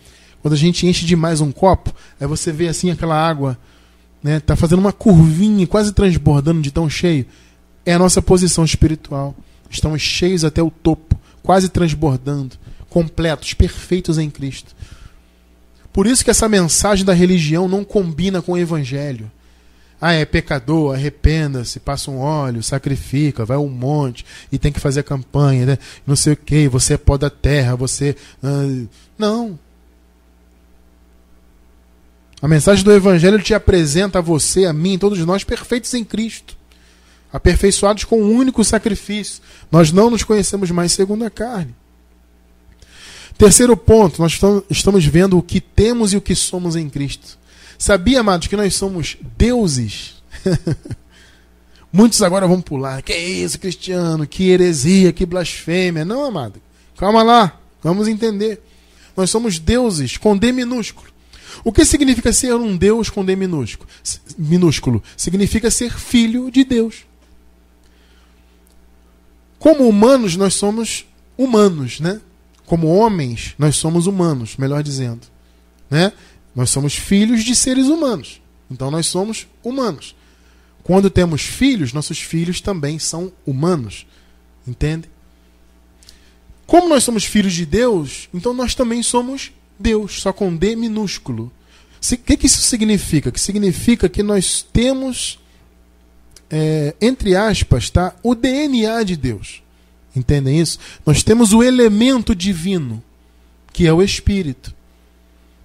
Quando 0.43 0.55
a 0.55 0.59
gente 0.59 0.87
enche 0.87 1.07
demais 1.07 1.41
um 1.41 1.51
copo, 1.51 1.95
aí 2.21 2.27
você 2.27 2.53
vê 2.53 2.69
assim 2.69 2.91
aquela 2.91 3.17
água, 3.17 3.59
né, 4.23 4.41
tá 4.41 4.55
fazendo 4.55 4.79
uma 4.79 4.93
curvinha, 4.93 5.67
quase 5.67 5.93
transbordando 5.93 6.61
de 6.61 6.71
tão 6.71 6.89
cheio. 6.89 7.27
É 7.87 7.95
a 7.95 7.99
nossa 7.99 8.21
posição 8.21 8.65
espiritual. 8.65 9.35
Estamos 9.71 10.03
cheios 10.03 10.45
até 10.45 10.63
o 10.63 10.71
topo, 10.71 11.19
quase 11.43 11.69
transbordando, 11.69 12.57
completos, 12.89 13.55
perfeitos 13.55 14.19
em 14.19 14.31
Cristo. 14.31 14.75
Por 15.95 16.09
isso 16.09 16.25
que 16.25 16.31
essa 16.31 16.49
mensagem 16.49 17.05
da 17.05 17.13
religião 17.13 17.69
não 17.69 17.85
combina 17.85 18.43
com 18.43 18.53
o 18.53 18.59
evangelho. 18.59 19.31
Ah, 20.01 20.13
é 20.13 20.25
pecador, 20.25 20.93
arrependa-se, 20.93 21.79
passa 21.79 22.11
um 22.11 22.19
óleo, 22.19 22.65
sacrifica, 22.65 23.45
vai 23.45 23.57
um 23.57 23.69
monte 23.69 24.27
e 24.51 24.59
tem 24.59 24.73
que 24.73 24.81
fazer 24.81 25.05
campanha, 25.05 25.65
né? 25.65 25.79
não 26.05 26.17
sei 26.17 26.33
o 26.33 26.37
que, 26.37 26.67
você 26.67 26.95
é 26.95 26.99
pó 26.99 27.17
da 27.17 27.31
terra, 27.31 27.77
você. 27.77 28.17
Ah, 28.43 28.87
não. 29.17 29.57
A 32.43 32.49
mensagem 32.49 32.85
do 32.85 32.93
Evangelho 32.93 33.41
te 33.41 33.55
apresenta 33.55 34.19
a 34.19 34.23
você, 34.23 34.67
a 34.67 34.73
mim, 34.73 34.99
todos 34.99 35.21
nós 35.21 35.45
perfeitos 35.45 35.95
em 35.95 36.03
Cristo, 36.03 36.57
aperfeiçoados 37.33 38.03
com 38.03 38.21
um 38.21 38.37
único 38.37 38.65
sacrifício. 38.65 39.41
Nós 39.71 39.93
não 39.93 40.11
nos 40.11 40.25
conhecemos 40.25 40.73
mais 40.73 40.91
segundo 40.91 41.25
a 41.25 41.31
carne. 41.31 41.73
Terceiro 43.37 43.77
ponto, 43.77 44.23
nós 44.23 44.39
estamos 44.71 45.05
vendo 45.05 45.37
o 45.37 45.43
que 45.43 45.61
temos 45.61 46.13
e 46.13 46.17
o 46.17 46.21
que 46.21 46.35
somos 46.35 46.77
em 46.77 46.89
Cristo. 46.89 47.39
Sabia, 47.77 48.21
amados, 48.21 48.47
que 48.47 48.57
nós 48.57 48.75
somos 48.75 49.17
deuses? 49.37 50.15
Muitos 51.93 52.23
agora 52.23 52.47
vão 52.47 52.61
pular. 52.61 53.03
Que 53.03 53.17
isso, 53.17 53.59
cristiano? 53.59 54.27
Que 54.27 54.51
heresia, 54.51 55.13
que 55.13 55.27
blasfêmia. 55.27 56.05
Não, 56.05 56.25
amado. 56.25 56.61
Calma 56.97 57.23
lá. 57.23 57.59
Vamos 57.83 58.09
entender. 58.09 58.61
Nós 59.17 59.31
somos 59.31 59.59
deuses 59.59 60.17
com 60.17 60.37
D 60.37 60.51
minúsculo. 60.51 61.09
O 61.63 61.73
que 61.73 61.85
significa 61.85 62.33
ser 62.33 62.55
um 62.55 62.77
Deus 62.77 63.09
com 63.11 63.25
D 63.25 63.37
minúsculo? 63.37 63.89
minúsculo? 64.37 65.03
Significa 65.17 65.71
ser 65.71 65.93
filho 65.93 66.51
de 66.51 66.65
Deus. 66.65 67.05
Como 69.59 69.89
humanos, 69.89 70.37
nós 70.37 70.55
somos 70.55 71.07
humanos, 71.39 72.01
né? 72.01 72.21
Como 72.67 72.89
homens, 72.89 73.55
nós 73.59 73.77
somos 73.77 74.07
humanos, 74.07 74.57
melhor 74.57 74.83
dizendo. 74.83 75.23
Né? 75.91 76.13
Nós 76.55 76.71
somos 76.71 76.95
filhos 76.95 77.45
de 77.45 77.55
seres 77.55 77.87
humanos. 77.87 78.41
Então 78.71 78.91
nós 78.91 79.07
somos 79.07 79.47
humanos. 79.63 80.15
Quando 80.83 81.11
temos 81.11 81.43
filhos, 81.43 81.93
nossos 81.93 82.19
filhos 82.19 82.61
também 82.61 82.99
são 82.99 83.33
humanos. 83.47 84.07
Entende? 84.67 85.09
Como 86.67 86.89
nós 86.89 87.05
somos 87.05 87.25
filhos 87.25 87.53
de 87.53 87.67
Deus, 87.67 88.29
então 88.33 88.55
nós 88.55 88.75
também 88.75 89.03
somos 89.03 89.53
Deus, 89.79 90.21
só 90.21 90.33
com 90.33 90.55
D 90.55 90.77
minúsculo. 90.77 91.53
O 92.01 92.17
que, 92.19 92.37
que 92.37 92.47
isso 92.47 92.61
significa? 92.61 93.31
Que 93.33 93.41
significa 93.41 94.09
que 94.09 94.23
nós 94.23 94.65
temos, 94.73 95.39
é, 96.51 96.95
entre 97.01 97.35
aspas, 97.35 97.91
tá, 97.91 98.15
o 98.23 98.35
DNA 98.35 99.03
de 99.05 99.17
Deus. 99.17 99.63
Entendem 100.15 100.61
isso? 100.61 100.79
Nós 101.05 101.23
temos 101.23 101.53
o 101.53 101.63
elemento 101.63 102.35
divino, 102.35 103.03
que 103.73 103.87
é 103.87 103.93
o 103.93 104.03
Espírito. 104.03 104.73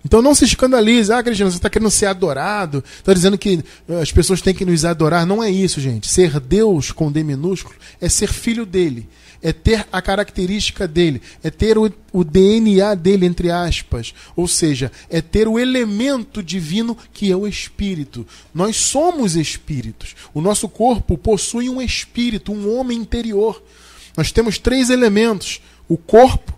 Então 0.04 0.22
não 0.22 0.34
se 0.34 0.46
escandalize. 0.46 1.12
Ah, 1.12 1.22
Cristiano, 1.22 1.52
você 1.52 1.58
está 1.58 1.70
querendo 1.70 1.92
ser 1.92 2.06
adorado. 2.06 2.84
Está 2.98 3.14
dizendo 3.14 3.38
que 3.38 3.64
eh, 3.88 4.02
as 4.02 4.12
pessoas 4.12 4.42
têm 4.42 4.54
que 4.54 4.66
nos 4.66 4.86
adorar. 4.86 5.26
Não 5.26 5.44
é 5.44 5.52
isso, 5.52 5.82
gente. 5.82 6.08
Ser 6.08 6.40
Deus 6.40 6.92
com 6.92 7.12
D 7.12 7.24
minúsculo 7.24 7.76
é 8.00 8.08
ser 8.08 8.32
filho 8.32 8.66
dele. 8.66 9.08
É 9.42 9.54
ter 9.54 9.88
a 9.92 10.02
característica 10.02 10.88
dele. 10.88 11.22
É 11.44 11.50
ter 11.50 11.78
o, 11.78 11.92
o 12.12 12.24
DNA 12.24 12.96
dele, 12.96 13.26
entre 13.26 13.52
aspas. 13.52 14.14
Ou 14.36 14.48
seja, 14.48 14.92
é 15.10 15.22
ter 15.22 15.48
o 15.48 15.60
elemento 15.60 16.42
divino 16.42 16.98
que 17.14 17.32
é 17.32 17.36
o 17.36 17.48
espírito. 17.48 18.26
Nós 18.54 18.78
somos 18.78 19.36
espíritos. 19.36 20.16
O 20.34 20.42
nosso 20.42 20.68
corpo 20.70 21.18
possui 21.18 21.70
um 21.70 21.82
espírito, 21.82 22.54
um 22.54 22.74
homem 22.78 22.98
interior. 22.98 23.62
Nós 24.20 24.34
temos 24.34 24.58
três 24.58 24.90
elementos: 24.90 25.62
o 25.88 25.96
corpo, 25.96 26.54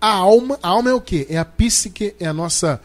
a 0.00 0.08
alma. 0.08 0.58
A 0.62 0.68
alma 0.68 0.88
é 0.88 0.94
o 0.94 1.00
que? 1.00 1.26
É 1.28 1.36
a 1.36 1.44
psique, 1.44 2.14
é 2.18 2.26
a 2.26 2.32
nossa 2.32 2.80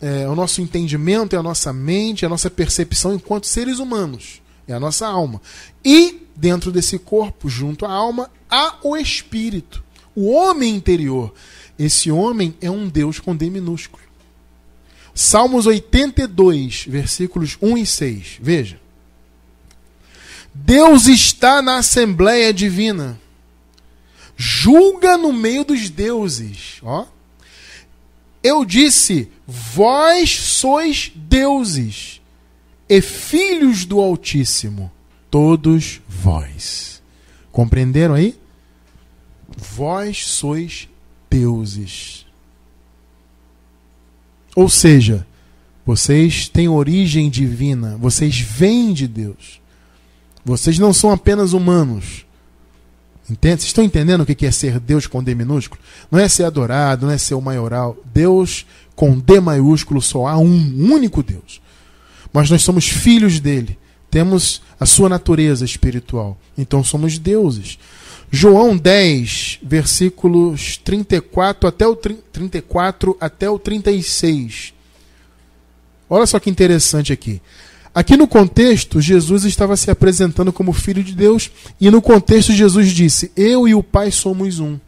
é, 0.00 0.26
o 0.26 0.34
nosso 0.34 0.62
entendimento, 0.62 1.36
é 1.36 1.38
a 1.38 1.42
nossa 1.42 1.74
mente, 1.74 2.24
é 2.24 2.26
a 2.26 2.30
nossa 2.30 2.48
percepção 2.48 3.14
enquanto 3.14 3.46
seres 3.46 3.78
humanos. 3.78 4.40
É 4.66 4.72
a 4.72 4.80
nossa 4.80 5.06
alma. 5.06 5.42
E 5.84 6.22
dentro 6.34 6.72
desse 6.72 6.98
corpo, 6.98 7.50
junto 7.50 7.84
à 7.84 7.92
alma, 7.92 8.30
há 8.48 8.76
o 8.82 8.96
espírito, 8.96 9.84
o 10.14 10.30
homem 10.30 10.74
interior. 10.74 11.34
Esse 11.78 12.10
homem 12.10 12.54
é 12.62 12.70
um 12.70 12.88
Deus 12.88 13.20
com 13.20 13.36
D 13.36 13.50
minúsculo. 13.50 14.02
Salmos 15.14 15.66
82, 15.66 16.86
versículos 16.88 17.58
1 17.60 17.76
e 17.76 17.84
6. 17.84 18.38
Veja. 18.40 18.80
Deus 20.54 21.08
está 21.08 21.60
na 21.60 21.76
Assembleia 21.76 22.54
Divina 22.54 23.20
julga 24.36 25.16
no 25.16 25.32
meio 25.32 25.64
dos 25.64 25.88
deuses. 25.88 26.78
Ó. 26.82 27.06
Eu 28.42 28.64
disse: 28.64 29.30
Vós 29.46 30.30
sois 30.30 31.10
deuses 31.14 32.20
e 32.88 33.00
filhos 33.00 33.84
do 33.84 33.98
Altíssimo, 33.98 34.92
todos 35.30 36.00
vós. 36.08 37.02
Compreenderam 37.50 38.14
aí? 38.14 38.38
Vós 39.56 40.26
sois 40.26 40.88
deuses. 41.30 42.26
Ou 44.54 44.68
seja, 44.68 45.26
vocês 45.84 46.48
têm 46.48 46.68
origem 46.68 47.30
divina, 47.30 47.96
vocês 47.96 48.38
vêm 48.38 48.92
de 48.92 49.06
Deus. 49.06 49.60
Vocês 50.44 50.78
não 50.78 50.92
são 50.92 51.10
apenas 51.10 51.52
humanos, 51.52 52.25
Entende? 53.28 53.62
Vocês 53.62 53.70
estão 53.70 53.84
entendendo 53.84 54.20
o 54.20 54.26
que 54.26 54.46
é 54.46 54.50
ser 54.50 54.78
Deus 54.78 55.06
com 55.06 55.22
D 55.22 55.34
minúsculo? 55.34 55.80
Não 56.10 56.18
é 56.18 56.28
ser 56.28 56.44
adorado, 56.44 57.06
não 57.06 57.12
é 57.12 57.18
ser 57.18 57.34
o 57.34 57.40
maioral. 57.40 57.96
Deus 58.04 58.64
com 58.94 59.18
D 59.18 59.40
maiúsculo 59.40 60.00
só 60.00 60.26
há 60.26 60.38
um 60.38 60.92
único 60.92 61.22
Deus. 61.22 61.60
Mas 62.32 62.50
nós 62.50 62.62
somos 62.62 62.88
filhos 62.88 63.40
dele. 63.40 63.78
Temos 64.10 64.62
a 64.78 64.86
sua 64.86 65.08
natureza 65.08 65.64
espiritual. 65.64 66.38
Então 66.56 66.84
somos 66.84 67.18
deuses. 67.18 67.78
João 68.30 68.76
10, 68.76 69.60
versículos 69.62 70.76
34 70.78 71.68
até 71.68 71.86
o 71.86 71.96
34 71.96 73.16
até 73.20 73.48
o 73.48 73.58
36. 73.58 74.72
Olha 76.08 76.26
só 76.26 76.38
que 76.38 76.50
interessante 76.50 77.12
aqui. 77.12 77.40
Aqui 77.96 78.14
no 78.14 78.28
contexto, 78.28 79.00
Jesus 79.00 79.44
estava 79.44 79.74
se 79.74 79.90
apresentando 79.90 80.52
como 80.52 80.74
filho 80.74 81.02
de 81.02 81.14
Deus, 81.14 81.50
e 81.80 81.90
no 81.90 82.02
contexto, 82.02 82.52
Jesus 82.52 82.92
disse: 82.92 83.32
Eu 83.34 83.66
e 83.66 83.74
o 83.74 83.82
Pai 83.82 84.10
somos 84.10 84.58
um. 84.58 84.78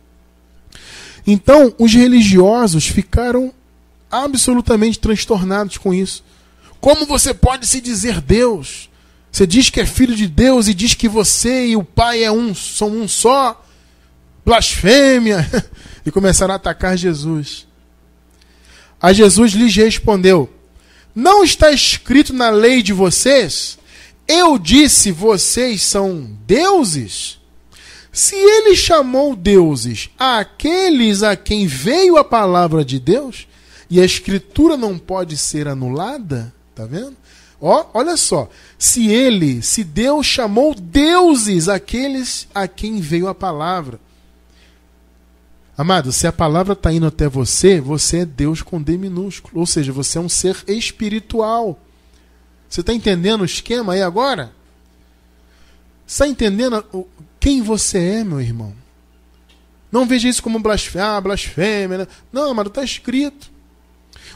Então, 1.27 1.75
os 1.79 1.95
religiosos 1.95 2.87
ficaram 2.87 3.51
absolutamente 4.11 4.99
transtornados 4.99 5.79
com 5.79 5.95
isso. 5.95 6.23
Como 6.83 7.07
você 7.07 7.33
pode 7.33 7.67
se 7.67 7.81
dizer 7.81 8.21
Deus? 8.21 8.91
Você 9.33 9.47
diz 9.47 9.71
que 9.71 9.81
é 9.81 9.87
filho 9.87 10.15
de 10.15 10.29
Deus 10.29 10.69
e 10.69 10.75
diz 10.75 10.93
que 10.93 11.09
você 11.09 11.69
e 11.69 11.77
o 11.77 11.85
Pai 11.85 12.23
é 12.23 12.31
um, 12.31 12.55
são 12.55 12.91
um 12.91 13.09
só. 13.09 13.65
Blasfêmia! 14.45 15.49
E 16.07 16.11
começaram 16.11 16.55
a 16.55 16.57
atacar 16.57 16.97
Jesus. 16.97 17.67
A 19.01 19.13
Jesus 19.13 19.53
lhes 19.53 19.75
respondeu: 19.77 20.49
não 21.15 21.43
está 21.43 21.71
escrito 21.71 22.33
na 22.33 22.51
lei 22.51 22.83
de 22.83 22.93
vocês? 22.93 23.79
Eu 24.27 24.59
disse, 24.59 25.11
vocês 25.11 25.83
são 25.83 26.31
deuses? 26.47 27.39
Se 28.13 28.35
ele 28.35 28.77
chamou 28.77 29.35
deuses 29.37 30.11
aqueles 30.19 31.23
a 31.23 31.37
quem 31.37 31.67
veio 31.67 32.17
a 32.17 32.25
palavra 32.25 32.85
de 32.85 32.99
Deus, 32.99 33.47
e 33.91 34.01
a 34.01 34.05
escritura 34.05 34.77
não 34.77 34.99
pode 34.99 35.37
ser 35.37 35.67
anulada, 35.67 36.53
tá 36.75 36.85
vendo? 36.85 37.17
Ó, 37.61 37.87
olha 37.95 38.17
só, 38.17 38.49
se 38.79 39.09
ele, 39.09 39.63
se 39.63 39.83
Deus 39.83 40.27
chamou 40.27 40.75
deuses 40.75 41.69
aqueles 41.69 42.47
a 42.55 42.69
quem 42.69 43.01
veio 43.01 43.29
a 43.29 43.35
palavra, 43.35 43.99
Amado, 45.79 46.11
se 46.11 46.27
a 46.27 46.33
palavra 46.33 46.73
está 46.73 46.93
indo 46.93 47.07
até 47.07 47.29
você, 47.29 47.81
você 47.81 48.19
é 48.19 48.25
Deus 48.25 48.63
com 48.63 48.83
D 48.83 48.99
minúsculo. 48.99 49.61
Ou 49.61 49.67
seja, 49.67 49.93
você 49.93 50.19
é 50.19 50.21
um 50.21 50.29
ser 50.29 50.57
espiritual. 50.67 51.79
Você 52.69 52.81
está 52.81 52.93
entendendo 52.93 53.43
o 53.43 53.45
esquema 53.45 53.93
aí 53.93 54.03
agora? 54.03 54.53
Está 56.05 56.27
entendendo 56.27 56.85
quem 57.39 57.63
você 57.63 57.97
é, 57.97 58.25
meu 58.25 58.41
irmão? 58.41 58.75
Não 59.93 60.05
veja 60.05 60.29
isso 60.29 60.43
como 60.43 60.59
blasfêmia, 60.59 61.11
ah, 61.11 61.21
blasfêmia. 61.21 61.99
Né? 61.99 62.07
Não, 62.33 62.51
amado, 62.51 62.71
está 62.71 62.83
escrito. 62.83 63.49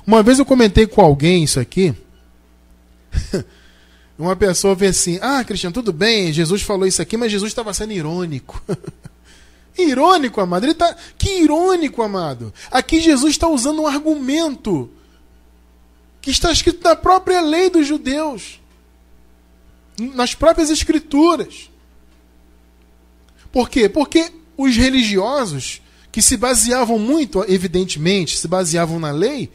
Uma 0.07 0.23
vez 0.23 0.39
eu 0.39 0.47
comentei 0.47 0.87
com 0.87 1.01
alguém 1.01 1.43
isso 1.43 1.59
aqui. 1.59 1.93
Uma 4.17 4.37
pessoa 4.37 4.77
vê 4.77 4.87
assim: 4.87 5.19
Ah, 5.21 5.43
Cristiano, 5.43 5.75
tudo 5.75 5.93
bem, 5.93 6.33
Jesus 6.33 6.63
falou 6.63 6.87
isso 6.87 7.03
aqui, 7.03 7.17
mas 7.17 7.33
Jesus 7.33 7.51
estava 7.51 7.75
sendo 7.75 7.93
irônico. 7.93 8.63
Irônico, 9.77 10.41
amado. 10.41 10.65
Ele 10.65 10.75
tá... 10.75 10.97
Que 11.17 11.41
irônico, 11.41 12.03
amado. 12.03 12.53
Aqui 12.71 13.01
Jesus 13.01 13.33
está 13.33 13.49
usando 13.49 13.83
um 13.83 13.87
argumento 13.87 14.91
que 16.21 16.31
está 16.31 16.53
escrito 16.53 16.85
na 16.85 16.95
própria 16.95 17.41
lei 17.41 17.71
dos 17.71 17.87
judeus, 17.87 18.61
nas 19.99 20.35
próprias 20.35 20.71
escrituras. 20.71 21.71
Por 23.51 23.69
quê? 23.69 23.89
Porque 23.89 24.33
os 24.57 24.77
religiosos, 24.77 25.83
que 26.13 26.23
se 26.23 26.37
baseavam 26.37 26.99
muito, 26.99 27.45
evidentemente, 27.49 28.37
se 28.37 28.47
baseavam 28.47 29.01
na 29.01 29.11
lei, 29.11 29.51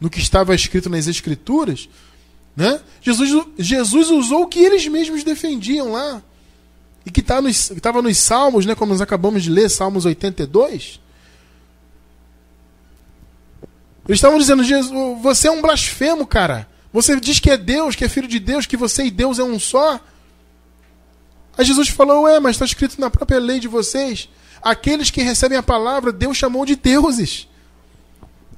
no 0.00 0.08
que 0.08 0.20
estava 0.20 0.54
escrito 0.54 0.88
nas 0.88 1.06
escrituras, 1.08 1.88
Né? 2.58 2.80
Jesus, 3.00 3.46
Jesus 3.56 4.10
usou 4.10 4.42
o 4.42 4.46
que 4.48 4.58
eles 4.58 4.84
mesmos 4.88 5.22
defendiam 5.22 5.92
lá. 5.92 6.20
E 7.08 7.10
que 7.10 7.22
tá 7.22 7.40
estava 7.48 8.02
nos 8.02 8.18
Salmos, 8.18 8.66
né, 8.66 8.74
como 8.74 8.92
nós 8.92 9.00
acabamos 9.00 9.42
de 9.42 9.48
ler, 9.48 9.70
Salmos 9.70 10.04
82. 10.04 11.00
Eles 14.06 14.18
estavam 14.18 14.38
dizendo: 14.38 14.62
Jesus, 14.62 14.92
você 15.22 15.48
é 15.48 15.50
um 15.50 15.62
blasfemo, 15.62 16.26
cara. 16.26 16.68
Você 16.92 17.18
diz 17.18 17.40
que 17.40 17.50
é 17.50 17.56
Deus, 17.56 17.96
que 17.96 18.04
é 18.04 18.10
filho 18.10 18.28
de 18.28 18.38
Deus, 18.38 18.66
que 18.66 18.76
você 18.76 19.06
e 19.06 19.10
Deus 19.10 19.38
é 19.38 19.42
um 19.42 19.58
só. 19.58 19.98
Aí 21.56 21.64
Jesus 21.64 21.88
falou: 21.88 22.24
Ué, 22.24 22.38
mas 22.40 22.56
está 22.56 22.66
escrito 22.66 23.00
na 23.00 23.08
própria 23.08 23.40
lei 23.40 23.58
de 23.58 23.68
vocês. 23.68 24.28
Aqueles 24.60 25.10
que 25.10 25.22
recebem 25.22 25.56
a 25.56 25.62
palavra, 25.62 26.12
Deus 26.12 26.36
chamou 26.36 26.66
de 26.66 26.76
deuses. 26.76 27.47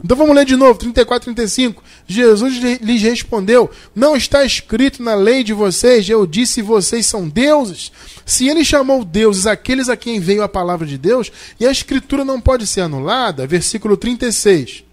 Então 0.03 0.17
vamos 0.17 0.35
ler 0.35 0.47
de 0.47 0.57
novo, 0.57 0.79
34, 0.79 1.27
35. 1.27 1.83
Jesus 2.07 2.57
lhes 2.81 3.03
respondeu: 3.03 3.71
Não 3.95 4.17
está 4.17 4.45
escrito 4.45 5.03
na 5.03 5.15
lei 5.15 5.45
de 5.45 5.53
vocês, 5.53 6.09
eu 6.09 6.27
disse 6.27 6.63
vocês 6.63 7.07
são 7.07 7.29
deuses. 7.29 7.93
Se 8.25 8.49
ele 8.49 8.65
chamou 8.65 9.05
deuses 9.05 9.47
aqueles 9.47 9.89
a 9.89 9.97
quem 9.97 10.19
veio 10.19 10.43
a 10.43 10.49
palavra 10.49 10.87
de 10.87 10.97
Deus, 10.97 11.31
e 11.59 11.67
a 11.67 11.71
escritura 11.71 12.25
não 12.25 12.41
pode 12.41 12.67
ser 12.67 12.81
anulada, 12.81 13.47
versículo 13.47 13.97
36. 13.97 14.85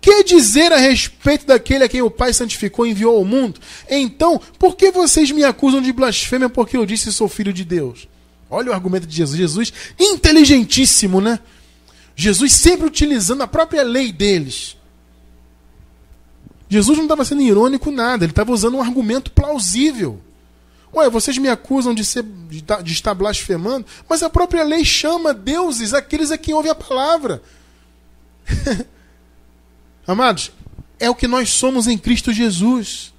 Que 0.00 0.24
dizer 0.24 0.72
a 0.72 0.78
respeito 0.78 1.46
daquele 1.46 1.84
a 1.84 1.88
quem 1.88 2.02
o 2.02 2.10
Pai 2.10 2.32
santificou 2.32 2.84
e 2.84 2.90
enviou 2.90 3.16
ao 3.16 3.24
mundo? 3.24 3.60
Então, 3.88 4.40
por 4.58 4.74
que 4.74 4.90
vocês 4.90 5.30
me 5.30 5.44
acusam 5.44 5.80
de 5.80 5.92
blasfêmia 5.92 6.48
porque 6.48 6.76
eu 6.76 6.84
disse 6.84 7.12
sou 7.12 7.28
filho 7.28 7.52
de 7.52 7.64
Deus? 7.64 8.08
Olha 8.50 8.70
o 8.70 8.74
argumento 8.74 9.06
de 9.06 9.14
Jesus. 9.14 9.38
Jesus, 9.38 9.72
inteligentíssimo, 10.00 11.20
né? 11.20 11.38
Jesus 12.14 12.52
sempre 12.52 12.86
utilizando 12.86 13.42
a 13.42 13.46
própria 13.46 13.82
lei 13.82 14.12
deles. 14.12 14.76
Jesus 16.68 16.96
não 16.96 17.04
estava 17.04 17.24
sendo 17.24 17.42
irônico 17.42 17.90
nada, 17.90 18.24
ele 18.24 18.32
estava 18.32 18.52
usando 18.52 18.76
um 18.76 18.82
argumento 18.82 19.30
plausível. 19.30 20.20
Ué, 20.94 21.08
vocês 21.08 21.38
me 21.38 21.48
acusam 21.48 21.94
de, 21.94 22.04
ser, 22.04 22.22
de 22.22 22.92
estar 22.92 23.14
blasfemando, 23.14 23.86
mas 24.08 24.22
a 24.22 24.30
própria 24.30 24.62
lei 24.62 24.84
chama 24.84 25.32
deuses 25.32 25.94
aqueles 25.94 26.30
a 26.30 26.38
quem 26.38 26.54
ouve 26.54 26.68
a 26.68 26.74
palavra. 26.74 27.42
Amados, 30.06 30.52
é 30.98 31.08
o 31.08 31.14
que 31.14 31.26
nós 31.26 31.50
somos 31.50 31.86
em 31.86 31.96
Cristo 31.96 32.32
Jesus. 32.32 33.12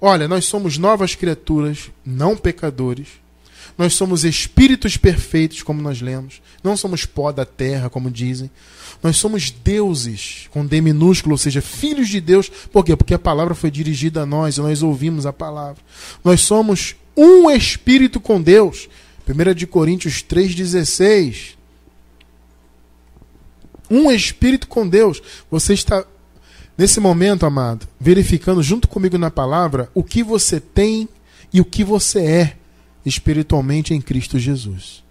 Olha, 0.00 0.28
nós 0.28 0.44
somos 0.44 0.76
novas 0.76 1.14
criaturas, 1.14 1.90
não 2.04 2.36
pecadores. 2.36 3.08
Nós 3.76 3.94
somos 3.94 4.24
espíritos 4.24 4.96
perfeitos, 4.96 5.62
como 5.62 5.82
nós 5.82 6.00
lemos. 6.00 6.40
Não 6.62 6.76
somos 6.76 7.04
pó 7.04 7.32
da 7.32 7.44
terra, 7.44 7.90
como 7.90 8.10
dizem. 8.10 8.50
Nós 9.02 9.16
somos 9.16 9.50
deuses, 9.50 10.48
com 10.50 10.64
D 10.64 10.80
minúsculo, 10.80 11.34
ou 11.34 11.38
seja, 11.38 11.60
filhos 11.60 12.08
de 12.08 12.20
Deus. 12.20 12.48
Por 12.48 12.84
quê? 12.84 12.96
Porque 12.96 13.14
a 13.14 13.18
palavra 13.18 13.54
foi 13.54 13.70
dirigida 13.70 14.22
a 14.22 14.26
nós 14.26 14.56
e 14.56 14.60
nós 14.60 14.82
ouvimos 14.82 15.26
a 15.26 15.32
palavra. 15.32 15.82
Nós 16.22 16.40
somos 16.40 16.94
um 17.16 17.50
espírito 17.50 18.20
com 18.20 18.40
Deus. 18.40 18.88
1 19.28 19.54
de 19.54 19.66
Coríntios 19.66 20.22
3,16. 20.22 21.56
Um 23.90 24.10
espírito 24.10 24.68
com 24.68 24.86
Deus. 24.86 25.20
Você 25.50 25.74
está, 25.74 26.04
nesse 26.78 27.00
momento, 27.00 27.44
amado, 27.44 27.88
verificando 27.98 28.62
junto 28.62 28.86
comigo 28.86 29.18
na 29.18 29.30
palavra 29.30 29.90
o 29.94 30.04
que 30.04 30.22
você 30.22 30.60
tem 30.60 31.08
e 31.52 31.60
o 31.60 31.64
que 31.64 31.82
você 31.82 32.20
é 32.20 32.56
espiritualmente 33.04 33.94
em 33.94 34.00
Cristo 34.00 34.38
Jesus. 34.38 35.02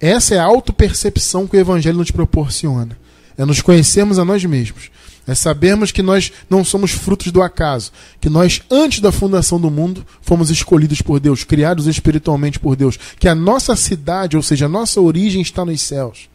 Essa 0.00 0.34
é 0.34 0.38
a 0.38 0.44
autopercepção 0.44 1.46
que 1.46 1.56
o 1.56 1.60
Evangelho 1.60 1.98
nos 1.98 2.10
proporciona. 2.10 2.98
É 3.36 3.44
nos 3.44 3.60
conhecermos 3.60 4.18
a 4.18 4.24
nós 4.24 4.44
mesmos. 4.44 4.90
É 5.26 5.34
sabermos 5.34 5.90
que 5.90 6.02
nós 6.02 6.30
não 6.50 6.62
somos 6.62 6.90
frutos 6.90 7.32
do 7.32 7.42
acaso. 7.42 7.90
Que 8.20 8.28
nós, 8.28 8.62
antes 8.70 9.00
da 9.00 9.10
fundação 9.10 9.58
do 9.58 9.70
mundo, 9.70 10.06
fomos 10.20 10.50
escolhidos 10.50 11.00
por 11.00 11.18
Deus, 11.18 11.44
criados 11.44 11.86
espiritualmente 11.86 12.58
por 12.58 12.76
Deus. 12.76 12.98
Que 13.18 13.28
a 13.28 13.34
nossa 13.34 13.74
cidade, 13.74 14.36
ou 14.36 14.42
seja, 14.42 14.66
a 14.66 14.68
nossa 14.68 15.00
origem 15.00 15.40
está 15.40 15.64
nos 15.64 15.80
céus. 15.80 16.28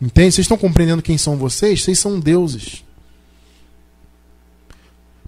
Entende? 0.00 0.34
Vocês 0.34 0.44
estão 0.44 0.56
compreendendo 0.56 1.02
quem 1.02 1.18
são 1.18 1.36
vocês? 1.36 1.82
Vocês 1.82 1.98
são 1.98 2.20
deuses. 2.20 2.84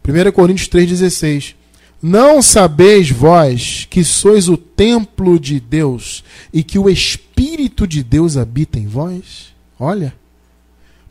1 0.07 0.33
Coríntios 0.33 0.69
3,16 0.69 1.55
não 2.01 2.41
sabeis 2.41 3.11
vós 3.11 3.87
que 3.91 4.05
sois 4.05 4.49
o 4.49 4.57
templo 4.57 5.39
de 5.39 5.59
Deus 5.59 6.23
e 6.53 6.63
que 6.63 6.79
o 6.79 6.89
Espírito 6.89 7.87
de 7.87 8.03
Deus 8.03 8.37
habita 8.37 8.79
em 8.79 8.87
vós? 8.87 9.53
Olha. 9.79 10.15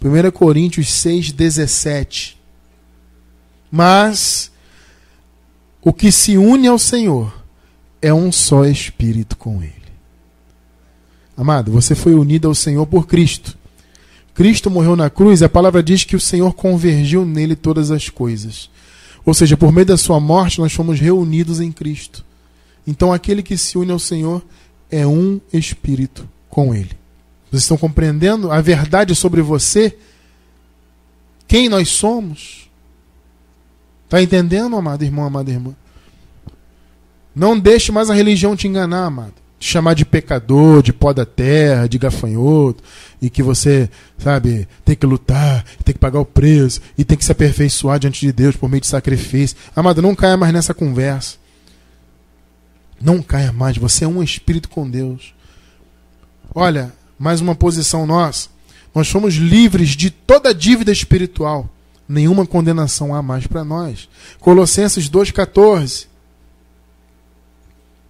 1 0.01 0.31
Coríntios 0.31 0.91
6, 0.93 1.31
17. 1.31 2.37
Mas 3.71 4.51
o 5.81 5.91
que 5.91 6.11
se 6.11 6.37
une 6.37 6.67
ao 6.67 6.79
Senhor 6.79 7.33
é 8.01 8.13
um 8.13 8.31
só 8.31 8.65
Espírito 8.65 9.35
com 9.35 9.61
Ele. 9.61 9.73
Amado, 11.35 11.71
você 11.71 11.95
foi 11.95 12.13
unido 12.13 12.47
ao 12.47 12.55
Senhor 12.55 12.85
por 12.85 13.05
Cristo. 13.07 13.57
Cristo 14.33 14.69
morreu 14.69 14.95
na 14.95 15.09
cruz, 15.09 15.41
a 15.41 15.49
palavra 15.49 15.81
diz 15.83 16.03
que 16.03 16.15
o 16.15 16.19
Senhor 16.19 16.53
convergiu 16.53 17.25
nele 17.25 17.55
todas 17.55 17.91
as 17.91 18.09
coisas. 18.09 18.69
Ou 19.27 19.33
seja, 19.33 19.57
por 19.57 19.73
meio 19.73 19.85
da 19.85 19.97
sua 19.97 20.21
morte, 20.21 20.61
nós 20.61 20.71
fomos 20.71 21.01
reunidos 21.01 21.59
em 21.59 21.69
Cristo. 21.69 22.23
Então, 22.87 23.11
aquele 23.11 23.43
que 23.43 23.57
se 23.57 23.77
une 23.77 23.91
ao 23.91 23.99
Senhor 23.99 24.41
é 24.89 25.05
um 25.05 25.41
espírito 25.51 26.25
com 26.49 26.73
Ele. 26.73 26.97
Vocês 27.51 27.63
estão 27.63 27.75
compreendendo 27.75 28.49
a 28.49 28.61
verdade 28.61 29.13
sobre 29.13 29.41
você? 29.41 29.97
Quem 31.45 31.67
nós 31.67 31.89
somos? 31.89 32.69
Está 34.05 34.21
entendendo, 34.21 34.77
amado 34.77 35.03
irmão, 35.03 35.25
amada 35.25 35.51
irmã? 35.51 35.75
Não 37.35 37.59
deixe 37.59 37.91
mais 37.91 38.09
a 38.09 38.13
religião 38.13 38.55
te 38.55 38.65
enganar, 38.65 39.07
amado 39.07 39.46
chamar 39.59 39.95
de 39.95 40.05
pecador, 40.05 40.83
de 40.83 40.93
pó 40.93 41.13
da 41.13 41.25
terra, 41.25 41.87
de 41.87 41.97
gafanhoto, 41.97 42.83
e 43.21 43.29
que 43.29 43.41
você, 43.41 43.89
sabe, 44.17 44.67
tem 44.85 44.95
que 44.95 45.05
lutar, 45.05 45.63
tem 45.83 45.93
que 45.93 45.99
pagar 45.99 46.19
o 46.19 46.25
preço, 46.25 46.81
e 46.97 47.03
tem 47.03 47.17
que 47.17 47.25
se 47.25 47.31
aperfeiçoar 47.31 47.99
diante 47.99 48.19
de 48.19 48.31
Deus 48.31 48.55
por 48.55 48.69
meio 48.69 48.81
de 48.81 48.87
sacrifício. 48.87 49.57
Amado, 49.75 50.01
não 50.01 50.15
caia 50.15 50.37
mais 50.37 50.53
nessa 50.53 50.73
conversa. 50.73 51.37
Não 53.01 53.21
caia 53.21 53.51
mais, 53.51 53.77
você 53.77 54.05
é 54.05 54.07
um 54.07 54.23
espírito 54.23 54.69
com 54.69 54.89
Deus. 54.89 55.33
Olha, 56.53 56.93
mais 57.17 57.41
uma 57.41 57.55
posição 57.55 58.05
nossa. 58.05 58.49
Nós 58.93 59.07
somos 59.07 59.35
livres 59.35 59.89
de 59.89 60.09
toda 60.09 60.53
dívida 60.53 60.91
espiritual. 60.91 61.69
Nenhuma 62.09 62.45
condenação 62.45 63.13
há 63.13 63.21
mais 63.21 63.45
para 63.45 63.63
nós. 63.63 64.07
Colossenses 64.39 65.09
2,14. 65.09 66.07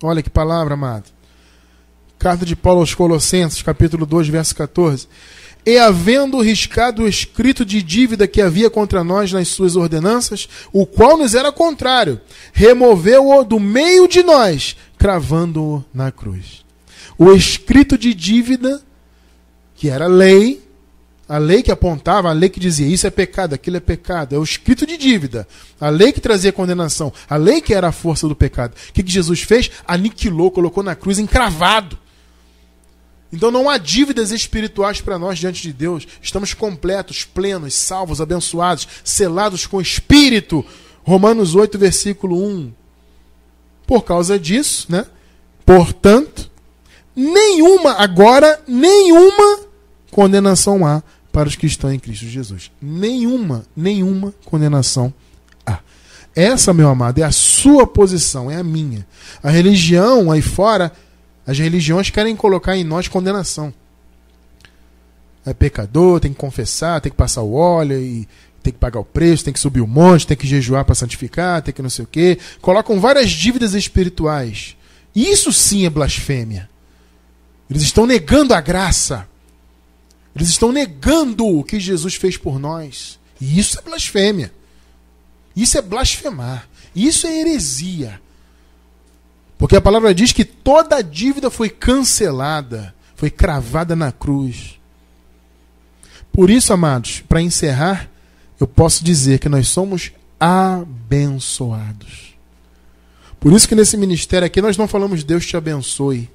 Olha 0.04 0.22
que 0.22 0.30
palavra, 0.30 0.76
amado. 0.76 1.17
Carta 2.20 2.46
de 2.46 2.56
Paulo 2.56 2.80
aos 2.80 2.96
Colossenses, 2.96 3.62
capítulo 3.62 4.06
2, 4.06 4.28
verso 4.30 4.56
14. 4.56 5.08
E 5.66 5.78
havendo 5.78 6.42
riscado 6.42 7.04
o 7.04 7.08
escrito 7.08 7.66
de 7.66 7.84
dívida 7.84 8.28
que 8.28 8.42
havia 8.42 8.70
contra 8.70 9.04
nós 9.04 9.32
nas 9.32 9.50
suas 9.50 9.76
ordenanças, 9.76 10.48
o 10.72 10.86
qual 10.86 11.18
nos 11.18 11.36
era 11.36 11.52
contrário, 11.52 12.22
removeu-o 12.54 13.44
do 13.44 13.60
meio 13.60 14.08
de 14.08 14.24
nós, 14.24 14.76
cravando-o 14.98 15.84
na 15.94 16.12
cruz. 16.12 16.66
O 17.18 17.34
escrito 17.34 17.98
de 17.98 18.14
dívida, 18.14 18.82
que 19.76 19.90
era 19.90 20.08
lei, 20.08 20.64
a 21.28 21.38
lei 21.38 21.62
que 21.62 21.72
apontava, 21.72 22.30
a 22.30 22.34
lei 22.34 22.50
que 22.50 22.60
dizia 22.60 22.88
isso 22.88 23.06
é 23.06 23.10
pecado, 23.10 23.54
aquilo 23.54 23.78
é 23.78 23.82
pecado, 23.82 24.34
é 24.34 24.40
o 24.40 24.44
escrito 24.44 24.88
de 24.88 24.98
dívida, 24.98 25.46
a 25.80 25.90
lei 25.90 26.14
que 26.14 26.22
trazia 26.22 26.54
condenação, 26.54 27.12
a 27.30 27.36
lei 27.36 27.60
que 27.60 27.74
era 27.74 27.90
a 27.90 27.92
força 27.92 28.28
do 28.28 28.36
pecado. 28.36 28.74
O 28.90 28.94
que, 28.94 29.04
que 29.04 29.12
Jesus 29.12 29.42
fez? 29.42 29.70
Aniquilou, 29.86 30.50
colocou 30.50 30.82
na 30.82 30.96
cruz 30.96 31.20
encravado. 31.20 32.00
Então 33.32 33.52
não 33.52 33.70
há 33.70 33.78
dívidas 33.78 34.32
espirituais 34.32 35.02
para 35.02 35.20
nós 35.20 35.38
diante 35.38 35.62
de 35.62 35.74
Deus. 35.74 36.08
Estamos 36.22 36.54
completos, 36.54 37.26
plenos, 37.26 37.74
salvos, 37.74 38.22
abençoados, 38.22 38.88
selados 39.04 39.66
com 39.66 39.78
o 39.78 39.82
Espírito. 39.82 40.66
Romanos 41.04 41.56
8, 41.56 41.78
versículo 41.78 42.42
1. 42.42 42.72
Por 43.86 44.04
causa 44.04 44.40
disso, 44.40 44.88
né? 44.90 45.06
Portanto, 45.66 46.50
nenhuma, 47.16 47.94
agora, 47.94 48.62
nenhuma 48.68 49.60
condenação 50.12 50.86
há 50.86 51.04
para 51.32 51.50
os 51.50 51.56
que 51.56 51.68
estão 51.68 51.92
em 51.92 52.00
Cristo 52.00 52.26
Jesus. 52.26 52.72
Nenhuma, 52.82 53.66
nenhuma 53.76 54.34
condenação 54.46 55.14
há. 55.66 55.80
Essa, 56.36 56.74
meu 56.74 56.90
amado, 56.90 57.20
é 57.20 57.24
a 57.24 57.32
sua 57.32 57.86
posição, 57.86 58.50
é 58.50 58.56
a 58.56 58.64
minha. 58.64 59.06
A 59.44 59.50
religião 59.50 60.32
aí 60.32 60.42
fora 60.42 60.92
as 61.48 61.58
religiões 61.58 62.10
querem 62.10 62.36
colocar 62.36 62.76
em 62.76 62.84
nós 62.84 63.08
condenação. 63.08 63.74
É 65.46 65.54
pecador, 65.54 66.20
tem 66.20 66.34
que 66.34 66.38
confessar, 66.38 67.00
tem 67.00 67.10
que 67.10 67.18
passar 67.18 67.42
o 67.42 67.54
óleo 67.54 67.98
e 67.98 68.28
tem 68.62 68.74
que 68.74 68.80
pagar 68.80 69.00
o 69.00 69.06
preço, 69.06 69.46
tem 69.46 69.54
que 69.54 69.60
subir 69.60 69.80
o 69.80 69.88
monte, 69.88 70.28
tem 70.28 70.36
que 70.36 70.46
jejuar 70.46 70.84
para 70.84 70.94
santificar, 70.94 71.62
tem 71.62 71.74
que 71.74 71.82
não 71.82 71.90
sei 71.90 72.04
o 72.04 72.08
quê. 72.08 72.38
Colocam 72.60 73.00
várias 73.00 73.30
dívidas 73.30 73.74
espirituais. 73.74 74.76
Isso 75.16 75.54
sim 75.54 75.86
é 75.86 75.90
blasfêmia. 75.90 76.70
Eles 77.70 77.84
estão 77.84 78.06
negando 78.06 78.54
a 78.54 78.60
graça. 78.60 79.26
Eles 80.36 80.50
estão 80.50 80.74
negando 80.74 81.48
o 81.48 81.64
que 81.64 81.80
Jesus 81.80 82.16
fez 82.16 82.36
por 82.36 82.60
nós. 82.60 83.18
E 83.40 83.58
isso 83.58 83.80
é 83.80 83.82
blasfêmia. 83.82 84.52
Isso 85.56 85.78
é 85.78 85.82
blasfemar. 85.82 86.68
Isso 86.94 87.26
é 87.26 87.40
heresia. 87.40 88.20
Porque 89.58 89.76
a 89.76 89.82
palavra 89.82 90.14
diz 90.14 90.32
que 90.32 90.46
toda 90.46 91.02
dívida 91.02 91.50
foi 91.50 91.70
cancelada, 91.70 92.94
foi 93.16 93.30
cravada 93.30 93.96
na 93.96 94.12
cruz. 94.12 94.80
Por 96.32 96.50
isso, 96.50 96.72
amados, 96.72 97.24
para 97.28 97.42
encerrar, 97.42 98.10
eu 98.60 98.68
posso 98.68 99.04
dizer 99.04 99.40
que 99.40 99.50
nós 99.50 99.68
somos 99.68 100.12
abençoados. 100.40 102.36
Por 103.40 103.54
isso 103.54 103.68
que 103.68 103.76
nesse 103.76 103.98
ministério 103.98 104.46
aqui 104.46 104.62
nós 104.62 104.78
não 104.78 104.88
falamos 104.88 105.24
Deus 105.24 105.46
te 105.46 105.58
abençoe. 105.58 106.30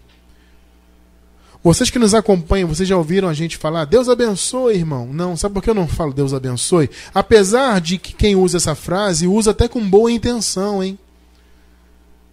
Vocês 1.63 1.91
que 1.91 1.99
nos 1.99 2.13
acompanham, 2.13 2.69
vocês 2.69 2.89
já 2.89 2.97
ouviram 2.97 3.29
a 3.29 3.35
gente 3.35 3.57
falar 3.57 3.85
Deus 3.85 4.09
abençoe, 4.09 4.75
irmão? 4.75 5.07
Não, 5.07 5.37
sabe 5.37 5.55
por 5.55 5.63
que 5.63 5.71
eu 5.71 5.75
não 5.75 5.87
falo 5.87 6.13
Deus 6.13 6.35
abençoe? 6.35 6.91
Apesar 7.15 7.81
de 7.81 7.99
que 7.99 8.13
quem 8.13 8.35
usa 8.35 8.57
essa 8.57 8.75
frase 8.75 9.29
usa 9.29 9.53
até 9.53 9.69
com 9.69 9.89
boa 9.89 10.11
intenção, 10.11 10.83
hein? 10.83 10.99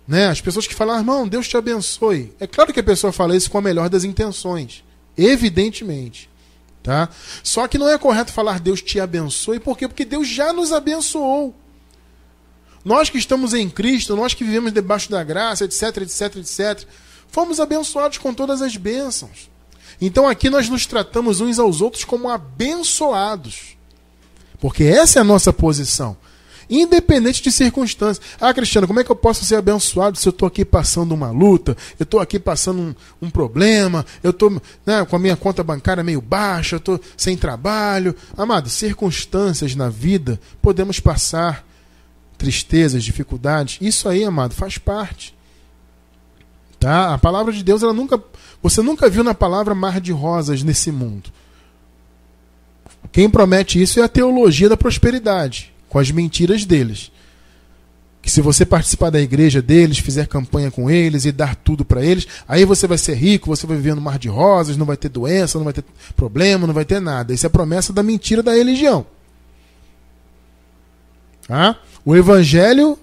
Né? 0.09 0.25
As 0.25 0.41
pessoas 0.41 0.65
que 0.65 0.73
falam, 0.73 0.95
ah, 0.95 0.97
irmão, 0.97 1.27
Deus 1.27 1.47
te 1.47 1.55
abençoe. 1.55 2.33
É 2.39 2.47
claro 2.47 2.73
que 2.73 2.79
a 2.79 2.83
pessoa 2.83 3.13
fala 3.13 3.35
isso 3.35 3.51
com 3.51 3.59
a 3.59 3.61
melhor 3.61 3.89
das 3.89 4.03
intenções. 4.03 4.83
Evidentemente. 5.15 6.27
Tá? 6.81 7.09
Só 7.43 7.67
que 7.67 7.77
não 7.77 7.87
é 7.87 7.95
correto 7.95 8.33
falar 8.33 8.59
Deus 8.59 8.81
te 8.81 8.99
abençoe, 8.99 9.59
por 9.59 9.77
quê? 9.77 9.87
Porque 9.87 10.03
Deus 10.03 10.27
já 10.27 10.51
nos 10.51 10.71
abençoou. 10.73 11.53
Nós 12.83 13.11
que 13.11 13.19
estamos 13.19 13.53
em 13.53 13.69
Cristo, 13.69 14.15
nós 14.15 14.33
que 14.33 14.43
vivemos 14.43 14.73
debaixo 14.73 15.11
da 15.11 15.23
graça, 15.23 15.65
etc, 15.65 15.97
etc, 15.97 16.37
etc, 16.37 16.87
fomos 17.27 17.59
abençoados 17.59 18.17
com 18.17 18.33
todas 18.33 18.63
as 18.63 18.75
bênçãos. 18.75 19.47
Então 20.01 20.27
aqui 20.27 20.49
nós 20.49 20.67
nos 20.69 20.87
tratamos 20.87 21.39
uns 21.39 21.59
aos 21.59 21.81
outros 21.81 22.03
como 22.03 22.29
abençoados. 22.29 23.77
Porque 24.59 24.85
essa 24.85 25.19
é 25.19 25.21
a 25.21 25.25
nossa 25.25 25.53
posição 25.53 26.17
independente 26.69 27.41
de 27.41 27.51
circunstâncias. 27.51 28.25
Ah, 28.39 28.53
Cristiano, 28.53 28.85
como 28.85 28.99
é 28.99 29.03
que 29.03 29.11
eu 29.11 29.15
posso 29.15 29.43
ser 29.43 29.55
abençoado 29.55 30.17
se 30.17 30.27
eu 30.27 30.31
estou 30.31 30.47
aqui 30.47 30.63
passando 30.63 31.13
uma 31.13 31.31
luta, 31.31 31.75
eu 31.99 32.03
estou 32.03 32.19
aqui 32.19 32.37
passando 32.39 32.79
um, 32.79 32.95
um 33.21 33.29
problema, 33.29 34.05
eu 34.21 34.29
estou 34.29 34.61
né, 34.85 35.03
com 35.05 35.15
a 35.15 35.19
minha 35.19 35.35
conta 35.35 35.63
bancária 35.63 36.03
meio 36.03 36.21
baixa, 36.21 36.75
eu 36.75 36.79
estou 36.79 37.01
sem 37.17 37.35
trabalho. 37.35 38.15
Amado, 38.37 38.69
circunstâncias 38.69 39.75
na 39.75 39.89
vida 39.89 40.39
podemos 40.61 40.99
passar, 40.99 41.65
tristezas, 42.37 43.03
dificuldades. 43.03 43.79
Isso 43.81 44.07
aí, 44.07 44.23
amado, 44.23 44.53
faz 44.53 44.77
parte. 44.77 45.35
Tá? 46.79 47.13
A 47.13 47.17
palavra 47.17 47.51
de 47.51 47.63
Deus, 47.63 47.83
ela 47.83 47.93
nunca. 47.93 48.21
Você 48.61 48.81
nunca 48.81 49.09
viu 49.09 49.23
na 49.23 49.33
palavra 49.33 49.73
mar 49.73 49.99
de 49.99 50.11
rosas 50.11 50.63
nesse 50.63 50.91
mundo. 50.91 51.29
Quem 53.11 53.29
promete 53.29 53.81
isso 53.81 53.99
é 53.99 54.03
a 54.03 54.09
teologia 54.09 54.69
da 54.69 54.77
prosperidade 54.77 55.73
com 55.89 55.99
as 55.99 56.11
mentiras 56.11 56.63
deles. 56.63 57.11
Que 58.21 58.29
se 58.29 58.41
você 58.41 58.65
participar 58.65 59.09
da 59.09 59.19
igreja 59.19 59.61
deles, 59.61 59.97
fizer 59.97 60.27
campanha 60.27 60.69
com 60.69 60.89
eles 60.89 61.25
e 61.25 61.31
dar 61.31 61.55
tudo 61.55 61.83
para 61.83 62.03
eles, 62.03 62.27
aí 62.47 62.63
você 62.63 62.85
vai 62.85 62.97
ser 62.97 63.15
rico, 63.15 63.47
você 63.47 63.65
vai 63.65 63.75
viver 63.75 63.95
no 63.95 64.01
mar 64.01 64.19
de 64.19 64.27
rosas, 64.27 64.77
não 64.77 64.85
vai 64.85 64.97
ter 64.97 65.09
doença, 65.09 65.57
não 65.57 65.65
vai 65.65 65.73
ter 65.73 65.83
problema, 66.15 66.67
não 66.67 66.73
vai 66.73 66.85
ter 66.85 66.99
nada. 66.99 67.33
Isso 67.33 67.45
é 67.45 67.49
promessa 67.49 67.91
da 67.91 68.03
mentira 68.03 68.43
da 68.43 68.53
religião. 68.53 69.05
Tá? 71.47 71.77
O 72.05 72.15
evangelho 72.15 72.97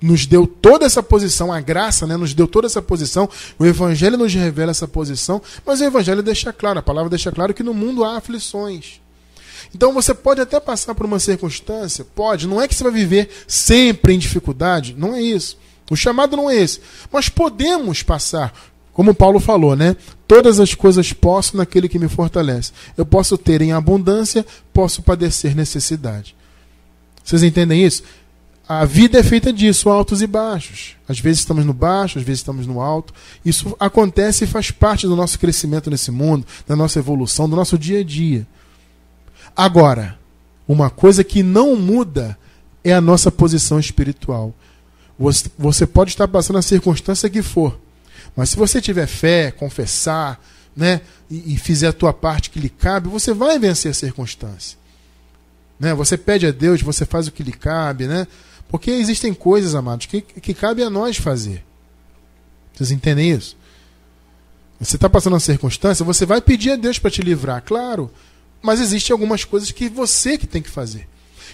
nos 0.00 0.26
deu 0.26 0.46
toda 0.46 0.86
essa 0.86 1.02
posição, 1.02 1.52
a 1.52 1.60
graça 1.60 2.06
né, 2.06 2.16
nos 2.16 2.32
deu 2.32 2.46
toda 2.46 2.66
essa 2.66 2.80
posição, 2.80 3.28
o 3.58 3.66
Evangelho 3.66 4.16
nos 4.16 4.32
revela 4.32 4.70
essa 4.70 4.86
posição, 4.86 5.42
mas 5.66 5.80
o 5.80 5.84
Evangelho 5.84 6.22
deixa 6.22 6.52
claro, 6.52 6.78
a 6.78 6.82
palavra 6.82 7.10
deixa 7.10 7.32
claro 7.32 7.52
que 7.52 7.62
no 7.62 7.74
mundo 7.74 8.04
há 8.04 8.16
aflições. 8.16 9.00
Então 9.74 9.92
você 9.92 10.14
pode 10.14 10.40
até 10.40 10.58
passar 10.58 10.94
por 10.94 11.06
uma 11.06 11.18
circunstância, 11.18 12.04
pode, 12.14 12.46
não 12.46 12.60
é 12.60 12.66
que 12.66 12.74
você 12.74 12.82
vai 12.82 12.92
viver 12.92 13.28
sempre 13.46 14.14
em 14.14 14.18
dificuldade, 14.18 14.94
não 14.96 15.14
é 15.14 15.20
isso. 15.20 15.58
O 15.90 15.96
chamado 15.96 16.36
não 16.36 16.50
é 16.50 16.56
esse. 16.56 16.80
Mas 17.12 17.28
podemos 17.28 18.02
passar, 18.02 18.52
como 18.92 19.14
Paulo 19.14 19.40
falou, 19.40 19.74
né? 19.74 19.96
Todas 20.26 20.60
as 20.60 20.74
coisas 20.74 21.12
posso 21.12 21.56
naquele 21.56 21.88
que 21.88 21.98
me 21.98 22.08
fortalece. 22.08 22.72
Eu 22.96 23.06
posso 23.06 23.38
ter 23.38 23.62
em 23.62 23.72
abundância, 23.72 24.44
posso 24.72 25.02
padecer 25.02 25.54
necessidade. 25.54 26.36
Vocês 27.24 27.42
entendem 27.42 27.84
isso? 27.84 28.02
A 28.68 28.84
vida 28.84 29.18
é 29.18 29.22
feita 29.22 29.50
disso, 29.50 29.88
altos 29.88 30.20
e 30.20 30.26
baixos. 30.26 30.94
Às 31.08 31.18
vezes 31.18 31.40
estamos 31.40 31.64
no 31.64 31.72
baixo, 31.72 32.18
às 32.18 32.24
vezes 32.24 32.40
estamos 32.40 32.66
no 32.66 32.82
alto. 32.82 33.14
Isso 33.42 33.74
acontece 33.80 34.44
e 34.44 34.46
faz 34.46 34.70
parte 34.70 35.06
do 35.06 35.16
nosso 35.16 35.38
crescimento 35.38 35.90
nesse 35.90 36.10
mundo, 36.10 36.46
da 36.66 36.76
nossa 36.76 36.98
evolução, 36.98 37.48
do 37.48 37.56
nosso 37.56 37.78
dia 37.78 38.00
a 38.00 38.04
dia. 38.04 38.46
Agora, 39.58 40.16
uma 40.68 40.88
coisa 40.88 41.24
que 41.24 41.42
não 41.42 41.74
muda 41.74 42.38
é 42.84 42.92
a 42.92 43.00
nossa 43.00 43.28
posição 43.28 43.80
espiritual. 43.80 44.54
Você, 45.58 45.84
pode 45.84 46.12
estar 46.12 46.28
passando 46.28 46.60
a 46.60 46.62
circunstância 46.62 47.28
que 47.28 47.42
for, 47.42 47.76
mas 48.36 48.50
se 48.50 48.56
você 48.56 48.80
tiver 48.80 49.08
fé, 49.08 49.50
confessar, 49.50 50.40
né, 50.76 51.00
e, 51.28 51.54
e 51.54 51.58
fizer 51.58 51.88
a 51.88 51.92
tua 51.92 52.12
parte 52.12 52.50
que 52.50 52.60
lhe 52.60 52.68
cabe, 52.68 53.08
você 53.08 53.34
vai 53.34 53.58
vencer 53.58 53.90
a 53.90 53.94
circunstância. 53.94 54.78
Né? 55.80 55.92
Você 55.92 56.16
pede 56.16 56.46
a 56.46 56.52
Deus, 56.52 56.80
você 56.80 57.04
faz 57.04 57.26
o 57.26 57.32
que 57.32 57.42
lhe 57.42 57.50
cabe, 57.50 58.06
né? 58.06 58.28
Porque 58.68 58.92
existem 58.92 59.34
coisas, 59.34 59.74
amados, 59.74 60.06
que, 60.06 60.20
que 60.20 60.54
cabe 60.54 60.84
a 60.84 60.90
nós 60.90 61.16
fazer. 61.16 61.64
Vocês 62.72 62.92
entendem 62.92 63.32
isso? 63.32 63.56
Você 64.78 64.94
está 64.94 65.10
passando 65.10 65.32
uma 65.32 65.40
circunstância, 65.40 66.04
você 66.04 66.24
vai 66.24 66.40
pedir 66.40 66.70
a 66.70 66.76
Deus 66.76 67.00
para 67.00 67.10
te 67.10 67.22
livrar, 67.22 67.60
claro. 67.62 68.08
Mas 68.60 68.80
existem 68.80 69.12
algumas 69.12 69.44
coisas 69.44 69.70
que 69.70 69.88
você 69.88 70.36
que 70.36 70.46
tem 70.46 70.62
que 70.62 70.70
fazer. 70.70 71.08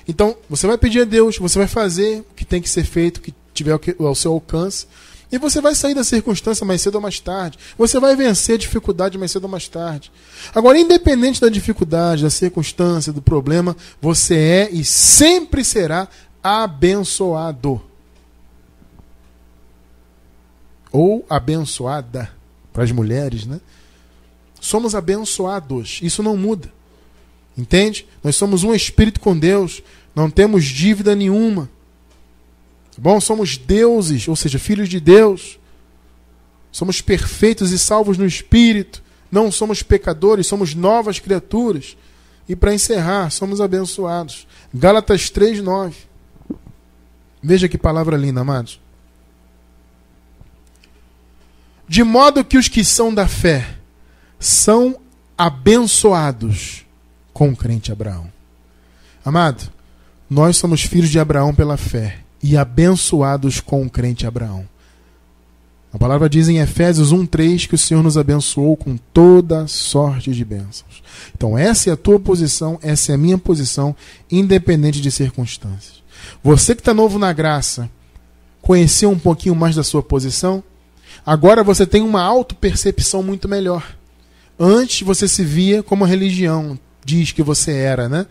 Então, 0.07 0.37
você 0.49 0.67
vai 0.67 0.79
pedir 0.79 1.01
a 1.01 1.05
Deus, 1.05 1.39
você 1.39 1.59
vai 1.59 1.69
fazer 1.69 2.21
o 2.21 2.35
que 2.35 2.45
tem 2.45 2.61
que 2.61 2.69
ser 2.69 2.85
feito, 2.85 3.19
o 3.19 3.21
que 3.21 3.35
tiver 3.53 3.79
ao 3.99 4.15
seu 4.15 4.33
alcance, 4.33 4.87
e 5.33 5.39
você 5.39 5.61
vai 5.61 5.75
sair 5.75 5.95
da 5.95 6.05
circunstância 6.05 6.65
mais 6.65 6.81
cedo 6.83 6.97
ou 6.97 7.01
mais 7.01 7.19
tarde. 7.19 7.59
Você 7.77 7.99
vai 7.99 8.15
vencer 8.15 8.55
a 8.55 8.59
dificuldade 8.59 9.19
mais 9.19 9.33
cedo 9.33 9.45
ou 9.45 9.51
mais 9.51 9.67
tarde. 9.67 10.13
Agora, 10.55 10.79
independente 10.79 11.41
da 11.41 11.49
dificuldade, 11.49 12.23
da 12.23 12.31
circunstância, 12.31 13.13
do 13.13 13.23
problema, 13.23 13.77
você 14.01 14.37
é 14.37 14.71
e 14.71 14.85
sempre 14.85 15.65
será 15.65 16.07
abençoado. 16.43 17.81
Ou 20.93 21.25
abençoada 21.29 22.31
para 22.73 22.85
as 22.85 22.93
mulheres, 22.93 23.47
né? 23.47 23.61
Somos 24.61 24.95
abençoados. 24.95 25.99
Isso 26.03 26.23
não 26.23 26.37
muda. 26.37 26.73
Entende? 27.57 28.07
Nós 28.23 28.37
somos 28.37 28.65
um 28.65 28.75
espírito 28.75 29.21
com 29.21 29.39
Deus, 29.39 29.83
não 30.15 30.29
temos 30.29 30.65
dívida 30.65 31.15
nenhuma. 31.15 31.71
Tá 32.95 33.01
bom? 33.01 33.21
Somos 33.21 33.57
deuses, 33.57 34.27
ou 34.29 34.37
seja, 34.37 34.59
filhos 34.59 34.89
de 34.89 34.99
Deus. 35.01 35.59
Somos 36.73 37.01
perfeitos 37.01 37.71
e 37.71 37.79
salvos 37.79 38.19
no 38.19 38.27
espírito. 38.27 39.03
Não 39.31 39.51
somos 39.51 39.83
pecadores, 39.83 40.47
somos 40.47 40.75
novas 40.75 41.19
criaturas. 41.19 41.97
E 42.49 42.55
para 42.55 42.75
encerrar, 42.75 43.31
somos 43.31 43.61
abençoados. 43.61 44.47
Gálatas 44.73 45.31
3:9. 45.31 45.95
Veja 47.43 47.69
que 47.69 47.79
palavra 47.79 48.17
linda, 48.17 48.41
amados. 48.41 48.81
De 51.87 52.03
modo 52.03 52.45
que 52.45 52.57
os 52.57 52.69
que 52.69 52.85
são 52.85 53.13
da 53.13 53.29
fé 53.29 53.77
são 54.39 54.99
abençoados 55.37 56.84
com 57.35 57.51
o 57.51 57.57
crente 57.57 57.93
Abraão. 57.93 58.33
Amado, 59.25 59.71
nós 60.31 60.57
somos 60.57 60.83
filhos 60.83 61.11
de 61.11 61.19
Abraão 61.19 61.55
pela 61.55 61.77
fé 61.77 62.21
e 62.43 62.57
abençoados 62.57 63.61
com 63.61 63.83
o 63.83 63.91
crente 63.91 64.27
Abraão. 64.27 64.67
A 65.93 65.99
palavra 65.99 66.29
diz 66.29 66.49
em 66.49 66.59
Efésios 66.59 67.13
1:3 67.13 67.67
que 67.67 67.75
o 67.75 67.79
Senhor 67.79 68.03
nos 68.03 68.17
abençoou 68.17 68.77
com 68.77 68.97
toda 69.13 69.67
sorte 69.67 70.33
de 70.33 70.45
bênçãos. 70.45 71.03
Então 71.37 71.59
essa 71.59 71.91
é 71.91 71.93
a 71.93 71.97
tua 71.97 72.19
posição, 72.19 72.79
essa 72.83 73.13
é 73.13 73.15
a 73.15 73.19
minha 73.19 73.39
posição, 73.39 73.95
independente 74.31 75.01
de 75.01 75.11
circunstâncias. 75.11 76.03
Você 76.43 76.75
que 76.75 76.81
está 76.81 76.95
novo 76.95 77.19
na 77.19 77.33
graça, 77.33 77.91
conheceu 78.61 79.11
um 79.11 79.19
pouquinho 79.19 79.55
mais 79.55 79.77
da 79.77 79.83
sua 79.85 80.03
posição? 80.03 80.63
Agora 81.25 81.63
você 81.63 81.87
tem 81.87 82.03
uma 82.03 82.23
auto-percepção 82.23 83.23
muito 83.23 83.49
melhor. 83.49 83.97
Antes 84.59 85.03
você 85.03 85.27
se 85.27 85.45
via 85.45 85.83
como 85.83 86.05
religião, 86.05 86.79
diz 87.05 87.33
que 87.33 87.43
você 87.43 87.73
era, 87.73 88.09
né? 88.09 88.27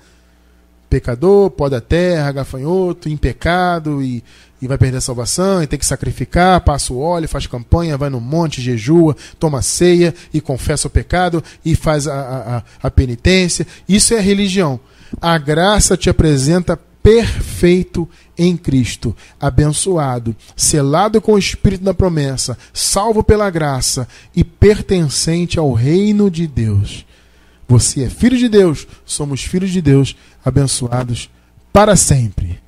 Pecador, 0.90 1.50
pó 1.50 1.70
da 1.70 1.82
terra, 1.82 2.32
gafanhoto, 2.32 3.10
em 3.10 3.18
pecado 3.18 4.04
e, 4.04 4.24
e 4.62 4.68
vai 4.68 4.78
perder 4.78 4.98
a 4.98 5.02
salvação 5.02 5.62
e 5.62 5.68
tem 5.68 5.80
que 5.80 5.86
sacrificar, 5.86 6.62
passa 6.62 6.94
o 6.94 7.00
óleo, 7.00 7.28
faz 7.28 7.48
campanha, 7.48 7.98
vai 7.98 8.10
no 8.10 8.22
monte, 8.22 8.62
jejua, 8.62 9.16
toma 9.40 9.62
ceia 9.62 10.14
e 10.34 10.40
confessa 10.40 10.88
o 10.88 10.92
pecado 10.92 11.44
e 11.66 11.76
faz 11.76 12.08
a, 12.08 12.64
a, 12.82 12.88
a 12.88 12.92
penitência. 12.92 13.66
Isso 13.90 14.14
é 14.14 14.20
religião. 14.20 14.80
A 15.22 15.38
graça 15.38 15.98
te 15.98 16.10
apresenta 16.10 16.80
perfeito 17.04 18.08
em 18.38 18.56
Cristo, 18.56 19.16
abençoado, 19.40 20.34
selado 20.56 21.20
com 21.20 21.34
o 21.34 21.38
Espírito 21.38 21.84
da 21.84 21.94
promessa, 21.94 22.58
salvo 22.74 23.22
pela 23.22 23.50
graça 23.50 24.08
e 24.34 24.44
pertencente 24.44 25.60
ao 25.60 25.74
reino 25.74 26.32
de 26.32 26.48
Deus. 26.48 27.06
Você 27.74 28.04
é 28.04 28.10
filho 28.10 28.38
de 28.38 28.48
Deus, 28.48 28.86
somos 29.04 29.42
filhos 29.44 29.72
de 29.72 29.82
Deus, 29.82 30.16
abençoados 30.46 31.28
para 31.72 31.96
sempre. 31.96 32.60